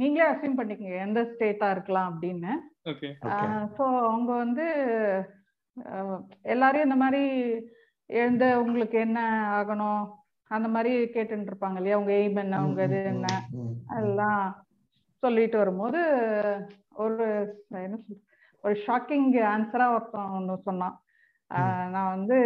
[0.01, 0.97] நீங்களே அசியூம் பண்ணிக்கங்க.
[1.07, 2.53] எந்த ஸ்டேட்டா இருக்கலாம் அப்படின்னு.
[3.77, 4.67] ஸோ அவங்க வந்து
[6.43, 7.23] எல்லாரையும் இந்த மாதிரி
[8.09, 9.19] எழுந்த உங்களுக்கு என்ன
[9.57, 10.17] ஆகணும்
[10.51, 11.97] அந்த மாதிரி கேட்டுட்டு இருப்பாங்க இல்லையா?
[11.97, 13.27] உங்க எய்ம் என்ன உங்க இது என்ன?
[13.87, 14.65] அதெல்லாம்
[15.23, 15.99] சொல்லிட்டு வரும்போது
[17.03, 17.25] ஒரு
[17.85, 17.97] என்ன
[18.63, 20.95] ஒரு ஷாக்கிங் ஆன்சரா ஒருத்தன் ஒன்று சொன்னான்.
[21.93, 22.37] நான் வந்து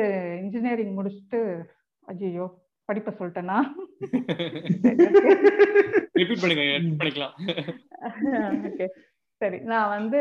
[0.44, 1.40] இன்ஜினியரிங் முடிச்சுட்டு
[2.08, 2.48] அஜியோ
[2.90, 3.58] படிப்ப சொல்லிட்டேனா?
[6.20, 6.64] ரிப்பீட் பண்ணுங்க
[7.00, 7.36] பண்ணிக்கலாம்.
[8.70, 8.88] ஓகே
[9.44, 10.20] சரி நான் வந்து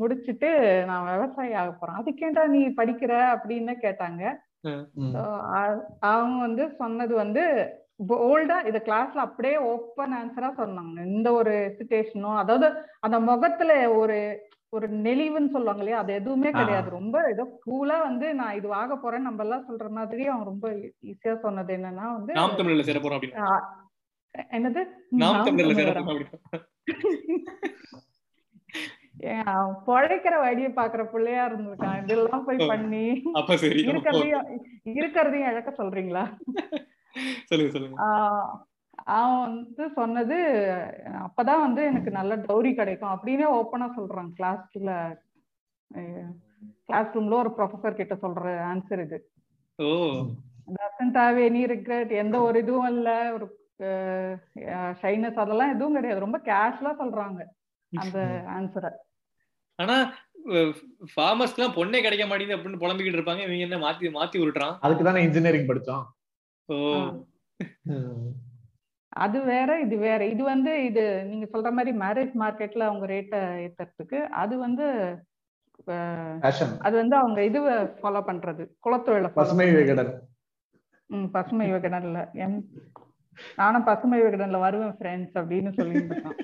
[0.00, 0.48] முடிச்சுட்டு
[0.88, 1.98] நான் விவசாயி ஆக போறேன்.
[2.00, 3.12] அதுக்கேண்டா நீ படிக்கிற?
[3.34, 4.22] அப்படின்னு கேட்டாங்க.
[6.10, 7.42] அவங்க வந்து சொன்னது வந்து
[8.10, 10.98] போல்டா இத கிளாஸ்ல அப்படியே ஓப்பன் ஆன்சரா சொன்னாங்க.
[11.10, 12.68] இந்த ஒரு சிச்சுவேஷனும் அதாவது
[13.00, 14.18] அந்த முகத்துல ஒரு
[14.72, 16.00] ஒரு நெளிவுன்னு சொல்லுவாங்க இல்லையா?
[16.02, 16.88] அது எதுவுமே கிடையாது.
[16.98, 20.66] ரொம்ப ஏதோ கூலா வந்து நான் இது ஆக போறேன் நம்ம எல்லாம் சொல்ற மாதிரி அவன் ரொம்ப
[21.10, 22.34] ஈஸியா சொன்னது என்னன்னா வந்து
[24.52, 24.82] என்னது?
[29.44, 32.02] அவன் பொழைக்கிற வழியை பாக்குற பிள்ளையா இருந்திருக்கான்.
[32.02, 33.04] இதெல்லாம் போய் பண்ணி
[33.86, 34.46] இருக்கிறதையும்
[34.84, 36.24] இருக்கிறதையும் இழக்க சொல்றீங்களா?
[39.04, 40.38] அவன் வந்து சொன்னது
[41.26, 44.90] அப்பதான் வந்து எனக்கு நல்ல டௌரி கிடைக்கும் அப்படின்னே ஓப்பனா சொல்றான் கிளாஸ்ல
[46.86, 49.18] கிளாஸ் ரூம்ல ஒரு ப்ரொஃபசர் கிட்ட சொல்ற ஆன்சர் இது.
[49.78, 49.86] Oh.
[50.74, 53.32] Doesn't have any regret எந்த ஒரு இதுவும் இல்ல.
[53.32, 53.46] ஒரு
[55.02, 56.20] ஷைனஸ் அதெல்லாம் எதுவும் கிடையாது.
[56.20, 57.40] ரொம்ப கேஷுவலா சொல்றாங்க
[57.92, 58.18] அந்த
[58.48, 58.90] ஆன்சரை
[59.80, 59.96] ஆனா
[61.12, 63.42] ஃபார்மர்ஸ்க்கு எல்லாம் பொண்ணே கிடைக்க மாட்டேங்குது அப்படின்னு புலம்பிக்கிட்டு இருப்பாங்க.
[63.46, 66.04] இவங்க என்ன மாத்தி மாத்தி விட்டுறான் அதுக்கு தானே இன்ஜினியரிங் படிச்சோம்
[66.68, 66.76] ஓ.
[69.16, 70.20] அது வேற இது வேற.
[70.26, 74.86] இது வந்து இது நீங்க சொல்ற மாதிரி மேரேஜ் மார்க்கெட்ல அவங்க ரேட்டை ஏத்துறதுக்கு அது வந்து
[76.80, 77.60] அது வந்து அவங்க இது
[78.00, 78.64] ஃபாலோ பண்றது.
[78.84, 80.12] குலத்தொழில பசுமை விகடன்.
[81.10, 82.20] ம் பசுமை விகடன்ல.
[82.34, 82.56] என்
[83.56, 86.38] நானும் பசுமை விகடன்ல வருவேன் ஃப்ரெண்ட்ஸ் அப்படின்னு சொல்லிட்டு இருக்கான்.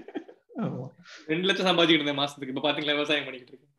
[1.31, 2.53] ரெண்டு லட்சம் சம்பாதிக்கிட்டு இருந்தேன் மாசத்துக்கு.
[2.55, 3.75] இப்ப பாத்தீங்களா விவசாயம் பண்ணிக்கிட்டு இருக்கேன்.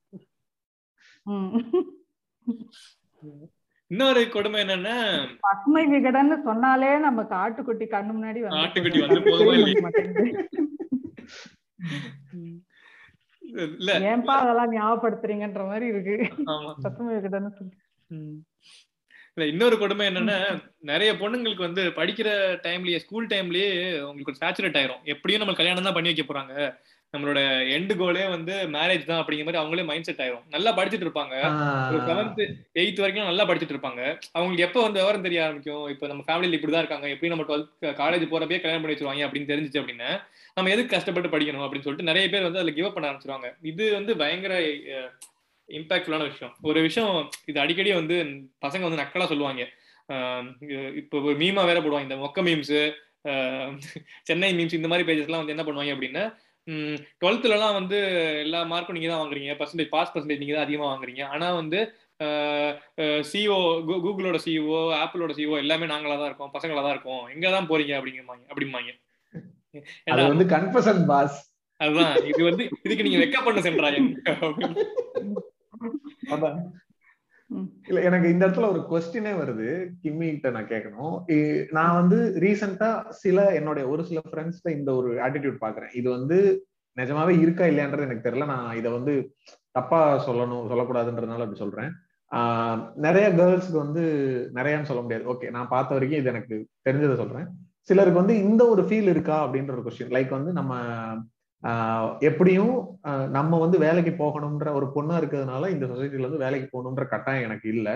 [3.91, 4.95] இன்னொரு கொடுமை என்னன்னா
[5.47, 9.53] பசுமை விகடன்னு சொன்னாலே நமக்கு ஆட்டுக்குட்டி கண்ணு முன்னாடி ஆட்டுக்குட்டி வந்து போதுமா
[13.63, 13.91] இல்ல.
[14.11, 16.15] ஏன்பா அதெல்லாம் ஞாபகப்படுத்துறீங்கன்ற மாதிரி இருக்கு.
[16.85, 17.49] பசுமை இல்ல
[19.45, 20.37] இன்னொரு கொடுமை என்னன்னா
[20.91, 22.29] நிறைய பொண்ணுங்களுக்கு வந்து படிக்கிற
[22.65, 23.71] டைம்லயே ஸ்கூல் டைம்லயே
[24.09, 25.01] உங்களுக்கு சேச்சுரேட் ஆயிரும்.
[25.13, 26.53] எப்படியும் நம்ம கல்யாணம் தான் பண்ணி வைக்க போறாங்க.
[27.13, 27.39] நம்மளோட
[27.75, 30.43] எண்டு கோலே வந்து மேரேஜ் தான் அப்படிங்கிற மாதிரி அவங்களே மைண்ட் செட் ஆயிரும்.
[30.55, 31.35] நல்லா படிச்சுட்டு இருப்பாங்க.
[31.89, 32.41] ஒரு செவன்த்
[32.81, 34.01] எயித் வரைக்கும் நல்லா படிச்சுட்டு இருப்பாங்க.
[34.35, 35.85] அவங்களுக்கு எப்ப வந்து விவரம் தெரிய ஆரம்பிக்கும்?
[35.93, 37.07] இப்ப நம்ம ஃபேமிலியில இப்படிதான் இருக்காங்க.
[37.13, 40.11] எப்படி நம்ம டுவெல்த் காலேஜ் போறப்பே கல்யாணம் பண்ணி வச்சிருவாங்க அப்படின்னு தெரிஞ்சிச்சு அப்படின்னா
[40.57, 43.49] நம்ம எதுக்கு கஷ்டப்பட்டு படிக்கணும் அப்படின்னு சொல்லிட்டு நிறைய பேர் வந்து அதுல கிவ் பண்ண ஆரம்பிச்சிருவாங்க.
[43.71, 44.53] இது வந்து பயங்கர
[45.79, 46.53] இம்பாக்ட்ஃபுல்லான விஷயம்.
[46.69, 47.13] ஒரு விஷயம்
[47.51, 48.15] இது அடிக்கடி வந்து
[48.65, 49.63] பசங்க வந்து நக்கலா சொல்லுவாங்க.
[51.01, 52.07] இப்போ ஒரு மீமா வேற போடுவாங்க.
[52.09, 52.77] இந்த மொக்க மீம்ஸ்
[54.27, 56.25] சென்னை மீம்ஸ் இந்த மாதிரி பேஜஸ் எல்லாம் வந்து என்ன பண்ணுவாங்க அப்படின்னா
[57.21, 57.97] டுவெல்த்லலாம் வந்து
[58.45, 59.51] எல்லா மார்க்கும் நீங்க தான் வாங்குறீங்க.
[59.59, 61.23] பர்சன்டேஜ் பாஸ் பர்சன்டேஜ் நீங்க தான் அதிகமா வாங்குறீங்க.
[61.33, 61.79] ஆனா வந்து
[63.31, 63.57] சிஓ
[64.05, 66.53] கூகுளோட சிஓ ஆப்பிளோட சிஓ எல்லாமே நாங்களா தான் இருக்கோம்.
[66.55, 67.23] பசங்களா தான் இருக்கோம்.
[67.35, 68.93] எங்க தான் போறீங்க அப்படிங்கிறமாங்க அப்படிம்பாங்க.
[70.11, 71.37] அது வந்து கன்ஃபஷன் பாஸ்
[71.79, 72.15] அதுதான்.
[72.31, 73.99] இது வந்து இதுக்கு நீங்க வெக்க பண்ண சென்றாங்க.
[77.87, 79.89] இல்ல எனக்கு இந்த இடத்துல ஒரு கொஸ்டினே வருது.
[80.03, 85.55] கிம்மி கிட்ட நான் கேட்கணும் நான் வந்து ரீசெண்டா சில என்னுடைய ஒரு சில ஃப்ரெண்ட்ஸ்ல இந்த ஒரு ஆட்டிடியூட்
[85.61, 85.95] பாக்குறேன்.
[85.95, 86.67] இது வந்து
[86.97, 88.45] நிஜமாவே இருக்கா இல்லையான்றது எனக்கு தெரியல.
[88.45, 89.35] நான் இதை வந்து
[89.71, 91.91] தப்பா சொல்லணும் சொல்லக்கூடாதுன்றதுனால அப்படி சொல்றேன்.
[92.31, 94.03] ஆஹ் நிறைய கேர்ள்ஸ்க்கு வந்து
[94.53, 95.33] நிறையான்னு சொல்ல முடியாது.
[95.33, 97.47] ஓகே நான் பார்த்த வரைக்கும் இது எனக்கு தெரிஞ்சதை சொல்றேன்.
[97.81, 100.75] சிலருக்கு வந்து இந்த ஒரு ஃபீல் இருக்கா அப்படின்ற ஒரு கொஸ்டின் லைக் வந்து நம்ம
[102.29, 102.75] எப்படியும்
[103.37, 107.95] நம்ம வந்து வேலைக்கு போகணும்ன்ற ஒரு பொண்ணா இருக்கிறதுனால இந்த சொசைட்டில வந்து வேலைக்கு போகணுன்ற கட்டாயம் எனக்கு இல்லை.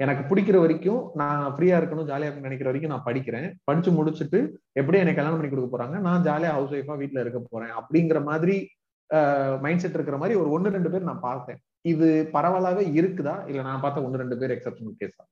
[0.00, 3.48] எனக்கு பிடிக்கிற வரைக்கும் நான் ஃப்ரீயா இருக்கணும் ஜாலியா இருக்கணும் நினைக்கிற வரைக்கும் நான் படிக்கிறேன்.
[3.68, 4.38] படிச்சு முடிச்சுட்டு
[4.80, 5.96] எப்படி எனக்கு கல்யாணம் பண்ணி கொடுக்க போறாங்க.
[6.06, 8.56] நான் ஜாலியா ஹவுஸ் ஒய்ஃபா வீட்டுல இருக்க போறேன் அப்படிங்கிற மாதிரி
[9.64, 11.60] மைண்ட் செட் இருக்கிற மாதிரி ஒரு ஒன்னு ரெண்டு பேர் நான் பார்த்தேன்.
[11.92, 13.36] இது பரவலாவே இருக்குதா?
[13.50, 15.24] இல்ல நான் பார்த்த ஒன்னு ரெண்டு பேர் எக்ஸப்ஷனல் கேஸா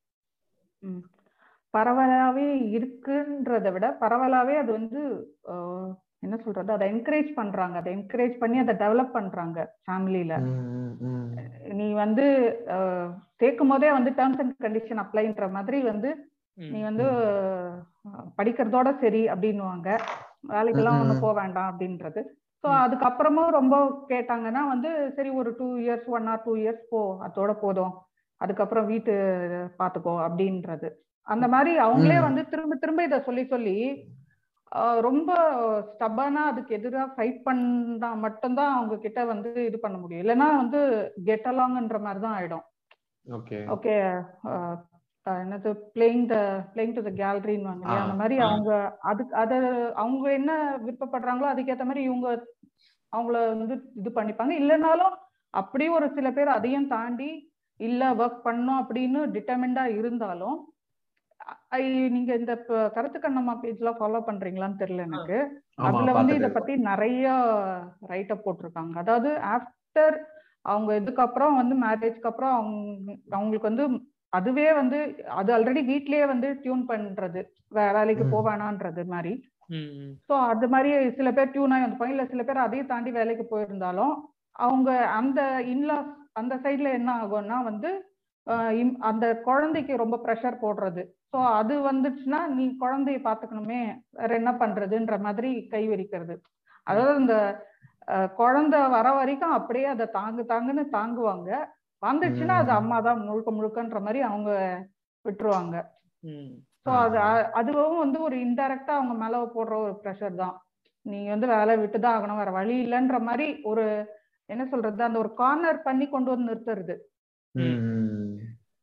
[1.74, 2.46] பரவலாவே
[2.76, 5.00] இருக்குன்றத விட பரவலாவே அது வந்து
[6.22, 6.70] என்ன சொல்றது?
[6.76, 7.76] அதை என்கரேஜ் பண்றாங்க.
[7.80, 10.34] அதை என்கரேஜ் பண்ணி அதை டெவலப் பண்றாங்க ஃபேமிலியில
[11.78, 12.26] நீ வந்து
[13.40, 16.10] சேர்க்கும் போதே வந்து டேர்ம்ஸ் அண்ட் கண்டிஷன் அப்ளைன்ற மாதிரி வந்து
[16.58, 17.06] நீ வந்து
[18.38, 19.88] படிக்கிறதோட சரி அப்படின்னுவாங்க.
[20.52, 22.20] வேலைக்கெல்லாம் ஒன்றும் போக வேண்டாம் அப்படின்றது.
[22.64, 23.74] ஸோ அதுக்கப்புறமும் ரொம்ப
[24.12, 27.94] கேட்டாங்கன்னா வந்து சரி ஒரு two years one or two years போ அதோட போதும்.
[28.40, 29.14] அதுக்கப்புறம் வீட்டு
[29.80, 30.88] பார்த்துக்கோ அப்படின்றது.
[31.26, 33.76] அந்த மாதிரி அவங்களே வந்து திரும்ப திரும்ப இதை சொல்லி சொல்லி
[35.06, 35.30] ரொம்ப
[35.90, 40.22] ஸ்டப்பானா அதுக்கு எதிராக ஃபைட் பண்ணா மட்டும்தான் அவங்க கிட்ட வந்து இது பண்ண முடியும்.
[40.24, 40.80] இல்லைன்னா வந்து
[41.28, 42.64] கெட் அலாங்ன்ற மாதிரி தான் ஆயிடும்.
[43.74, 43.88] ஓகே.
[45.26, 46.36] என்னது playing the
[46.72, 48.70] playing to the கேலரின்னு அந்த மாதிரி அவங்க
[49.10, 49.58] அதுக்கு அதை
[50.02, 50.52] அவங்க என்ன
[50.86, 52.28] விருப்பப்படுறாங்களோ அதுக்கேற்ற மாதிரி இவங்க
[53.12, 54.54] அவங்கள வந்து இது பண்ணிப்பாங்க.
[54.62, 55.14] இல்லைனாலும்
[55.54, 57.30] அப்படியே ஒரு சில பேர் அதையும் தாண்டி
[57.80, 60.58] இல்ல ஒர்க் பண்ணும் அப்படின்னு டிட்டர்மெண்டா இருந்தாலும்
[62.14, 62.54] நீங்க இந்த
[62.94, 65.38] கருத்து கண்ணம்மா பேஜ்லாம் ஃபாலோ பண்றீங்களான்னு தெரியல எனக்கு.
[65.86, 67.26] அதுல வந்து இத பத்தி நிறைய
[68.10, 68.94] ரைட் அப் போட்டிருக்காங்க.
[69.02, 70.16] அதாவது ஆஃப்டர்
[70.64, 72.78] அவங்க இதுக்கப்புறம் வந்து மேரேஜ்க்கு அப்புறம் அவங்க
[73.32, 73.84] அவங்களுக்கு வந்து
[74.32, 74.98] அதுவே வந்து
[75.38, 77.40] அது ஆல்ரெடி வீட்லயே வந்து டியூன் பண்றது.
[77.78, 79.32] வேலைக்கு போவேணான்றது மாதிரி.
[80.28, 84.14] ஸோ அது மாதிரி சில பேர் டியூன் ஆகி வந்துப்பாங்க இல்ல சில பேர் அதையும் தாண்டி வேலைக்கு போயிருந்தாலும்
[84.56, 85.40] அவங்க அந்த
[85.74, 87.90] இன்லாஸ் அந்த சைட்ல என்ன ஆகும்னா வந்து
[89.10, 91.02] அந்த குழந்தைக்கு ரொம்ப ப்ரெஷர் போடுறது.
[91.32, 93.80] ஸோ அது வந்துச்சுன்னா நீ குழந்தைய பார்த்துக்கணுமே
[94.20, 96.36] வேற என்ன பண்றதுன்ற மாதிரி கை விரிக்கிறது
[96.86, 97.36] அதாவது இந்த
[98.40, 101.50] குழந்தை வர வரைக்கும் அப்படியே அதை தாங்கு தாங்குன்னு தாங்குவாங்க.
[102.02, 104.50] வந்துச்சுன்னா அது அம்மா தான் முழுக்க முழுக்கன்ற மாதிரி அவங்க
[105.24, 105.76] விட்டுருவாங்க.
[106.84, 107.18] ஸோ அது
[107.60, 110.56] அதுவும் வந்து ஒரு இன்டைரக்டா அவங்க மேல போடுற ஒரு ப்ரெஷர் தான்.
[111.06, 113.84] நீங்க வந்து வேலை விட்டு தான் ஆகணும் வேற வழி இல்லைன்ற மாதிரி ஒரு
[114.48, 116.94] என்ன சொல்றது அந்த ஒரு கார்னர் பண்ணி கொண்டு வந்து நிறுத்துறது.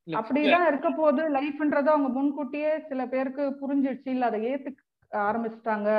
[0.07, 4.81] அப்படிதான் இருக்க போது லைஃப்ன்றத அவங்க முன்கூட்டியே சில பேருக்கு புரிஞ்சிடுச்சு இல்ல அதை ஏத்துக்க
[5.11, 5.89] ஆரம்பிச்சிட்டாங்க.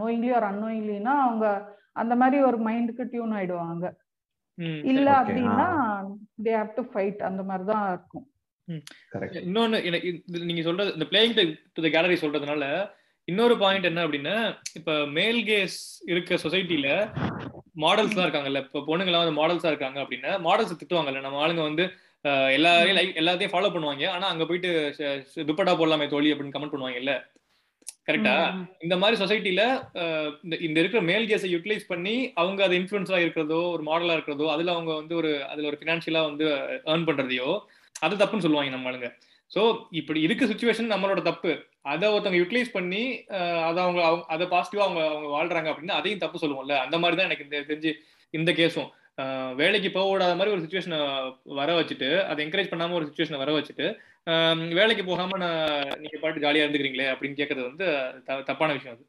[0.00, 1.46] நோயிங்லி ஒரு அன்னோயிங்லினா அவங்க
[2.02, 3.86] அந்த மாதிரி ஒரு மைண்டுக்கு டியூன் ஆயிடுவாங்க.
[4.92, 5.68] இல்ல அப்படின்னா
[6.46, 8.26] தே ஹேவ் டு ஃபைட் அந்த மாதிரி தான் இருக்கும்.
[9.44, 9.78] இன்னொன்னு
[10.48, 11.36] நீங்க சொல்றது இந்த பிளேயிங்
[11.76, 12.64] டு த கேலரி சொல்றதுனால
[13.28, 14.36] இன்னொரு பாயிண்ட் என்ன அப்படின்னா
[14.78, 15.78] இப்ப மேல் கேஸ்
[16.12, 16.88] இருக்க சொசைட்டில
[17.82, 18.62] மாடல்ஸ் தான் இருக்காங்கல்ல.
[18.66, 21.20] இப்ப பொண்ணுங்களாம் வந்து மாடல்ஸா இருக்காங்க அப்படின்னா மாடல்ஸ் திட்டுவாங்கல்ல.
[21.26, 21.84] நம்ம ஆளுங்க வந்து
[22.56, 24.04] எல்லாரையும் லைக் எல்லாத்தையும் ஃபாலோ பண்ணுவாங்க.
[24.14, 24.70] ஆனா அங்க போயிட்டு
[25.48, 27.14] துப்பட்டா போடலாமே தோழி அப்படின்னு கமெண்ட் பண்ணுவாங்கல்ல.
[28.08, 28.34] கரெக்டா
[28.84, 29.62] இந்த மாதிரி சொசைட்டில
[30.66, 34.92] இந்த இருக்கிற மேல் கேஸை யூட்டிலைஸ் பண்ணி அவங்க அதை இன்ஃபுளுன்ஸா இருக்கிறதோ ஒரு மாடலா இருக்கிறதோ அதுல அவங்க
[35.00, 36.46] வந்து ஒரு அதுல ஒரு பினான்சியலா வந்து
[36.92, 37.48] ஏர்ன் பண்றதையோ
[38.06, 39.10] அது தப்புன்னு சொல்லுவாங்க நம்ம ஆளுங்க.
[39.50, 39.60] ஸோ
[40.00, 41.52] இப்படி இருக்க சுச்சுவேஷன் நம்மளோட தப்பு.
[41.92, 43.02] அதை ஒருத்தவங்க யூட்டிலைஸ் பண்ணி
[43.68, 44.02] அதை அவங்க
[44.34, 46.76] அதை பாசிட்டிவா அவங்க அவங்க வாழ்றாங்க அப்படின்னா அதையும் தப்பு சொல்லுவோம்ல.
[46.86, 47.92] அந்த மாதிரி தான் எனக்கு இந்த தெரிஞ்சு
[48.34, 48.90] இந்த கேஸும்
[49.56, 50.98] வேலைக்கு போக விடாத மாதிரி ஒரு சுச்சுவேஷனை
[51.58, 53.86] வர வச்சுட்டு அதை என்கரேஜ் பண்ணாம ஒரு சுச்சுவேஷனை வர வச்சுட்டு
[54.78, 55.62] வேலைக்கு போகாம நான்
[56.00, 57.86] நீங்க பாட்டு ஜாலியா இருந்துக்கிறீங்களே அப்படின்னு கேட்கறது வந்து
[58.50, 59.04] தப்பான விஷயம் அது.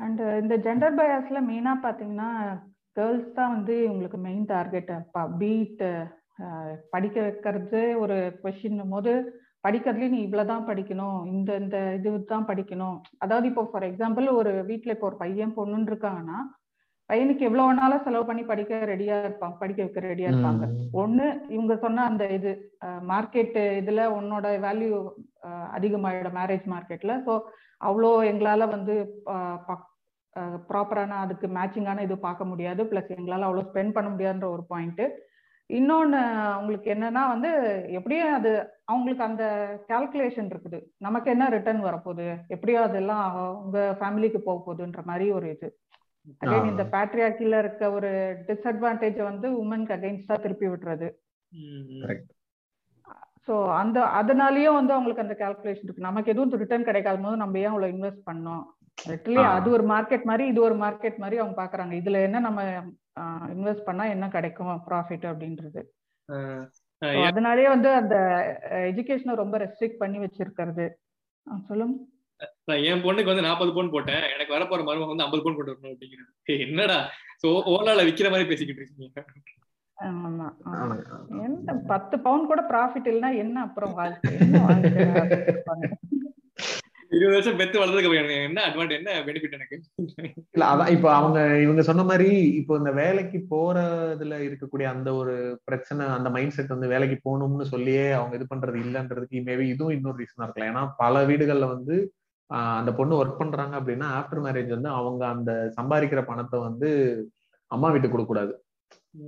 [0.00, 2.30] அண்ட் இந்த ஜெண்டர் பயாஸ்ல மெயினா பாத்தீங்கன்னா
[2.96, 4.92] கேர்ள்ஸ் தான் வந்து உங்களுக்கு மெயின் டார்கெட்
[5.38, 5.84] பீட்
[6.90, 9.12] படிக்க வைக்கிறது ஒரு கொஷின் போது
[9.64, 12.94] படிக்கிறதுலயும் நீ இவ்வளவுதான் படிக்கணும் இந்த இந்த இது தான் படிக்கணும்.
[13.18, 16.38] அதாவது இப்போ ஃபார் எக்ஸாம்பிள் ஒரு வீட்டுல இப்போ ஒரு பையன் பொண்ணுன்னு இருக்காங்கன்னா
[17.10, 20.64] பையனுக்கு எவ்வளவு வேணாலும் செலவு பண்ணி படிக்க ரெடியா இருப்பாங்க படிக்க வைக்க ரெடியா இருப்பாங்க.
[21.02, 22.50] ஒண்ணு இவங்க சொன்ன அந்த இது
[23.12, 25.00] மார்க்கெட் இதுல உன்னோட வேல்யூ
[25.78, 27.34] அதிகமாயிடும் மேரேஜ் மார்க்கெட்ல ஸோ
[27.88, 28.94] அவ்வளோ எங்களால வந்து
[30.70, 32.82] ப்ராப்பரான அதுக்கு மேட்சிங்கான இது பார்க்க முடியாது.
[32.90, 35.04] பிளஸ் எங்களால அவ்வளோ ஸ்பெண்ட் பண்ண முடியாதுன்ற ஒரு பாயிண்ட்
[35.70, 36.20] இன்னொன்னு
[36.54, 37.50] அவங்களுக்கு என்னன்னா வந்து
[37.98, 38.52] எப்படியும் அது
[38.92, 39.44] அவங்களுக்கு அந்த
[39.90, 40.78] கால்குலேஷன் இருக்குது.
[41.06, 42.26] நமக்கு என்ன ரிட்டர்ன் வரப்போகுது?
[42.54, 43.26] எப்படியோ அதெல்லாம்
[43.62, 45.68] உங்க ஃபேமிலிக்கு போக போகுதுன்ற மாதிரி ஒரு இது.
[46.42, 48.10] அகைன் இந்த பேட்ரியாக்கில இருக்க ஒரு
[48.48, 51.08] டிஸ்அட்வான்டேஜ் வந்து உமனுக்கு அகைன்ஸ்டா திருப்பி விட்டுறது.
[53.46, 56.08] ஸோ அந்த அதனாலயும் வந்து அவங்களுக்கு அந்த கால்குலேஷன் இருக்கு.
[56.08, 58.64] நமக்கு எதுவும் ரிட்டர்ன் கிடைக்காத போது நம்ம ஏன் அவ்வளவு இன்வெஸ்ட் பண்ணோம்?
[58.98, 61.92] லிட்டரலி அது ஒரு மார்க்கெட் மாதிரி இது ஒரு மார்க்கெட் மாதிரி அவங்க பாக்குறாங்க.
[62.00, 62.60] இதுல என்ன நம்ம
[63.54, 64.74] இன்வெஸ்ட் பண்ணா என்ன கிடைக்கும்?
[64.88, 65.82] ப்ராஃபிட் அப்படின்றது.
[67.28, 68.16] அதனாலயே வந்து அந்த
[68.90, 70.86] எஜுகேஷனை ரொம்ப ரெஸ்ட்ரிக்ட் பண்ணி வச்சிருக்கிறது.
[71.68, 71.96] சொல்லுங்க.
[72.90, 74.24] என் பொண்ணுக்கு வந்து நாற்பது பவுன் போட்டேன்.
[74.34, 76.98] எனக்கு வரப்போற மருமக வந்து ஐம்பது பவுன் போட்டு வரணும் அப்படிங்கிறது என்னடா?
[77.42, 79.24] சோ ஓலால விக்கிற மாதிரி பேசிக்கிட்டு இருக்கீங்க.
[79.98, 80.46] ஆமா
[81.46, 84.30] என்ன பத்து பவுன் கூட ப்ராஃபிட் இல்லைன்னா என்ன அப்புறம் வாழ்க்கை?
[87.16, 88.18] இருபது வருஷம் பெத்து வளர்றதுக்கு
[88.48, 89.76] என்ன அட்வான்ட் என்ன பெனிஃபிட் எனக்கு?
[90.54, 92.28] இல்ல அதான் இப்ப அவங்க இவங்க சொன்ன மாதிரி
[92.60, 95.34] இப்போ இந்த வேலைக்கு போறதுல இருக்கக்கூடிய அந்த ஒரு
[95.68, 100.20] பிரச்சனை அந்த மைண்ட் செட் வந்து வேலைக்கு போகணும்னு சொல்லியே அவங்க இது பண்றது இல்லைன்றதுக்கு மேபி இதுவும் இன்னொரு
[100.22, 100.70] ரீசனா இருக்கலாம்.
[100.72, 101.96] ஏன்னா பல வீடுகள்ல வந்து
[102.76, 106.88] அந்த பொண்ணு ஒர்க் பண்றாங்க அப்படின்னா ஆஃப்டர் மேரேஜ் வந்து அவங்க அந்த சம்பாதிக்கிற பணத்தை வந்து
[107.70, 108.52] அம்மா வீட்டுக்கு கொடுக்க கூடாது.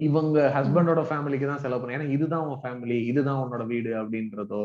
[0.07, 4.62] இவங்க ஹஸ்பண்டோட ஃபேமிலிக்கு தான் செலவு பண்ண ஏன்னா இதுதான் உன் ஃபேமிலி இதுதான் உன்னோட வீடு அப்படின்றதோ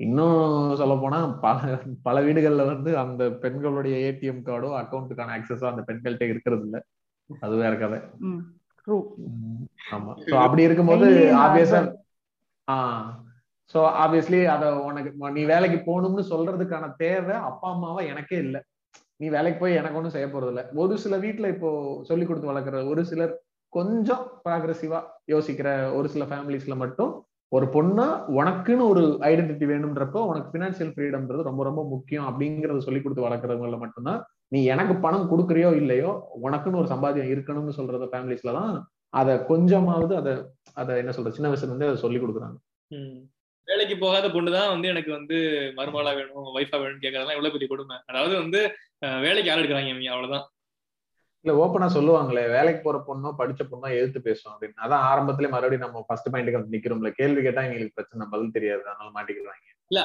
[0.00, 0.38] இன்னும்
[0.78, 1.58] சொல்ல போனா பல
[2.06, 6.78] பல வீடுகள்ல வந்து அந்த பெண்களுடைய ஏடிஎம் கார்டோ அக்கௌண்ட்டுக்கான ஆக்சஸோ அந்த பெண்கள்கிட்ட இருக்கிறது இல்ல
[7.30, 7.98] அது வேற கதை.
[9.90, 10.12] ஆமா.
[10.40, 11.06] அப்படி இருக்கும்போது
[11.44, 11.80] ஆப்வியஸா
[12.68, 13.06] ஆஹ்
[13.70, 18.56] சோ ஆப்வியஸ்லி அத உனக்கு நீ வேலைக்கு போகணும்னு சொல்றதுக்கான தேவை அப்பா அம்மாவா எனக்கே இல்ல.
[19.20, 21.68] நீ வேலைக்கு போய் எனக்கு ஒன்றும் செய்ய போறது இல்லை ஒரு சில வீட்டுல இப்போ
[22.08, 23.32] சொல்லி கொடுத்து வளர்க்குற ஒரு சிலர்
[23.72, 24.98] கொஞ்சம் ப்ராக்ரஸிவா
[25.32, 27.12] யோசிக்கிற ஒரு சில ஃபேமிலிஸ்ல மட்டும்
[27.52, 28.06] ஒரு பொண்ணா
[28.36, 34.20] உனக்குன்னு ஒரு ஐடென்டிட்டி வேணும்ன்றப்போ உனக்கு பினான்சியல் ஃப்ரீடம்ன்றது ரொம்ப ரொம்ப முக்கியம் அப்படிங்கறத சொல்லி கொடுத்து வளர்க்குறவங்கள மட்டும்தான்
[34.52, 36.10] நீ எனக்கு பணம் கொடுக்குறியோ இல்லையோ
[36.44, 38.72] உனக்குன்னு ஒரு சம்பாத்தியம் இருக்கணும்னு சொல்றத ஃபேமிலிஸ்ல தான்
[39.12, 40.32] அதை கொஞ்சமாவது அதை
[40.76, 42.56] அதை என்ன சொல்ற சின்ன வயசுல இருந்தே அதை சொல்லி கொடுக்குறாங்க.
[43.68, 45.36] வேலைக்கு போகாத பொண்ணுதான் வந்து எனக்கு வந்து
[45.76, 47.96] மருமகளா வேணும் ஒய்ஃபா வேணும்னு கேட்கறதெல்லாம் எவ்வளவு பெரிய கொடுமை.
[48.10, 48.60] அதாவது வந்து
[49.26, 50.44] வேலைக்கு யார் எடுக்கிறாங்க அவ்வளவுதான்.
[51.44, 54.78] இல்ல ஓப்பனா சொல்லுவாங்களே வேலைக்கு போற பொண்ணோ படிச்ச பொண்ணோ எதிர்த்து பேசும் அப்படின்னு.
[54.84, 57.10] அதான் ஆரம்பத்திலே மறுபடியும் நம்ம ஃபர்ஸ்ட் பாயிண்ட்டுக்கு வந்து நிக்கிறோம்ல.
[57.18, 58.82] கேள்வி கேட்டா எங்களுக்கு பிரச்சனை பதில் தெரியாது.
[58.90, 60.00] அதனால மாட்டிக்கிறாங்க இல்ல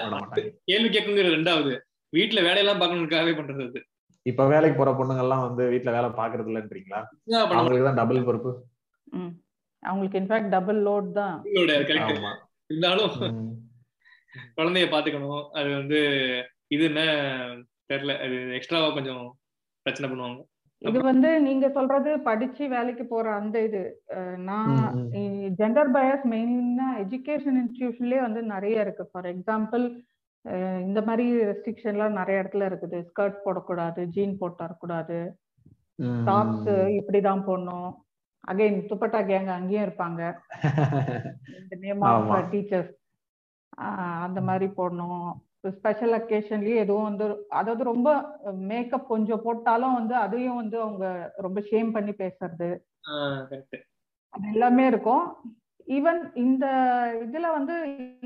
[0.71, 1.71] கேள்வி கேட்குங்கிற ரெண்டாவது.
[2.13, 3.81] வீட்டுல வேலையெல்லாம் பார்க்கணுக்காகவே பண்றது அது.
[4.25, 6.99] இப்ப வேலைக்கு போற பொண்ணுங்க எல்லாம் வந்து வீட்டுல வேலை பாக்குறது இல்லன்றீங்களா
[7.51, 8.51] அவங்களுக்கு தான் டபுள் பொறுப்பு.
[9.83, 11.35] அவங்களுக்கு இன்ஃபேக்ட் டபுள் லோட் தான்.
[12.69, 13.15] இருந்தாலும்
[14.57, 15.43] குழந்தைய பாத்துக்கணும்.
[15.59, 15.99] அது வந்து
[16.75, 17.01] இது என்ன?
[17.91, 18.15] தெரியல.
[18.23, 19.23] அது எக்ஸ்ட்ராவா கொஞ்சம்
[19.85, 20.41] பிரச்சனை பண்ணுவாங்க.
[20.81, 23.81] இது வந்து நீங்க சொல்றது படிச்சு வேலைக்கு போற அந்த இது.
[24.49, 24.75] நான்
[25.59, 29.05] ஜெண்டர் பயஸ் மெயினா எஜுகேஷன் இன்ஸ்டிடியூஷன்லயே வந்து நிறைய இருக்கு.
[29.11, 29.85] ஃபார் எக்ஸாம்பிள்
[30.87, 32.99] இந்த மாதிரி ரெஸ்ட்ரிக்ஷன்லாம் நிறைய இடத்துல இருக்குது.
[33.09, 35.17] ஸ்கர்ட் போடக்கூடாது ஜீன் போட்டு வரக்கூடாது.
[36.29, 37.91] டாப்ஸ் இப்படிதான் போடணும்.
[38.43, 40.21] அகைன் துப்பட்டா கேங் அங்கேயும் இருப்பாங்க.
[41.59, 42.93] இந்த நேம் ஆஃப் டீச்சர்ஸ்
[44.25, 45.29] அந்த மாதிரி போடணும்.
[45.77, 47.25] ஸ்பெஷல் அக்கேஷன்லயும் எதுவும் வந்து
[47.59, 48.09] அதாவது ரொம்ப
[48.69, 51.05] மேக்கப் கொஞ்சம் போட்டாலும் வந்து அதையும் வந்து அவங்க
[51.45, 52.69] ரொம்ப ஷேம் பண்ணி பேசுறது.
[54.33, 55.25] அது எல்லாமே இருக்கும்.
[55.97, 56.65] ஈவன் இந்த
[57.25, 57.75] இதுல வந்து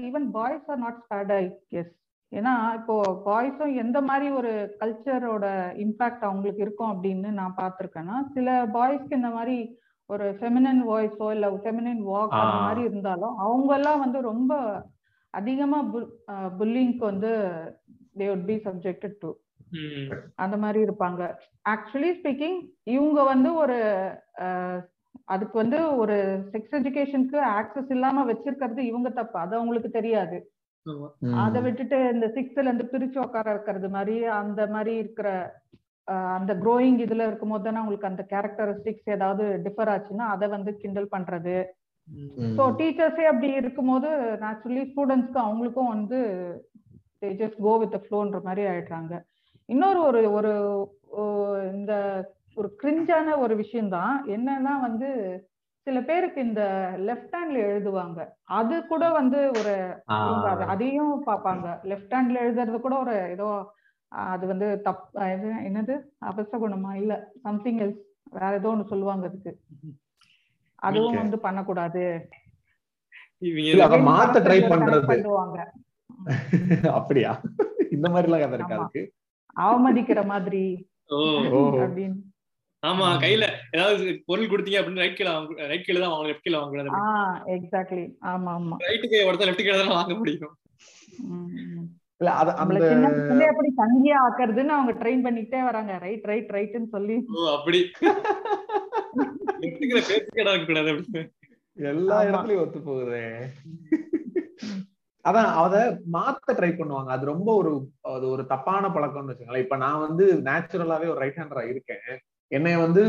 [0.08, 1.44] even boys are not spared I
[1.74, 1.94] guess
[2.32, 2.96] ஏன்னா இப்போ
[3.26, 4.52] பாய்ஸும் எந்த மாதிரி ஒரு
[4.82, 5.46] கல்ச்சரோட
[5.86, 9.58] இம்பாக்ட் அவங்களுக்கு இருக்கும் அப்படின்னு நான் பார்த்துருக்கேன்னா சில பாய்ஸ்க்கு இந்த மாதிரி
[10.10, 14.54] ஒரு ஃபெமினன் வாய்ஸோ இல்ல ஃபெமினன் வாக் அந்த மாதிரி இருந்தாலும் அவங்க எல்லாம் வந்து ரொம்ப
[15.34, 15.78] அதிகமா
[16.60, 17.32] புல்லிங்க்கு வந்து
[18.20, 19.30] they would be subjected to
[20.36, 21.22] அந்த மாதிரி இருப்பாங்க.
[21.70, 22.58] ஆக்சுவலி ஸ்பீக்கிங்
[22.96, 23.78] இவங்க வந்து ஒரு
[25.34, 26.16] அதுக்கு வந்து ஒரு
[26.54, 29.38] செக்ஸ் எஜுகேஷனுக்கு ஆக்சஸ் இல்லாம வச்சிருக்கிறது இவங்க தப்பு.
[29.40, 30.38] அது அவங்களுக்கு தெரியாது.
[31.44, 35.28] அதை விட்டுட்டு இந்த சிக்ஸ்த்ல இருந்து பிரிச்சு உட்கார இருக்கிறது மாதிரி அந்த மாதிரி இருக்கிற
[36.08, 41.14] அந்த க்ரோயிங் இதுல இருக்கும் போது தானே அவங்களுக்கு அந்த கேரக்டரிஸ்டிக்ஸ் ஏதாவது டிஃபர் ஆச்சுன்னா அதை வந்து கிண்டல்
[41.16, 41.56] பண்றது.
[42.58, 44.10] ஸோ டீச்சர்ஸே அப்படி இருக்கும்போது
[44.44, 46.20] நேச்சுரலி ஸ்டூடெண்ட்ஸ்க்கு அவங்களுக்கும் வந்து
[47.42, 49.14] ஜஸ்ட் கோ வித் ஃப்ளோன்ற மாதிரி ஆயிடுறாங்க.
[49.70, 50.54] இன்னொரு ஒரு ஒரு
[51.78, 51.94] இந்த
[52.58, 55.10] ஒரு கிரிஞ்சான ஒரு விஷயம்தான் என்னன்னா வந்து
[55.88, 56.64] சில பேருக்கு இந்த
[57.08, 58.20] லெஃப்ட் ஹேண்ட்ல எழுதுவாங்க.
[58.60, 59.74] அது கூட வந்து ஒரு
[60.74, 61.68] அதையும் பார்ப்பாங்க.
[61.92, 63.48] லெஃப்ட் ஹேண்ட்ல எழுதுறது கூட ஒரு ஏதோ
[64.26, 65.04] அது வந்து தப்
[65.66, 65.94] என்னது?
[66.24, 66.92] அபசகுணமா?
[66.96, 68.02] இல்ல சம்திங் எல்ஸ்
[68.36, 69.52] வேற ஏதோ ஒண்ணு சொல்லுவாங்க அதுக்கு.
[70.80, 72.04] அதுவும் வந்து பண்ணக்கூடாது.
[74.08, 75.08] மாத்த ட்ரை பண்றது.
[76.98, 77.32] அப்படியா?
[77.96, 79.02] இந்த மாதிரி எல்லாம் கதை இருக்கா அதுக்கு?
[79.58, 80.64] அவமதிக்கிற மாதிரி
[81.86, 82.20] அப்படின்னு.
[82.84, 83.44] ஆமா கையில
[83.76, 85.30] ஏதாவது பொருள் கொடுத்தீங்க அப்படின்னு ரைட் கீழ
[85.70, 87.04] ரைட் கீழ தான் வாங்க லெஃப்ட் கீழ வாங்க ஆ
[87.56, 88.78] எக்ஸாக்ட்லி ஆமா ஆமா.
[88.86, 90.56] ரைட் கை ஒருத்தர் லெஃப்ட் கீழ தான் வாங்க முடியும்.
[92.24, 95.94] இல்ல அத அந்த சின்ன எப்படி சங்கியா ஆக்குறதுன்னு அவங்க ட்ரெயின் பண்ணிட்டே வராங்க.
[95.98, 97.16] ரைட் ரைட் ரைட்னு சொல்லி.
[97.36, 97.80] ஓ அப்படி.
[101.78, 103.26] எல்லா இடத்துலயும் ஒத்து போகுதே.
[105.26, 105.76] அதான் அத
[106.14, 107.08] மாத்த ட்ரை பண்ணுவாங்க.
[107.08, 107.72] அது ரொம்ப ஒரு
[108.02, 109.66] அது ஒரு தப்பான பழக்கம்னு வச்சுக்கோங்களேன்.
[109.66, 112.10] இப்ப நான் வந்து நேச்சுரலாவே ஒரு ரைட் ஹேண்டரா இருக்கேன்.
[112.52, 113.04] என்னை வந்து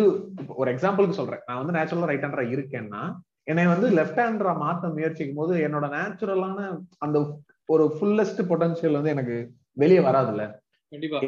[0.57, 1.45] ஒரு எக்ஸாம்பிளுக்கு சொல்றேன்.
[1.47, 3.03] நான் வந்து நேச்சுரலா ரைட் ஹேண்டரா இருக்கேன்னா
[3.45, 6.59] என்னை வந்து லெஃப்ட் ஹேண்டரா மாத்த முயற்சிக்கும் போது என்னோட நேச்சுரலான
[6.99, 7.19] அந்த
[7.69, 9.37] ஒரு ஃபுல்லஸ்ட் பொட்டன்ஷியல் வந்து எனக்கு
[9.83, 10.45] வெளியே வராதுல்ல.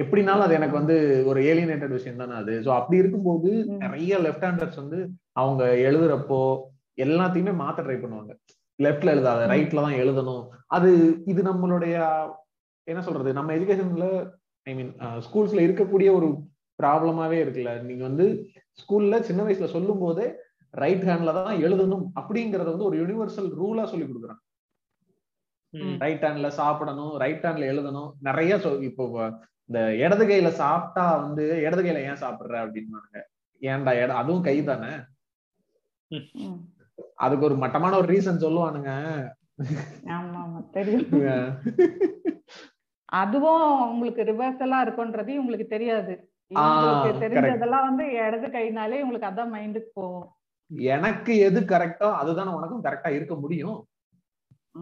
[0.01, 0.97] எப்படினாலும் அது எனக்கு வந்து
[1.30, 2.55] ஒரு ஏலியனேட்டட் விஷயம் தானே அது.
[2.66, 3.51] ஸோ அப்படி இருக்கும்போது
[3.84, 4.99] நிறைய லெஃப்ட் ஹேண்டர்ஸ் வந்து
[5.43, 6.41] அவங்க எழுதுறப்போ
[7.05, 8.32] எல்லாத்தையுமே மாத்த ட்ரை பண்ணுவாங்க.
[8.78, 10.45] லெஃப்ட்ல எழுதாத ரைட்ல தான் எழுதணும்.
[10.76, 10.91] அது
[11.32, 11.97] இது நம்மளுடைய
[12.89, 14.09] என்ன சொல்றது நம்ம எஜுகேஷன்ல
[14.66, 14.93] ஐ மீன்
[15.26, 16.28] ஸ்கூல்ஸ்ல இருக்கக்கூடிய ஒரு
[16.78, 17.72] ப்ராப்ளமாவே இருக்குல்ல.
[17.89, 18.26] நீங்க வந்து
[18.80, 20.26] ஸ்கூல்ல சின்ன வயசுல சொல்லும் போதே
[20.74, 24.43] ரைட் ஹேண்ட்ல தான் எழுதணும் அப்படிங்கறத வந்து ஒரு யூனிவர்சல் ரூலா சொல்லி கொடுக்குறாங்க.
[26.02, 28.10] ரைட் ஹேண்ட்ல சாப்பிடணும் ரைட் ஹேண்ட்ல எழுதணும்.
[28.20, 28.52] நிறைய
[28.88, 29.04] இப்போ
[29.70, 33.22] இந்த இடது கையில சாப்பிட்டா வந்து இடது கையில ஏன் சாப்பிடுற அப்படின்னு
[33.62, 34.92] ஏன்டா இட அதுவும் கை தானே?
[37.18, 38.90] அதுக்கு ஒரு மட்டமான ஒரு ரீசன் சொல்லுவானுங்க.
[40.16, 41.04] ஆமா ஆமா தெரியும்
[43.18, 46.14] அதுவும் உங்களுக்கு ரிவர்சலா இருக்கும்ன்றது உங்களுக்கு தெரியாது.
[46.50, 50.26] உங்களுக்கு தெரிஞ்சதெல்லாம் வந்து இடது கைனாலே உங்களுக்கு அதான் மைண்டுக்கு போகும்.
[50.90, 53.78] எனக்கு எது கரெக்டோ அதுதான் உனக்கும் கரெக்டா இருக்க முடியும்.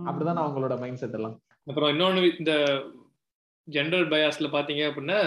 [0.09, 1.37] அப்படிதான் அவங்களோட மைண்ட் செட் எல்லாம்.
[1.71, 2.55] அப்புறம் இன்னொன்னு இந்த
[3.69, 5.19] ஜெண்டர் பயாஸ்ல பாத்தீங்க அப்படின்னா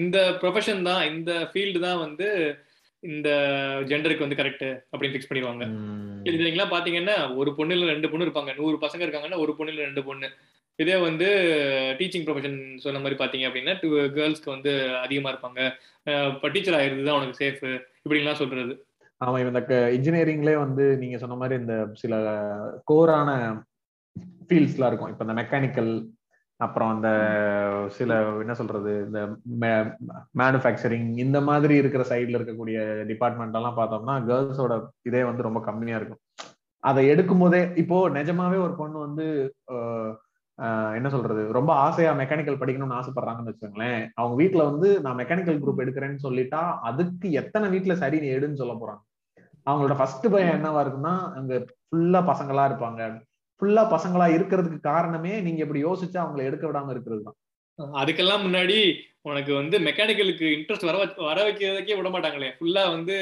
[0.00, 2.26] இந்த ப்ரொஃபஷன் தான் இந்த ஃபீல்டு தான் வந்து
[3.02, 3.28] இந்த
[3.90, 5.64] ஜெண்டருக்கு வந்து கரெக்ட் அப்படின்னு ஃபிக்ஸ் பண்ணிடுவாங்க.
[6.28, 8.52] இதுலாம் பாத்தீங்கன்னா ஒரு பொண்ணு இல்ல ரெண்டு பொண்ணு இருப்பாங்க.
[8.60, 10.28] நூறு பசங்க இருக்காங்கன்னா ஒரு பொண்ணு இல்ல ரெண்டு பொண்ணு.
[10.78, 11.26] இதே வந்து
[11.98, 13.74] டீச்சிங் ப்ரொஃபஷன் சொன்ன மாதிரி பாத்தீங்க அப்படின்னா
[14.16, 14.72] கேர்ள்ஸ்க்கு வந்து
[15.04, 15.60] அதிகமா இருப்பாங்க.
[16.32, 17.62] இப்போ டீச்சர் ஆயிருது தான் உனக்கு சேஃப்
[18.04, 18.74] இப்படின்லாம் சொல்றது.
[19.20, 19.60] ஆமா இந்த
[19.96, 22.14] இன்ஜினியரிங்லேயே வந்து நீங்க சொன்ன மாதிரி இந்த சில
[22.90, 23.30] கோரான
[24.48, 25.12] ஃபீல்ட்ஸ்லாம் இருக்கும்.
[25.12, 25.92] இப்போ இந்த மெக்கானிக்கல்
[26.60, 27.08] அப்புறம் அந்த
[27.96, 28.10] சில
[28.42, 29.20] என்ன சொல்றது இந்த
[30.40, 32.78] மேனுஃபேக்சரிங் இந்த மாதிரி இருக்கிற சைட்ல இருக்கக்கூடிய
[33.10, 34.76] டிபார்ட்மெண்ட் எல்லாம் பார்த்தோம்னா கேர்ள்ஸோட
[35.08, 36.22] இதே வந்து ரொம்ப கம்மியா இருக்கும்.
[36.84, 39.26] அதை எடுக்கும் போதே இப்போ நிஜமாவே ஒரு பொண்ணு வந்து
[40.98, 44.00] என்ன சொல்றது ரொம்ப ஆசையா மெக்கானிக்கல் படிக்கணும்னு ஆசைப்படுறாங்கன்னு வச்சுக்கோங்களேன்.
[44.18, 48.74] அவங்க வீட்டுல வந்து நான் மெக்கானிக்கல் குரூப் எடுக்கிறேன்னு சொல்லிட்டா அதுக்கு எத்தனை வீட்டுல சரி நீ எடுன்னு சொல்ல
[48.82, 49.02] போறாங்க.
[49.66, 51.52] அவங்களோட ஃபர்ஸ்ட் பயம் என்னவா இருக்குன்னா அங்க
[51.88, 53.00] ஃபுல்லா பசங்களா இருப்பாங்க.
[53.62, 57.38] ஃபுல்லா பசங்களா இருக்கிறதுக்கு காரணமே நீங்க இப்படி யோசிச்சா அவங்களை எடுக்க விடாம இருக்கிறது தான்
[57.98, 58.76] அதுக்கெல்லாம் முன்னாடி
[59.22, 60.96] உனக்கு வந்து மெக்கானிக்கலுக்கு இன்ட்ரெஸ்ட் வர
[61.28, 62.48] வர வைக்கிறதுக்கே விட மாட்டாங்களே.
[62.58, 63.14] ஃபுல்லா வந்து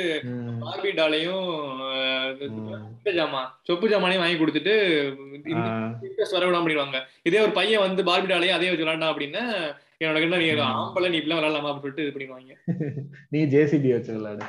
[0.65, 1.47] பார்பி டாலையும்
[3.19, 4.75] ஜாமா சொப்பு ஜாமானையும் வாங்கி கொடுத்துட்டு
[6.05, 7.01] இன்ட்ரெஸ்ட் வர விடாம பண்ணிடுவாங்க.
[7.29, 9.45] இதே ஒரு பையன் வந்து பார்பி டாலையும் அதே வச்சு விளாண்டா அப்படின்னா
[10.01, 12.53] என்னோட என்ன நீ ஆம்பளை நீ இப்பெல்லாம் விளாடலாமா அப்படின்னு சொல்லிட்டு இது பண்ணிடுவாங்க.
[13.35, 14.47] நீ ஜேசிபி வச்சு விளையாடு.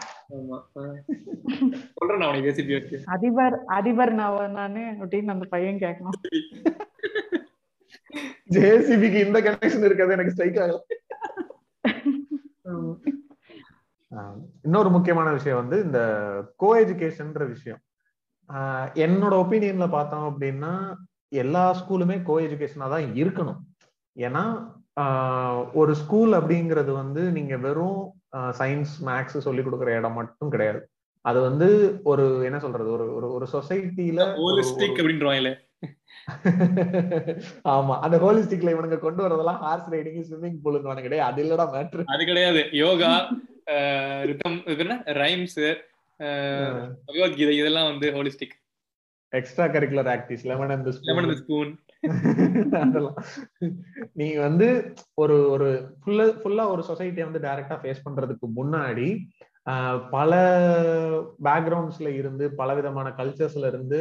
[3.15, 6.17] அதிபர் அதிபர் நான் நானு அப்படின்னு அந்த பையன் கேட்கணும்
[8.55, 10.79] ஜேசிபிக்கு இந்த கனெக்ஷன் இருக்கிறது எனக்கு ஸ்ட்ரைக் ஆகல.
[14.63, 15.99] இன்னொரு முக்கியமான விஷயம் வந்து இந்த
[16.55, 17.81] கோ எஜுகேஷன்ற விஷயம்
[19.05, 20.73] என்னோட ஒப்பீனியன்ல பார்த்தோம் அப்படின்னா
[21.29, 23.61] எல்லா ஸ்கூலுமே கோ எஜுகேஷனா தான் இருக்கணும்.
[24.15, 24.43] ஏன்னா
[25.73, 28.03] ஒரு ஸ்கூல் அப்படிங்கிறது வந்து நீங்க வெறும்
[28.59, 30.79] சயின்ஸ் மேக்ஸ் சொல்லி கொடுக்குற இடம் மட்டும் கிடையாது.
[31.25, 31.67] அது வந்து
[32.03, 34.21] ஒரு என்ன சொல்றது ஒரு ஒரு ஒரு சொசைட்டில
[34.97, 35.53] அப்படின்றவாங்களே
[37.73, 41.27] ஆமா அந்த ஹோலிஸ்டிக்ல இவனுங்க கொண்டு வரதெல்லாம் ஹார்ஸ் ரைடிங் ஸ்விம்மிங் பூலுங்க கிடையாது.
[41.29, 42.61] அது இல்லடா மேட்ரு அது கிடையாது.
[42.83, 43.11] யோகா
[44.29, 44.57] ரிதம்
[45.21, 45.59] ரைம்ஸ்
[47.07, 48.55] பகவத்கீதை இதெல்லாம் வந்து holistic
[49.33, 51.71] extra curricular activities lemon and spoon
[52.81, 53.17] அதெல்லாம்.
[54.19, 54.67] நீ வந்து
[55.23, 55.67] ஒரு ஒரு
[56.01, 59.09] ஃபுல்லா ஃபுல்லா ஒரு சொசைட்டியை வந்து டைரக்டா ஃபேஸ் பண்றதுக்கு முன்னாடி
[60.15, 60.31] பல
[61.43, 63.99] பேக்ரவுண்ட்ஸ்ல இருந்து பல விதமான கல்ச்சர்ஸ்ல இருந்து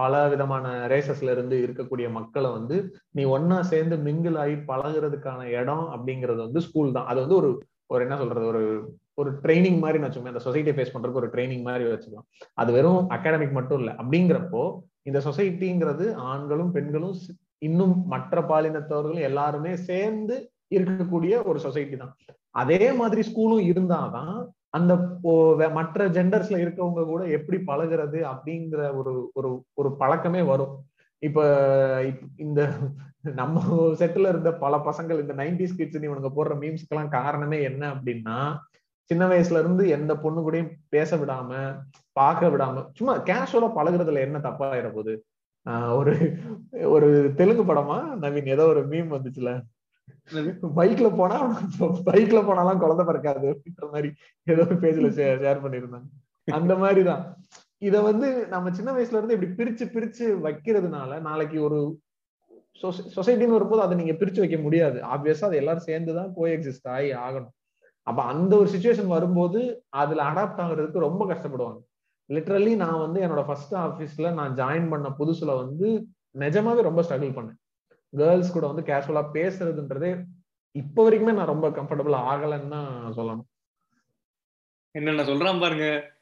[0.00, 2.76] பல விதமான ரேசஸ்ல இருந்து இருக்கக்கூடிய மக்களை வந்து
[3.16, 7.08] நீ ஒன்னா சேர்ந்து மிங்கிள் ஆகி பழகுறதுக்கான இடம் அப்படிங்கிறது வந்து ஸ்கூல் தான்.
[7.12, 7.50] அது வந்து ஒரு
[7.92, 8.62] ஒரு என்ன சொல்றது ஒரு
[9.14, 10.32] ஒரு ட்ரைனிங் மாதிரி வச்சுக்கோங்க.
[10.32, 12.28] அந்த சொசைட்டியை ஃபேஸ் பண்றதுக்கு ஒரு ட்ரைனிங் மாதிரி வச்சுக்கலாம்.
[12.54, 13.92] அது வெறும் அகாடமிக் மட்டும் இல்லை.
[14.02, 14.62] அப்படிங்கிறப்போ
[15.02, 17.16] இந்த சொசைட்டிங்கிறது ஆண்களும் பெண்களும்
[17.68, 20.36] இன்னும் மற்ற பாலினத்தவர்களும் எல்லாருமே சேர்ந்து
[20.76, 22.14] இருக்கக்கூடிய ஒரு சொசைட்டி தான்.
[22.62, 24.34] அதே மாதிரி ஸ்கூலும் இருந்தாதான்
[24.78, 24.92] அந்த
[25.78, 30.74] மற்ற ஜெண்டர்ஸ்ல இருக்கவங்க கூட எப்படி பழகுறது அப்படிங்கிற ஒரு ஒரு ஒரு பழக்கமே வரும்.
[31.22, 31.40] இப்ப
[32.36, 32.60] இந்த
[33.36, 33.58] நம்ம
[34.00, 38.38] செட்டில் இருந்த பல பசங்கள் இந்த நைன்டிஸ் கிட்ஸ் இவனுங்க போடுற மீம்ஸ்க்கெல்லாம் காரணமே என்ன அப்படின்னா
[39.10, 41.50] சின்ன வயசுல இருந்து எந்த பொண்ணு கூடயும் பேச விடாம
[42.16, 45.14] பார்க்க விடாம சும்மா கேஷுவலா பழகுறதுல என்ன தப்பா போகுது?
[45.96, 46.12] ஒரு
[46.88, 47.98] ஒரு தெலுங்கு படமா?
[48.22, 49.50] நவீன் ஏதோ ஒரு மீம் வந்துச்சுல.
[50.76, 51.38] பைக்ல போனா
[52.08, 54.08] பைக்ல போனாலாம் குழந்தை பிறக்காது அப்படின்ற மாதிரி
[54.46, 56.08] ஏதோ ஒரு பேஜ்ல ஷேர் பண்ணிருந்தாங்க
[56.48, 57.22] அந்த மாதிரிதான்.
[57.78, 61.78] இத வந்து நம்ம சின்ன வயசுல இருந்து இப்படி பிரிச்சு பிரிச்சு வைக்கிறதுனால நாளைக்கு ஒரு
[63.16, 64.98] சொசைட்டின்னு வரும்போது அதை நீங்க பிரிச்சு வைக்க முடியாது.
[65.00, 67.52] ஆப்வியஸா அது எல்லாரும் சேர்ந்துதான் கோ எக்ஸிஸ்ட் ஆகி ஆகணும்.
[68.06, 71.78] அப்ப அந்த ஒரு சுச்சுவேஷன் வரும்போது அதுல அடாப்ட் ஆகுறதுக்கு ரொம்ப கஷ்டப்படுவாங்க.
[72.30, 77.58] லிட்ரலி நான் வந்து என்னோட ஃபர்ஸ்ட் ஆஃபீஸ்ல நான் ஜாயின் பண்ண புதுசுல வந்து நிஜமாவே ரொம்ப ஸ்ட்ரகிள் பண்ணேன்.
[78.12, 80.26] கேர்ள்ஸ் கூட வந்து கேஷுவலா பேசுறதுன்றதே
[80.74, 83.46] இப்ப வரைக்குமே நான் ரொம்ப கம்ஃபர்டபுள் ஆகலன்னு தான் சொல்லணும்.
[84.94, 86.12] என்னென்ன சொல்றான் பாருங்க.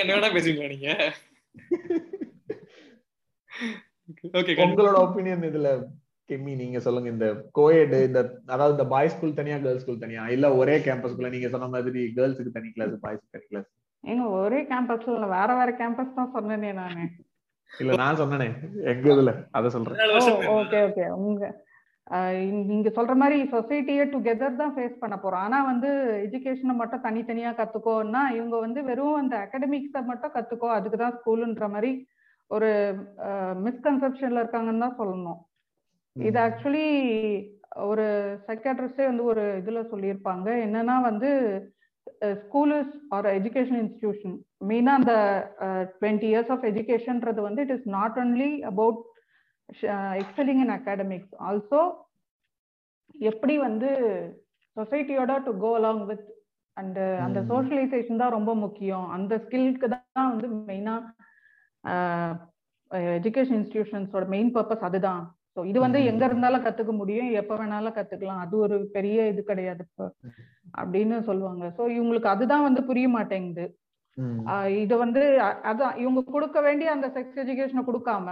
[0.00, 1.12] என்ன வேணா பேசுவீங்களா நீங்க.
[4.64, 5.86] உங்களோட ஒப்பீனியன் இதுல
[6.32, 10.48] கெம்மி நீங்க சொல்லுங்க இந்த கோயட் இந்த அதாவது இந்த பாய்ஸ் ஸ்கூல் தனியா கேர்ள்ஸ் ஸ்கூல் தனியா இல்ல
[10.56, 13.68] ஒரே கேம்பஸ்க்குள்ள நீங்க சொன்ன மாதிரி கேர்ள்ஸுக்கு தனி கிளாஸ் பாய்ஸ்க்கு தனி கிளாஸ்
[14.04, 17.04] எங்க ஒரே கேம்பஸ்ல வேற வேற கேம்பஸ் தான் சொன்னேனே நானு
[17.70, 18.48] இல்ல நான் சொன்னனே
[18.92, 20.00] எங்க இதுல அத சொல்றேன்
[20.56, 21.44] ஓகே ஓகே உங்க
[22.68, 25.90] நீங்க சொல்ற மாதிரி சொசைட்டியை டுகெதர் தான் ஃபேஸ் பண்ண போறோம் ஆனா வந்து
[26.24, 31.92] எஜுகேஷனை மட்டும் தனித்தனியா கத்துக்கோன்னா இவங்க வந்து வெறும் அந்த அகாடமிக்ஸை மட்டும் கத்துக்கோ அதுக்கு தான் ஸ்கூலுன்ற மாதிரி
[32.50, 32.70] ஒரு
[33.66, 35.40] மிஸ்கன்செப்ஷன்ல இருக்காங்கன்னு தான் சொல்லணும்
[36.16, 36.88] இது ஆக்சுவலி
[37.90, 38.06] ஒரு
[38.46, 40.48] சைக்காட்ரிஸ்டே வந்து ஒரு இதுல சொல்லியிருப்பாங்க.
[40.66, 41.30] என்னன்னா வந்து
[42.42, 44.34] school is or education institution
[44.70, 45.14] மெயினா அந்த
[45.94, 49.00] டுவெண்ட்டி இயர்ஸ் ஆஃப் எஜுகேஷன்ன்றது வந்து it is not only about
[50.22, 51.80] excelling in academics also
[53.30, 53.90] எப்படி வந்து
[54.76, 56.28] சொசைட்டியோட to go along with
[56.76, 59.06] and அந்த சோஷியலைசேஷன் தான் ரொம்ப முக்கியம்.
[59.16, 60.94] அந்த ஸ்கில்க்கு தான் வந்து மெயினா
[63.18, 65.22] எஜுகேஷன் இன்ஸ்டிடியூஷன்ஸோட மெயின் பர்பஸ் அதுதான்.
[65.56, 67.30] ஸோ இது வந்து எங்க இருந்தாலும் கத்துக்க முடியும்.
[67.32, 68.40] எப்ப வேணாலும் கத்துக்கலாம்.
[68.40, 70.06] அது ஒரு பெரிய இது கிடையாது இப்போ.
[70.76, 71.64] அப்படின்னு சொல்லுவாங்க.
[71.78, 73.64] ஸோ இவங்களுக்கு அதுதான் வந்து புரிய மாட்டேங்குது.
[74.82, 75.20] இது வந்து
[75.64, 78.26] அதான் இவங்க கொடுக்க வேண்டிய அந்த செக்ஸ் எஜுகேஷனை கொடுக்காம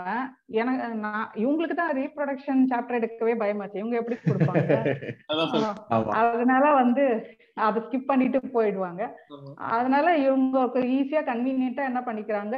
[0.52, 4.74] எனக்கு நான் இவங்களுக்கு தான் ரீப்ரொடக்ஷன் சாப்டர் எடுக்கவே பயமாச்சு இவங்க எப்படி கொடுப்பாங்க?
[6.22, 7.04] அதனால வந்து
[7.56, 9.02] அதை ஸ்கிப் பண்ணிட்டு போயிடுவாங்க.
[9.70, 12.56] அதனால இவங்க ஈஸியா கன்வீனியன்ட்டா என்ன பண்ணிக்கிறாங்க?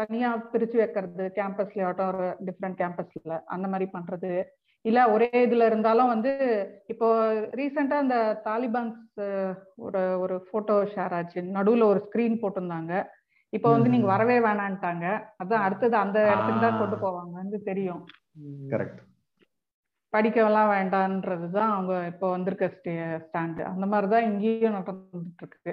[0.00, 4.32] தனியா பிரிச்சு வைக்கிறது கேம்பஸ்ல ஆகட்டும் ஒரு டிஃப்ரெண்ட் கேம்பஸ்ல அந்த மாதிரி பண்றது.
[4.84, 6.30] இல்ல ஒரே இதுல இருந்தாலும் வந்து
[6.86, 7.08] இப்போ
[7.58, 9.20] ரீசெண்டா அந்த தாலிபான்ஸ்
[9.76, 11.40] ஒரு ஒரு போட்டோ ஷேர் ஆச்சு.
[11.56, 12.94] நடுவுல ஒரு ஸ்கிரீன் போட்டிருந்தாங்க.
[13.52, 15.06] இப்போ வந்து நீங்க வரவே வேணான்ட்டாங்க.
[15.42, 18.02] அதான் அடுத்தது அந்த இடத்துக்கு தான் கொண்டு போவாங்கன்னு தெரியும்.
[18.70, 19.00] கரெக்ட்
[20.12, 22.66] படிக்கவெல்லாம் வேண்டான்றதுதான் அவங்க இப்போ வந்திருக்க
[23.24, 23.62] ஸ்டாண்டு.
[23.64, 25.72] அந்த மாதிரிதான் இங்கேயும் நடந்துட்டு இருக்கு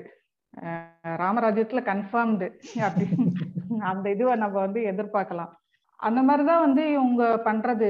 [1.24, 2.48] ராமராஜ்யத்துல கன்ஃபார்ம்டு
[2.82, 3.06] அப்படி.
[3.92, 5.52] அந்த இதுவை நம்ம வந்து எதிர்பார்க்கலாம்.
[6.00, 7.90] அந்த மாதிரிதான் வந்து இவங்க பண்றது.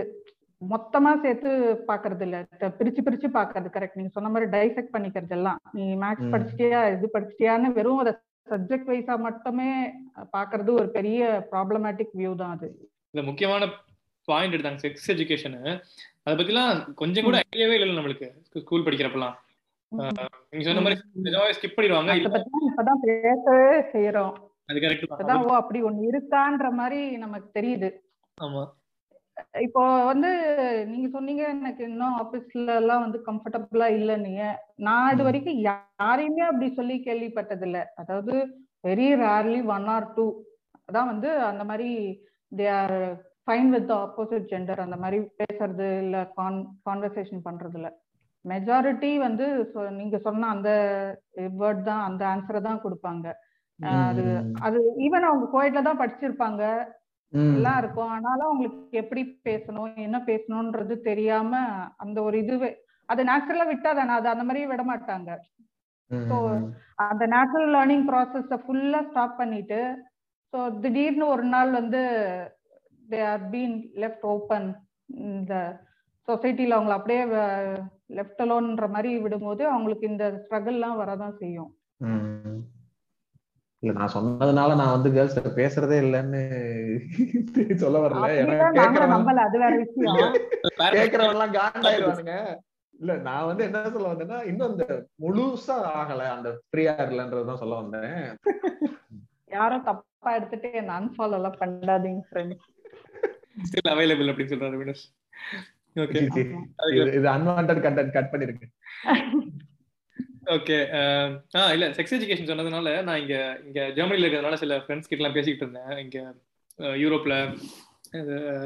[0.61, 1.49] மொத்தமா சேர்த்து
[1.89, 2.37] பாக்குறது இல்ல
[2.77, 7.69] பிரிச்சு பிரிச்சு பாக்குறது கரெக்ட் நீங்க சொன்ன மாதிரி டைசெக்ட் பண்ணிக்கிறது எல்லாம் நீ மேக்ஸ் படிச்சிட்டியா இது படிச்சிட்டியான்னு
[7.77, 8.13] வெறும் அதை
[8.47, 9.69] சப்ஜெக்ட் வைஸா மட்டுமே
[10.33, 11.19] பாக்குறது ஒரு பெரிய
[11.51, 12.67] ப்ராப்ளமேட்டிக் வியூ தான் அது.
[13.13, 13.63] இந்த முக்கியமான
[14.27, 15.57] பாயிண்ட் எடுத்தாங்க செக்ஸ் எஜுகேஷன்
[16.21, 18.27] அதை பத்திலாம் கொஞ்சம் கூட ஐடியாவே இல்லை நம்மளுக்கு
[18.59, 19.35] ஸ்கூல் படிக்கிறப்பலாம்
[20.49, 20.97] நீங்க சொன்ன மாதிரி
[21.57, 23.63] ஸ்கிப் பண்ணிடுவாங்க இப்பதான் பேசவே
[23.93, 24.35] செய்யறோம்
[24.69, 27.89] அது கரெக்ட் அப்படி ஒண்ணு இருக்கான்ற மாதிரி நமக்கு தெரியுது.
[28.37, 28.63] ஆமா.
[29.65, 30.29] இப்போ வந்து
[30.89, 34.47] நீங்க சொன்னீங்க எனக்கு இன்னும் ஆபீஸ்ல எல்லாம் வந்து கம்ஃபர்டபுளா இல்லைன்னு.
[34.87, 38.33] நான் இது வரைக்கும் யாரையுமே அப்படி சொல்லி கேள்விப்பட்டது இல்ல அதாவது
[38.87, 40.25] very rarely one or two
[40.89, 41.89] அதான் வந்து அந்த மாதிரி
[42.51, 42.97] they are
[43.45, 47.89] fine with opposite gender அந்த மாதிரி பேசுறது இல்ல கான் கான்வர்சேஷன் பண்றது இல்ல
[48.45, 49.45] மெஜாரிட்டி வந்து
[49.99, 50.69] நீங்க சொன்ன அந்த
[51.61, 53.25] வேர்ட் தான் அந்த ஆன்சரை தான் கொடுப்பாங்க.
[54.09, 54.23] அது
[54.67, 56.61] அது ஈவன் அவங்க கோயிட்ல தான் படிச்சிருப்பாங்க.
[57.33, 61.51] எல்லாம் இருக்கும் ஆனாலும் அவங்களுக்கு எப்படி பேசணும் என்ன பேசணும்ன்றது தெரியாம
[62.03, 62.69] அந்த ஒரு இதுவே
[63.09, 65.29] அது நேச்சுரலா விட்டா தானே அது அந்த மாதிரி விட மாட்டாங்க.
[66.11, 66.35] ஸோ
[67.05, 69.79] அந்த நேச்சுரல் லேர்னிங் ப்ராசஸ ஃபுல்லா ஸ்டாப் பண்ணிட்டு
[70.53, 72.01] ஸோ திடீர்னு ஒரு நாள் வந்து
[73.09, 74.67] they are been left open
[75.31, 75.53] இந்த
[76.27, 77.21] சொசைட்டில அவங்களை அப்படியே
[78.17, 81.71] லெஃப்ட் அலோன்ற மாதிரி விடும்போது அவங்களுக்கு இந்த ஸ்ட்ரகிள்லாம் வரதான் செய்யும்.
[83.83, 86.41] இல்ல நான் சொன்னதுனால நான் வந்து கேர்ள்ஸ் பேசுறதே இல்லைன்னு
[87.83, 88.25] சொல்ல வரல.
[89.13, 89.43] நம்பல.
[89.45, 90.17] அது வேற விஷயம்.
[90.95, 92.33] கேக்குறவங்க எல்லாம் காண்டாயிருவானுங்க
[92.99, 94.85] இல்ல நான் வந்து என்ன சொல்ல வந்தேன்னா இன்னும் இந்த
[95.23, 96.23] முழுசா ஆகல.
[96.35, 98.17] அந்த ஃப்ரீயா இல்லன்றதுதான் சொல்ல வந்தேன்.
[99.51, 102.65] யாரும் தப்பா எடுத்துட்டு என்ன அன்ஃபாலோ எல்லாம் பண்ணாதீங்க ஃப்ரெண்ட்ஸ்
[103.63, 105.05] ஸ்டில் அவைலபிள் அப்படின்னு சொல்றாரு வினஸ்
[105.95, 106.19] ஓகே
[107.11, 108.67] இது அன்வான்டட் கண்டென்ட் கட் பண்ணிருக்கு
[110.55, 110.77] ஓகே
[111.59, 113.35] ஆ இல்ல செக்ஸ் எஜுகேஷன் சொன்னதுனால நான் இங்க
[113.67, 115.91] இங்க ஜெர்மனில இருக்கிறதுனால சில ஃப்ரெண்ட்ஸ் கிட்ட எல்லாம் பேசிக்கிட்டு இருந்தேன்.
[116.03, 116.17] இங்க
[117.03, 117.35] யூரோப்ல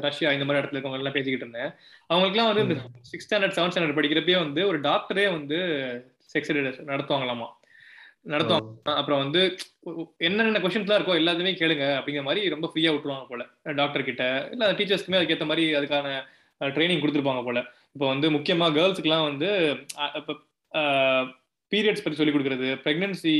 [0.06, 1.70] ரஷ்யா இந்த மாதிரி இடத்துல இருக்கவங்க எல்லாம் பேசிக்கிட்டு இருந்தேன்.
[2.10, 2.76] அவங்களுக்குலாம் வந்து இந்த
[3.10, 5.58] சிக்ஸ் ஸ்டாண்டர்ட் செவன்த் ஸ்டாண்டர்ட் படிக்கிறப்பே வந்து ஒரு டாக்டரே வந்து
[6.34, 6.52] செக்ஸ்
[6.92, 7.48] நடத்துவாங்களாமா?
[8.32, 9.40] நடத்துவாங்க அப்புறம் வந்து
[10.26, 13.42] என்னென்ன கொஸ்டின்ஸ்லாம் இருக்கோ எல்லாத்தையுமே கேளுங்க அப்படிங்கிற மாதிரி ரொம்ப ஃப்ரீயா விட்டுருவாங்க போல
[13.80, 14.24] டாக்டர் கிட்ட.
[14.54, 16.08] இல்ல டீச்சர்ஸ்க்குமே அதுக்கேற்ற மாதிரி அதுக்கான
[16.60, 17.60] ட்ரைனிங் கொடுத்துருப்பாங்க போல.
[17.94, 19.50] இப்போ வந்து முக்கியமா கேர்ள்ஸுக்குலாம் வந்து
[20.20, 20.34] இப்போ
[21.72, 23.34] பீரியட்ஸ் பத்தி சொல்லிக் கொடுக்குறது பிரெக்னன்சி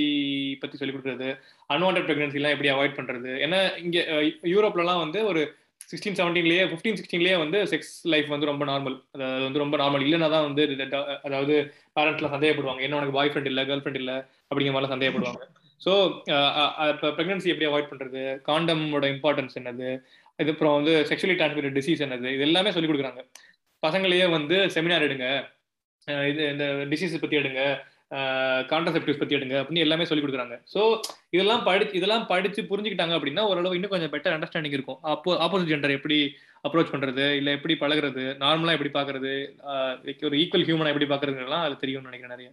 [0.63, 1.29] பத்தி சொல்லிக் கொடுக்குறது
[1.75, 3.31] அன்வான்ட் பிரெக்னன்சி எல்லாம் எப்படி அவாய்ட் பண்றது?
[3.45, 3.99] ஏன்னா இங்க
[4.55, 5.43] யூரோப்லலாம் வந்து ஒரு
[5.91, 10.29] சிக்ஸ்டீன் செவன்டீன்லயே ஃபிஃப்டீன் சிக்ஸ்டீன்லயே வந்து செக்ஸ் லைஃப் வந்து ரொம்ப நார்மல் அதாவது வந்து ரொம்ப நார்மல் இல்லைன்னா
[10.35, 10.63] தான் வந்து
[11.27, 11.55] அதாவது
[11.97, 12.83] பேரண்ட்ஸ்லாம் சந்தேகப்படுவாங்க.
[12.87, 14.17] என்ன உனக்கு பாய் ஃப்ரெண்ட் இல்லை கேர்ள் ஃப்ரெண்ட் இல்லை
[14.49, 15.45] அப்படிங்கிற மாதிரிலாம் சந்தேகப்படுவாங்க.
[15.85, 15.93] ஸோ
[16.93, 18.23] இப்போ ப்ரெக்னன்சி எப்படி அவாய்ட் பண்றது?
[18.49, 19.89] காண்டமோட இம்பார்ட்டன்ஸ் என்னது?
[20.43, 22.29] இது அப்புறம் வந்து செக்ஷுவலி டிரான்ஸ்மிட்டட் டிசீஸ் என்னது?
[22.37, 23.23] இது எல்லாமே சொல்லிக் கொடுக்குறாங்க.
[23.83, 25.27] பசங்களையே வந்து செமினார் எடுங்க.
[26.31, 27.63] இது இந்த டிசீஸ் பத்தி எடுங்க.
[28.71, 30.57] கான்ட்ரசெப்டிவ்ஸ் பத்தி எடுங்க அப்படின்னு எல்லாமே சொல்லி கொடுக்குறாங்க.
[30.73, 30.81] ஸோ
[31.35, 34.99] இதெல்லாம் படிச்சு இதெல்லாம் படிச்சு புரிஞ்சுக்கிட்டாங்க அப்படின்னா ஓரளவு இன்னும் கொஞ்சம் பெட்டர் அண்டர்ஸ்டாண்டிங் இருக்கும்.
[35.13, 36.19] அப்போ ஆப்போசிட் ஜெண்டர் எப்படி
[36.69, 39.33] அப்ரோச் பண்றது இல்ல எப்படி பழகுறது நார்மலா எப்படி பாக்குறது
[40.29, 42.51] ஒரு ஈக்குவல் ஹியூமனா எப்படி பாக்குறதுலாம் அது தெரியும்னு நினைக்கிறேன் நிறைய.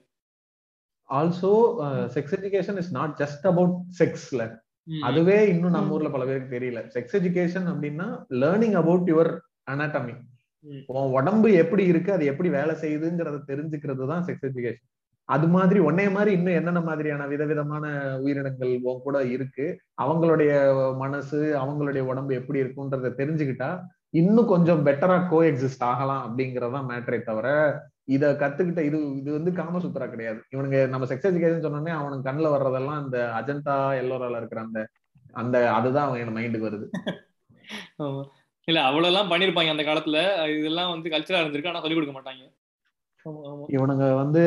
[1.09, 1.51] Also
[2.15, 4.43] sex education is not just about செக்ஸ்ல
[5.09, 6.79] அதுவே இன்னும் நம்ம ஊர்ல பல பேருக்கு தெரியல.
[6.95, 8.07] செக்ஸ் எஜுகேஷன் அப்படின்னா
[8.43, 9.31] லேர்னிங் அபவுட் யுவர்
[9.73, 10.15] அனாட்டமி
[10.93, 14.87] உன் உடம்பு எப்படி இருக்கு அது எப்படி வேலை செய்யுதுங்கிறத தெரிஞ்சுக்கிறது தான் செக்ஸ் எஜுகேஷன்
[15.31, 17.85] அது மாதிரி ஒன்னே மாதிரி இன்னும் என்னென்ன மாதிரியான விதவிதமான
[18.23, 19.65] உயிரினங்கள் உன் கூட இருக்கு?
[20.03, 20.51] அவங்களுடைய
[20.97, 23.69] மனசு அவங்களுடைய உடம்பு எப்படி இருக்குன்றத தெரிஞ்சுக்கிட்டா
[24.13, 27.47] இன்னும் கொஞ்சம் பெட்டரா கோ எக்ஸிஸ்ட் ஆகலாம் அப்படிங்கறதான் மேட்டரே தவிர
[28.15, 30.39] இத கத்துக்கிட்ட இது இது வந்து காமசூத்ரா கிடையாது.
[30.53, 34.79] இவனுங்க நம்ம செக்ஸ் எஜுகேஷன் சொன்னோடனே அவனுக்கு கண்ணுல வர்றதெல்லாம் அந்த அஜந்தா எல்லோரால இருக்கிற அந்த
[35.33, 36.87] அந்த அதுதான் அவன் மைண்டுக்கு வருது.
[38.67, 40.17] இல்ல அவ்வளவு எல்லாம் பண்ணிருப்பாங்க அந்த காலத்துல.
[40.59, 42.43] இதெல்லாம் வந்து கல்ச்சரா இருந்திருக்கு ஆனா சொல்லிக் கொடுக்க மாட்டாங்க.
[43.67, 44.41] இவனுங்க வந்து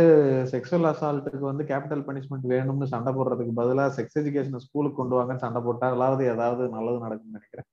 [0.53, 5.63] செக்ஷுவல் அசால்ட்டுக்கு வந்து கேபிட்டல் பனிஷ்மெண்ட் வேணும்னு சண்டை போடுறதுக்கு பதிலா செக்ஸ் எஜுகேஷன் ஸ்கூலுக்கு கொண்டு வாங்கன்னு சண்டை
[5.63, 7.69] போட்டா அதாவது ஏதாவது நல்லது நடக்கும்னு நினைக்கிறேன்.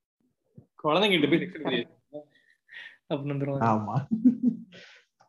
[0.83, 1.87] குழந்தைங்கிட்ட போய்
[3.09, 3.95] அப்படின்னு ஆமா.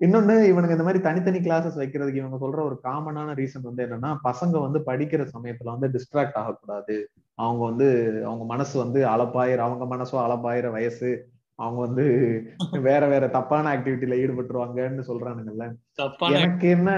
[0.01, 4.61] இன்னொன்னு இவனுங்க இந்த மாதிரி தனித்தனி கிளாஸஸ் வைக்கிறதுக்கு இவங்க சொல்ற ஒரு காமனான ரீசன் வந்து என்னன்னா பசங்க
[4.61, 6.97] வந்து படிக்கிற சமயத்துல வந்து டிஸ்ட்ராக்ட் ஆகக்கூடாது.
[7.35, 7.89] அவங்க வந்து
[8.24, 11.11] அவங்க மனசு வந்து அளப்பாயிர அவங்க மனசோ அளப்பாயிர வயசு
[11.62, 12.05] அவங்க வந்து
[12.86, 15.66] வேற வேற தப்பான ஆக்டிவிட்டில ஈடுபட்டுருவாங்கன்னு சொல்றானுங்கல்ல.
[16.39, 16.90] எனக்கு என்ன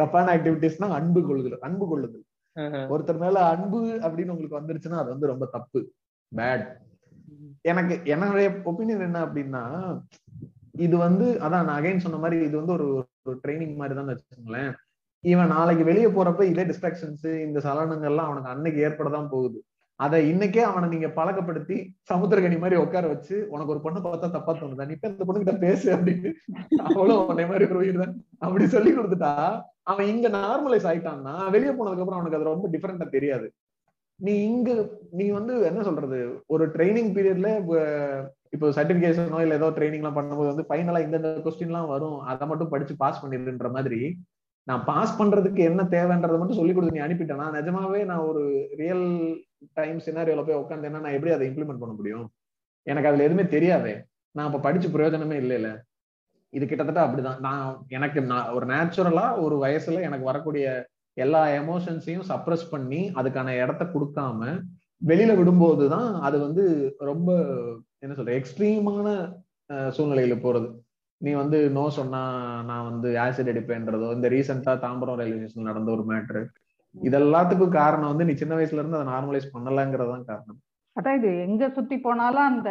[0.00, 2.24] தப்பான ஆக்டிவிட்டிஸ்னா அன்பு கொள்ளுதல் அன்பு கொள்ளுதல்.
[2.92, 5.80] ஒருத்தர் மேல அன்பு அப்படின்னு உங்களுக்கு வந்துருச்சுன்னா அது வந்து ரொம்ப தப்பு.
[6.32, 6.66] பேட்
[7.62, 9.62] எனக்கு என்னுடைய ஒப்பீனியன் என்ன அப்படின்னா
[10.86, 12.86] இது வந்து அதான் நான் அகைன் சொன்ன மாதிரி இது வந்து ஒரு
[13.42, 14.72] ட்ரைனிங் மாதிரி தான் வச்சுக்கோங்களேன்.
[15.24, 19.58] இவன் நாளைக்கு வெளியே போறப்ப இதே டிஸ்ட்ராக்ஷன்ஸ் இந்த சலனங்கள்லாம் அவனுக்கு அன்னைக்கு ஏற்படதான் போகுது.
[20.00, 21.76] அதை இன்னைக்கே அவனை நீங்க பழக்கப்படுத்தி
[22.10, 24.86] சமுத்திரகனி மாதிரி உட்கார வச்சு உனக்கு ஒரு பொண்ணு பார்த்தா தப்பா தோணுதா?
[24.88, 26.30] நீ இப்ப இந்த பொண்ணு கிட்ட பேசு அப்படின்னு.
[26.88, 28.14] அவ்வளவு உன்னை மாதிரி ஒரு உயிர் தான்.
[28.44, 29.32] அப்படி சொல்லி கொடுத்துட்டா
[29.92, 33.48] அவன் இங்க நார்மலைஸ் ஆயிட்டான்னா வெளியே போனதுக்கு அப்புறம் அவனுக்கு அது ரொம்ப டிஃபரெண்டா தெரியாது.
[34.20, 34.70] நீ இங்க
[35.18, 36.20] நீ வந்து என்ன சொல்றது?
[36.54, 37.50] ஒரு ட்ரைனிங் பீரியட்ல
[38.54, 42.18] இப்போ சர்டிபிகேஷனோ இல்ல ஏதோ ட்ரைனிங் எல்லாம் பண்ணும்போது வந்து ஃபைனலா இந்த கொஸ்டின் எல்லாம் வரும்.
[42.32, 44.00] அதை மட்டும் படிச்சு பாஸ் பண்ணிடுன்ற மாதிரி
[44.68, 48.42] நான் பாஸ் பண்றதுக்கு என்ன தேவைன்றதை மட்டும் சொல்லி கொடுத்து நீ அனுப்பிட்டேன்னா நிஜமாவே நான் ஒரு
[48.80, 49.06] ரியல்
[49.72, 52.26] டைம் சினாரியோல போய் உட்காந்தேன்னா நான் எப்படி அதை இம்ப்ளிமெண்ட் பண்ண முடியும்?
[52.86, 53.94] எனக்கு அதுல எதுவுமே தெரியாதே.
[54.34, 55.68] நான் அப்ப படிச்சு பிரயோஜனமே இல்லைல்ல.
[56.52, 57.40] இது கிட்டத்தட்ட அப்படிதான்.
[57.46, 60.66] நான் எனக்கு நான் ஒரு நேச்சுரலா ஒரு வயசுல எனக்கு வரக்கூடிய
[61.16, 64.40] எல்லா எமோஷன்ஸையும் சப்ரஸ் பண்ணி அதுக்கான இடத்த கொடுக்காம
[65.02, 66.64] வெளியில விடும்போது தான் அது வந்து
[67.10, 67.30] ரொம்ப
[68.04, 69.08] என்ன சொல்ற எக்ஸ்ட்ரீமான
[69.96, 70.68] சூழ்நிலையில போறது.
[71.20, 72.20] நீ வந்து நோ சொன்னா
[72.68, 76.42] நான் வந்து ஆசிட் அடிப்பேன்றதோ இந்த ரீசெண்டா தாம்பரம் ரயில்வே ஸ்டேஷன் நடந்த ஒரு மேட்ரு
[76.94, 80.58] இதெல்லாத்துக்கும் காரணம் வந்து நீ சின்ன வயசுல இருந்து அதை நார்மலைஸ் பண்ணலங்கிறது தான் காரணம்.
[80.96, 82.70] அதான் இது எங்க சுத்தி போனாலும் அந்த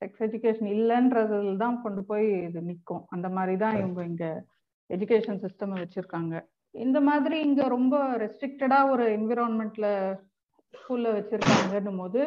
[0.00, 4.26] செக்ஸ் எஜுகேஷன் இல்லைன்றதுல தான் கொண்டு போய் இது நிற்கும் அந்த மாதிரி தான் இவங்க இங்க
[4.90, 6.34] எஜுகேஷன் சிஸ்டம் வச்சிருக்காங்க.
[6.74, 7.94] இந்த மாதிரி இங்க ரொம்ப
[8.24, 9.86] ரெஸ்ட்ரிக்டடா ஒரு என்விரான்மெண்ட்ல
[10.74, 12.20] ஸ்கூல்ல வச்சிருக்காங்கன்னும் போது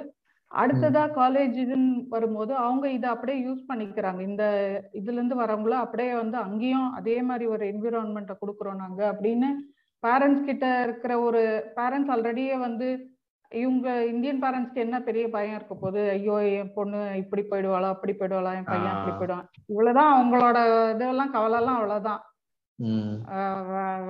[0.52, 4.22] அடுத்ததா காலேஜ் இதுன்னு வரும்போது அவங்க இதை அப்படியே யூஸ் பண்ணிக்கிறாங்க.
[4.22, 4.44] இந்த
[4.94, 9.50] இதுல இருந்து வரவங்களும் அப்படியே வந்து அங்கேயும் அதே மாதிரி ஒரு என்விரான்மெண்ட்டை கொடுக்குறோம் நாங்க அப்படின்னு
[10.04, 11.42] பேரண்ட்ஸ் கிட்ட இருக்கிற ஒரு
[11.78, 12.88] பேரண்ட்ஸ் ஆல்ரெடியே வந்து
[13.52, 17.90] இவங்க இந்தியன் பேரண்ட்ஸ்க்கு என்ன பெரிய பயம் இருக்க போது ஐயோ என் பொண்ணு இப்படி போயிடுவாளா?
[17.96, 18.52] அப்படி போயிடுவாளா?
[18.60, 19.46] என் பையன் அப்படி போயிடுவான்.
[19.72, 20.58] இவ்வளவுதான் அவங்களோட
[20.94, 22.22] இதெல்லாம் கவலை எல்லாம் அவ்வளவுதான்.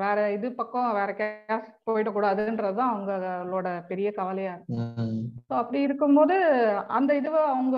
[0.03, 4.77] வேற இது பக்கம் வேற கேஸ் போயிடக்கூடாதுன்றதுதான் அவங்களோட பெரிய கவலையா இருக்கு.
[5.61, 6.37] அப்படி இருக்கும்போது
[6.97, 7.77] அந்த இதுவை அவங்க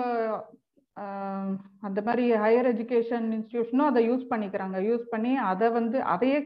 [1.80, 4.78] அந்த மாதிரி ஹையர் எஜுகேஷன் இன்ஸ்டிடியூஷனும் அதை யூஸ் பண்ணிக்கிறாங்க.
[4.90, 6.38] யூஸ் பண்ணி அதை வந்து அதையே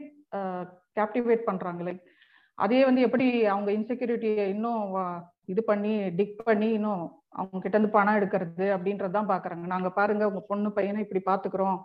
[0.99, 1.83] கேப்டிவேட் பண்றாங்க.
[1.83, 2.03] லைக்
[2.57, 4.81] அதையே வந்து எப்படி அவங்க இன்செக்யூரிட்டியை இன்னும்
[5.51, 7.03] இது பண்ணி டிக் பண்ணி இன்னும்
[7.39, 9.65] அவங்க கிட்ட இருந்து பணம் எடுக்கிறது அப்படின்றதான் பாக்குறாங்க.
[9.73, 11.77] நாங்க பாருங்க உங்க பொண்ணு பையனை இப்படி பாத்துக்கிறோம்.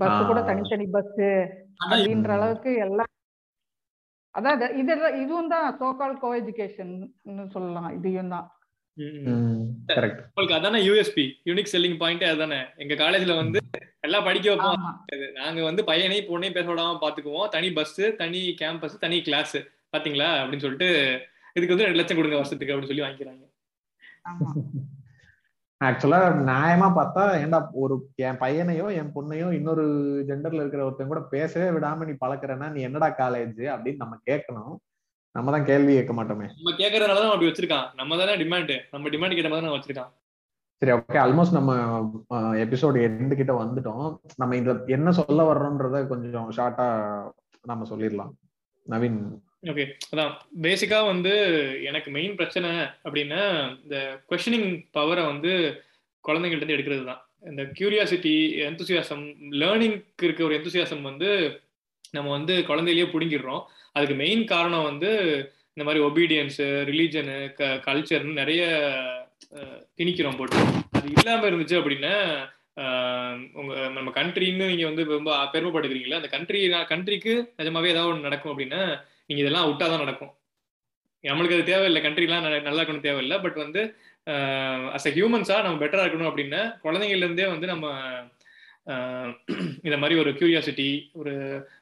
[0.00, 1.18] பஸ் கூட தனித்தனி பஸ்
[1.90, 3.12] அப்படின்ற அளவுக்கு எல்லாம்
[4.34, 4.92] அதான் இது
[5.22, 6.94] இதுவும் தான் சோகால் கோ எஜுகேஷன்
[7.54, 7.90] சொல்லலாம்.
[7.98, 8.46] இதையும் தான்.
[10.28, 12.60] உங்களுக்கு அதானே யூஎஸ்பி யூனிக் செல்லிங் பாயிண்ட் அதானே.
[12.82, 13.60] எங்க காலேஜ்ல வந்து
[14.06, 14.84] எல்லாம் படிக்க வைப்போம்.
[15.40, 17.48] நாங்க வந்து பையனையும் பொண்ணையும் பேச விடாம பாத்துக்குவோம்.
[17.56, 19.56] தனி பஸ் தனி கேம்பஸ் தனி கிளாஸ்
[19.94, 20.30] பாத்தீங்களா?
[20.40, 20.90] அப்படின்னு சொல்லிட்டு
[21.56, 23.44] இதுக்கு வந்து ரெண்டு லட்சம் கொடுங்க வருஷத்துக்கு அப்படின்னு சொல்லி வாங்கிக்கிறாங்க.
[25.80, 27.94] ஆக்சுவலா நியாயமா பார்த்தா ஏன்டா ஒரு
[28.26, 29.84] என் பையனையோ என் பொண்ணையோ இன்னொரு
[30.28, 34.74] ஜெண்டர்ல இருக்கிற ஒருத்தன் கூட பேசவே விடாம நீ பழக்கிறன்னா நீ என்னடா காலேஜ் அப்படின்னு நம்ம கேட்கணும்.
[35.36, 36.46] நம்ம தான் கேள்வி கேட்க மாட்டோமே.
[36.58, 37.88] நம்ம கேட்கறதுனாலதான் அப்படி வச்சிருக்கான்.
[38.00, 40.12] நம்ம தானே டிமாண்ட் நம்ம டிமாண்ட் கிட்ட மாதிரி வச்சிருக்கான்.
[40.82, 41.72] சரி ஓகே ஆல்மோஸ்ட் நம்ம
[42.64, 44.06] எபிசோடு எண்டு கிட்ட வந்துட்டோம்.
[44.40, 46.86] நம்ம இந்த என்ன சொல்ல வர்றோம்ன்றத கொஞ்சம் ஷார்ட்டா
[47.70, 48.32] நம்ம சொல்லிடலாம்.
[48.86, 49.20] நவீன்
[49.62, 50.32] ஓகே அதான்.
[50.62, 51.32] பேசிக்கா வந்து
[51.88, 52.68] எனக்கு மெயின் பிரச்சனை
[53.04, 53.40] அப்படின்னா
[53.84, 53.96] இந்த
[54.30, 55.52] கொஷனிங் பவரை வந்து
[56.24, 58.34] குழந்தைங்கள்ட்ட இருந்து எடுக்கிறது தான் இந்த கியூரியாசிட்டி
[58.68, 59.24] எந்தூசியாசம்
[59.60, 61.28] லேர்னிங்க்கு இருக்க ஒரு எந்தூசியாசம் வந்து
[62.16, 63.62] நம்ம வந்து குழந்தையிலேயே பிடுங்கிடுறோம்.
[63.96, 65.10] அதுக்கு மெயின் காரணம் வந்து
[65.76, 68.62] இந்த மாதிரி ஒபீடியன்ஸு ரிலீஜனு க கல்ச்சர்னு நிறைய
[69.98, 70.60] திணிக்கிறோம் போட்டு.
[70.96, 72.14] அது இல்லாமல் இருந்துச்சு அப்படின்னா
[73.60, 76.60] உங்க நம்ம கண்ட்ரின்னு நீங்கள் வந்து ரொம்ப பெருமைப்படுக்கிறீங்களா அந்த கண்ட்ரி
[76.92, 78.82] கண்ட்ரிக்கு நிஜமாவே ஏதாவது ஒன்று நடக்கும் அப்படின்னா
[79.28, 80.32] நீங்க இதெல்லாம் விட்டாதான் நடக்கும்.
[81.24, 82.00] நம்மளுக்கு அது தேவையில்லை.
[82.04, 83.36] கண்ட்ரிலாம் நல்லா இருக்கணும் தேவையில்லை.
[83.44, 83.80] பட் வந்து
[84.96, 87.86] அஸ் அ ஹியூமன்ஸா நம்ம பெட்டரா இருக்கணும் அப்படின்னா குழந்தைங்கள்ல இருந்தே வந்து நம்ம
[89.86, 90.86] இந்த மாதிரி ஒரு கியூரியாசிட்டி
[91.20, 91.32] ஒரு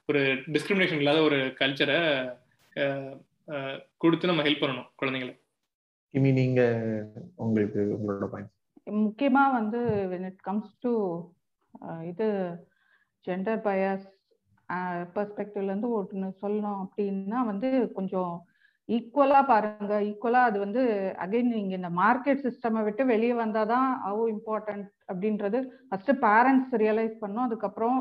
[0.08, 0.20] ஒரு
[0.54, 1.98] டிஸ்கிரிமினேஷன் இல்லாத ஒரு கல்ச்சரை
[4.02, 5.34] கொடுத்து நம்ம ஹெல்ப் பண்ணணும் குழந்தைங்களை.
[6.14, 6.62] கிமி நீங்க
[7.44, 8.52] உங்களுக்கு உங்களோட பாயிண்ட்
[9.00, 9.80] முக்கியமா வந்து
[10.12, 10.92] வென் இட் கம்ஸ் டு
[12.10, 12.28] இது
[13.24, 14.06] ஜெண்டர் பயஸ்
[15.14, 17.68] பெர்ஸ்பெக்டிவ்ல இருந்து ஒன்று சொல்லணும் அப்படின்னா வந்து
[17.98, 18.34] கொஞ்சம்
[18.88, 19.94] ஈக்குவலா பாருங்க.
[20.08, 20.82] ஈக்குவலா அது வந்து
[21.24, 27.46] அகைன் நீங்க இந்த மார்க்கெட் சிஸ்டம் விட்டு வெளியே வந்தாதான் அவ்வளோ இம்பார்ட்டன்ட் அப்படின்றது ஃபர்ஸ்ட் பேரண்ட்ஸ் ரியலைஸ் பண்ணும்.
[27.48, 27.98] அதுக்கப்புறம்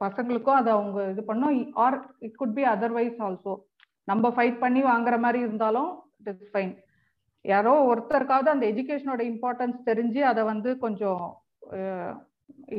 [0.00, 1.54] பசங்களுக்கும் அதை அவங்க இது பண்ணும்.
[1.84, 3.54] Or it could be otherwise also
[4.10, 5.90] நம்ம ஃபைட் பண்ணி வாங்குற மாதிரி இருந்தாலும்
[6.20, 6.74] இட் இஸ் ஃபைன்
[7.44, 11.24] யாரோ ஒருத்தருக்காவது அந்த எஜுகேஷனோட இம்பார்ட்டன்ஸ் தெரிஞ்சு அதை வந்து கொஞ்சம்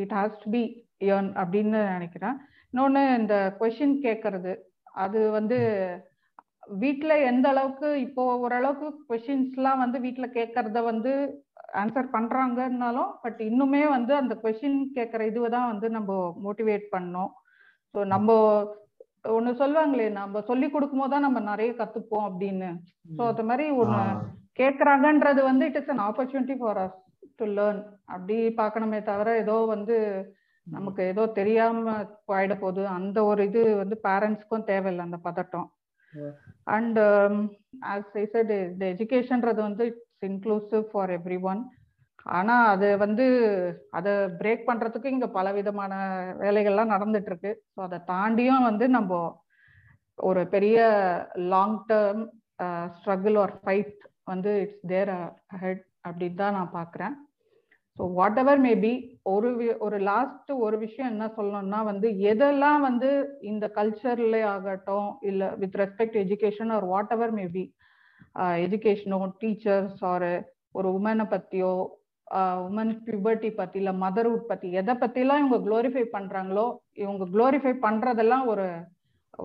[0.04, 0.64] it has to be
[1.10, 2.38] earn அப்படின்னு நினைக்கிறேன்.
[2.74, 4.54] இன்னொன்று இந்த கொஷின் கேட்கறது
[5.04, 5.58] அது வந்து
[6.82, 11.12] வீட்டில் எந்த அளவுக்கு இப்போ ஓரளவுக்கு கொஷின்ஸ்லாம் வந்து வீட்டில் கேட்கறத வந்து
[11.82, 16.12] ஆன்சர் பண்ணுறாங்கன்னாலும் பட் இன்னுமே வந்து அந்த கொஷின் கேட்குற இதுவை தான் வந்து நம்ம
[16.46, 17.32] மோட்டிவேட் பண்ணோம்.
[17.96, 18.30] ஸோ நம்ம
[19.36, 22.70] ஒன்று சொல்லுவாங்களே நம்ம சொல்லி கொடுக்கும் போது தான் நம்ம நிறைய கற்றுப்போம் அப்படின்னு.
[23.18, 24.04] ஸோ அது மாதிரி ஒன்று
[24.60, 26.98] கேட்குறாங்கன்றது வந்து it is an opportunity for us
[27.40, 27.82] to learn
[28.14, 29.98] அப்படி பார்க்கணுமே தவிர ஏதோ வந்து
[30.76, 31.96] நமக்கு ஏதோ தெரியாம
[32.30, 35.68] போயிட போகுது அந்த ஒரு இது வந்து பேரண்ட்ஸ்க்கும் தேவையில்லை அந்த பதட்டம்.
[36.76, 37.00] அண்ட்
[37.94, 41.62] ஆஸ் ஐ செட் இந்த எஜுகேஷன்றது வந்து it's inclusive for everyone
[42.38, 43.26] ஆனா அது வந்து
[43.98, 45.94] அதை பிரேக் பண்றதுக்கு இங்க பல விதமான
[46.44, 49.22] வேலைகள்லாம் நடந்துட்டு இருக்கு ஸோ அதை தாண்டியும் வந்து நம்ம
[50.20, 50.78] ஒரு பெரிய
[51.54, 52.24] long term
[52.98, 53.96] struggle or fight
[54.32, 55.12] வந்து இட்ஸ் தேர்
[55.62, 57.16] ஹெட் அப்படின்னு தான் நான் பார்க்குறேன்.
[58.00, 58.92] ஸோ வாட் எவர் மேபி
[59.30, 59.50] ஒரு
[59.80, 63.10] ஒரு லாஸ்ட் ஒரு விஷயம் என்ன சொல்லணும்னா வந்து எதெல்லாம் வந்து
[63.42, 67.64] இந்த கல்ச்சர்ல ஆகட்டும் இல்லை with respect education or whatever maybe
[68.58, 70.30] எஜுகேஷனோ teachers or
[70.72, 71.74] ஒரு உமனை பற்றியோ
[72.66, 78.68] உமன் பியூபர்ட்டி பற்றி இல்லை மதர்ஹுட் பற்றி எதை பற்றிலாம் இவங்க க்ளோரிஃபை பண்ணுறாங்களோ இவங்க க்ளோரிஃபை பண்ணுறதெல்லாம் ஒரு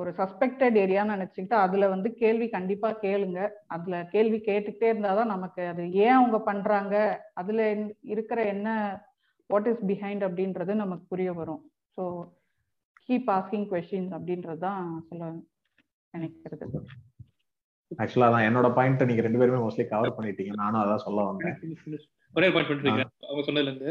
[0.01, 3.41] ஒரு சஸ்பெக்டட் ஏரியான்னு நினைச்சுக்கிட்டு அதுல வந்து கேள்வி கண்டிப்பா கேளுங்க.
[3.75, 6.95] அதுல கேள்வி கேட்டுக்கிட்டே இருந்தாதான் நமக்கு அது ஏன் அவங்க பண்றாங்க?
[7.43, 7.69] அதுல
[8.15, 8.69] இருக்கிற என்ன
[9.51, 11.63] வாட் இஸ் பிஹைண்ட் அப்படின்றது நமக்கு புரிய வரும்.
[11.97, 12.05] ஸோ
[13.09, 15.33] கீப் ஆஸ்கிங் கொஸ்டின்ஸ் அப்படின்றது தான் சொல்ல
[16.15, 16.67] நினைக்கிறது.
[17.91, 20.55] ஆக்சுவலா தான் என்னோட பாயிண்ட் நீங்க ரெண்டு பேருமே மோஸ்ட்லி கவர் பண்ணிட்டீங்க.
[20.63, 21.59] நானும் அதான் சொல்ல வந்தேன்.
[22.35, 23.91] ஒரே பாயிண்ட் பண்ணிருக்கேன் அவங்க சொன்னதுல இருந்து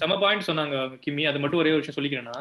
[0.00, 1.22] செம பாயிண்ட் சொன்னாங்க கிம்மி.
[1.30, 2.40] அது மட்டும் ஒரே ஒரு விஷயம் சொல்லிக்கிறேன்னா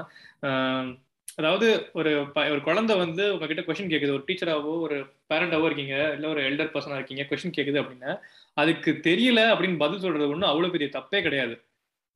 [1.40, 4.16] அதாவது ஒரு ஒரு குழந்தை வந்து உங்ககிட்ட கொஸ்டின் கேக்குது.
[4.18, 4.98] ஒரு டீச்சராவோ ஒரு
[5.30, 5.96] பேரண்டாவோ இருக்கீங்க.
[6.14, 7.24] இல்ல ஒரு எல்டர் பர்சனா இருக்கீங்க.
[7.30, 8.12] கொஸ்டின் கேக்குது அப்படின்னா
[8.58, 11.56] அதுக்கு தெரியல அப்படின்னு பதில் சொல்றது ஒன்றும் அவ்வளவு பெரிய தப்பே கிடையாது.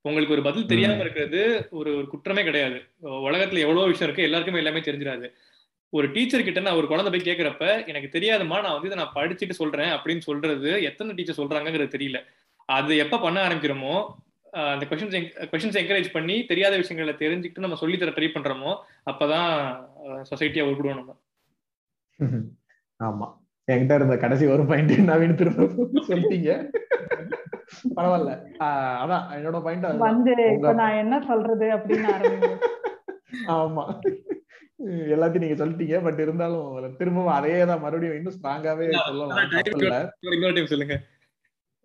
[0.06, 1.02] உங்களுக்கு ஒரு பதில் தெரியாம.
[1.02, 1.42] இருக்கிறது
[1.72, 2.78] ஒரு ஒரு குற்றமே கிடையாது.
[3.28, 4.24] உலகத்துல எவ்வளவு விஷயம் இருக்கு.
[4.24, 5.28] எல்லாருக்குமே எல்லாமே தெரிஞ்சிடாது.
[5.94, 9.60] ஒரு டீச்சர் கிட்ட நான் ஒரு குழந்தை போய் கேக்குறப்ப எனக்கு தெரியாதுமா நான் வந்து இதை நான் படிச்சுட்டு
[9.62, 12.20] சொல்றேன் அப்படின்னு சொல்றது எத்தனை டீச்சர் சொல்றாங்கங்கிறது தெரியல.
[12.70, 13.96] அது எப்ப பண்ண ஆரம்பிக்கிறோமோ
[14.54, 15.16] அந்த கொஸ்டின்ஸ்
[15.52, 18.72] கொஸ்டின்ஸ் என்கரேஜ் பண்ணி தெரியாத விஷயங்களை தெரிஞ்சுக்கிட்டு நம்ம சொல்லி தர ட்ரை பண்றோமோ
[19.12, 19.50] அப்பதான்
[20.32, 21.16] சொசைட்டியா உருப்பிடுவோம் நம்ம.
[23.00, 23.28] ஆமா.
[23.68, 25.64] என்கிட்ட இருந்த கடைசி ஒரு பாயிண்ட் நவீன் திரும்ப
[26.08, 26.52] சொல்லிட்டீங்க.
[27.98, 28.32] பரவாயில்ல.
[28.60, 30.34] ஆஹ் அதான் என்னோட பாயிண்ட் வந்து
[30.82, 32.50] நான் என்ன சொல்றது அப்படின்னு ஆரம்பிங்க.
[33.58, 33.86] ஆமா.
[35.14, 36.04] எல்லாத்தையும் நீங்க சொல்லிட்டீங்க.
[36.04, 40.70] பட் இருந்தாலும் திரும்பவும் அதே தான் மறுபடியும் இன்னும் ஸ்ட்ராங்காவே சொல்லலாம்.
[40.74, 40.96] சொல்லுங்க.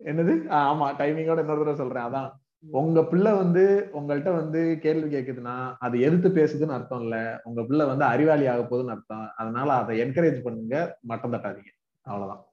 [0.01, 0.33] என்னது?
[0.63, 2.07] ஆமா டைமிங்கோட இன்னொரு தடவை சொல்றேன்.
[2.09, 2.29] அதான்.
[2.67, 8.05] உங்க பிள்ளை வந்து உங்கள்ட்ட வந்து கேள்வி கேக்குதுன்னா அது எதிர்த்து பேசுதுன்னு அர்த்தம் இல்ல உங்க பிள்ளை வந்து
[8.05, 9.31] அறிவாளி ஆக போகுதுன்னு அர்த்தம்.
[9.35, 10.97] அதனால அதை என்கரேஜ் பண்ணுங்க.
[11.01, 11.71] மட்டம் தட்டாதீங்க.
[12.01, 12.45] அவ்வளவுதான்.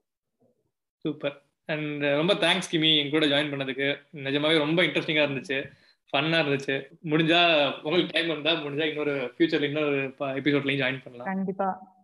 [0.97, 1.43] சூப்பர்.
[1.65, 3.97] அண்ட் ரொம்ப தேங்க்ஸ் கிமி எங்க கூட ஜாயின் பண்ணதுக்கு.
[4.12, 5.70] நிஜமாவே ரொம்ப இன்ட்ரெஸ்டிங்கா இருந்துச்சு.
[6.12, 6.83] ஃபன்னா இருந்துச்சு.
[7.05, 11.35] முடிஞ்சா உங்களுக்கு டைம் இருந்தா முடிஞ்சா இன்னொரு ஃபியூச்சர்ல இன்னொரு எபிசோட்லயும் ஜாயின் பண்ணலாம்.
[11.35, 11.95] கண்டிப்பா.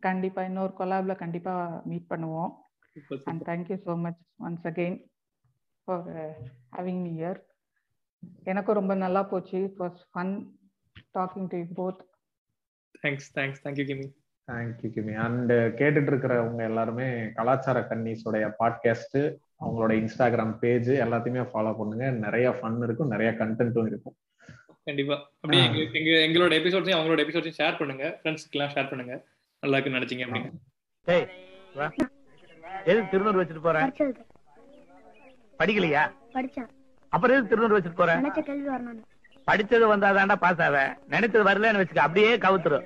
[0.00, 0.42] கண்டிப்பா.
[0.42, 2.62] இன்னொரு கொலாப்ல கண்டிப்பா மீட் பண்ணுவோம்.
[2.94, 3.24] Super, super.
[3.24, 3.96] and thank you so
[5.86, 7.42] having me here.
[8.42, 9.64] எனக்கும் ரொம்ப நல்லா போச்சு.
[9.64, 10.46] It was fun
[11.18, 11.96] talking to you both.
[13.02, 14.12] Thanks thanks thank you Kimi
[14.52, 22.10] thank you Kimi and கேட்டுட்டு இருக்கிறவங்க எல்லாருமே கலாச்சார கன்னிஸோடைய பாட்காஸ்ட் அவங்களோட இன்ஸ்டாகிராம் பேஜ் எல்லாத்தையுமே ஃபாலோ பண்ணுங்க.
[22.10, 23.08] நிறைய ஃபன் இருக்கும்.
[23.08, 24.16] நிறைய கண்டென்ட்டும் இருக்கும்.
[24.84, 25.16] கண்டிப்பா.
[25.16, 25.64] அப்படியே.
[25.64, 28.20] எங்க- எங்க எங்களோட எபிசோட்ஸையும் அவங்களோட எபிசோட்ஸையும் ஷேர் பண்ணுங்க.
[28.22, 29.26] ஃப்ரெண்ட்ஸ்க்குலாம் ஷேர் பண்ணுங்க.
[29.60, 30.52] நல்லா இருக்குன்னு நினைச்சீங்க அப்படின்னு.
[31.04, 31.28] டேய்
[31.74, 31.92] வா.
[32.84, 33.86] எதுக்கு திருநூறு வச்சுட்டு போற?
[33.86, 34.32] படிச்சது
[35.58, 36.02] படிக்கலையா?
[36.32, 36.68] படிச்சேன்.
[37.08, 38.20] அப்புறம் எதுக்கு திருநூறு வச்சுட்டு போற?
[38.20, 39.02] நினைச்ச கேள்வி வரணும்
[39.50, 40.76] படிச்சது வந்தாதான்டா பாஸ் ஆவ.
[41.10, 42.84] நினைச்சது வரலன்னு வச்சுக்க அப்படியே கவுத்துரும்.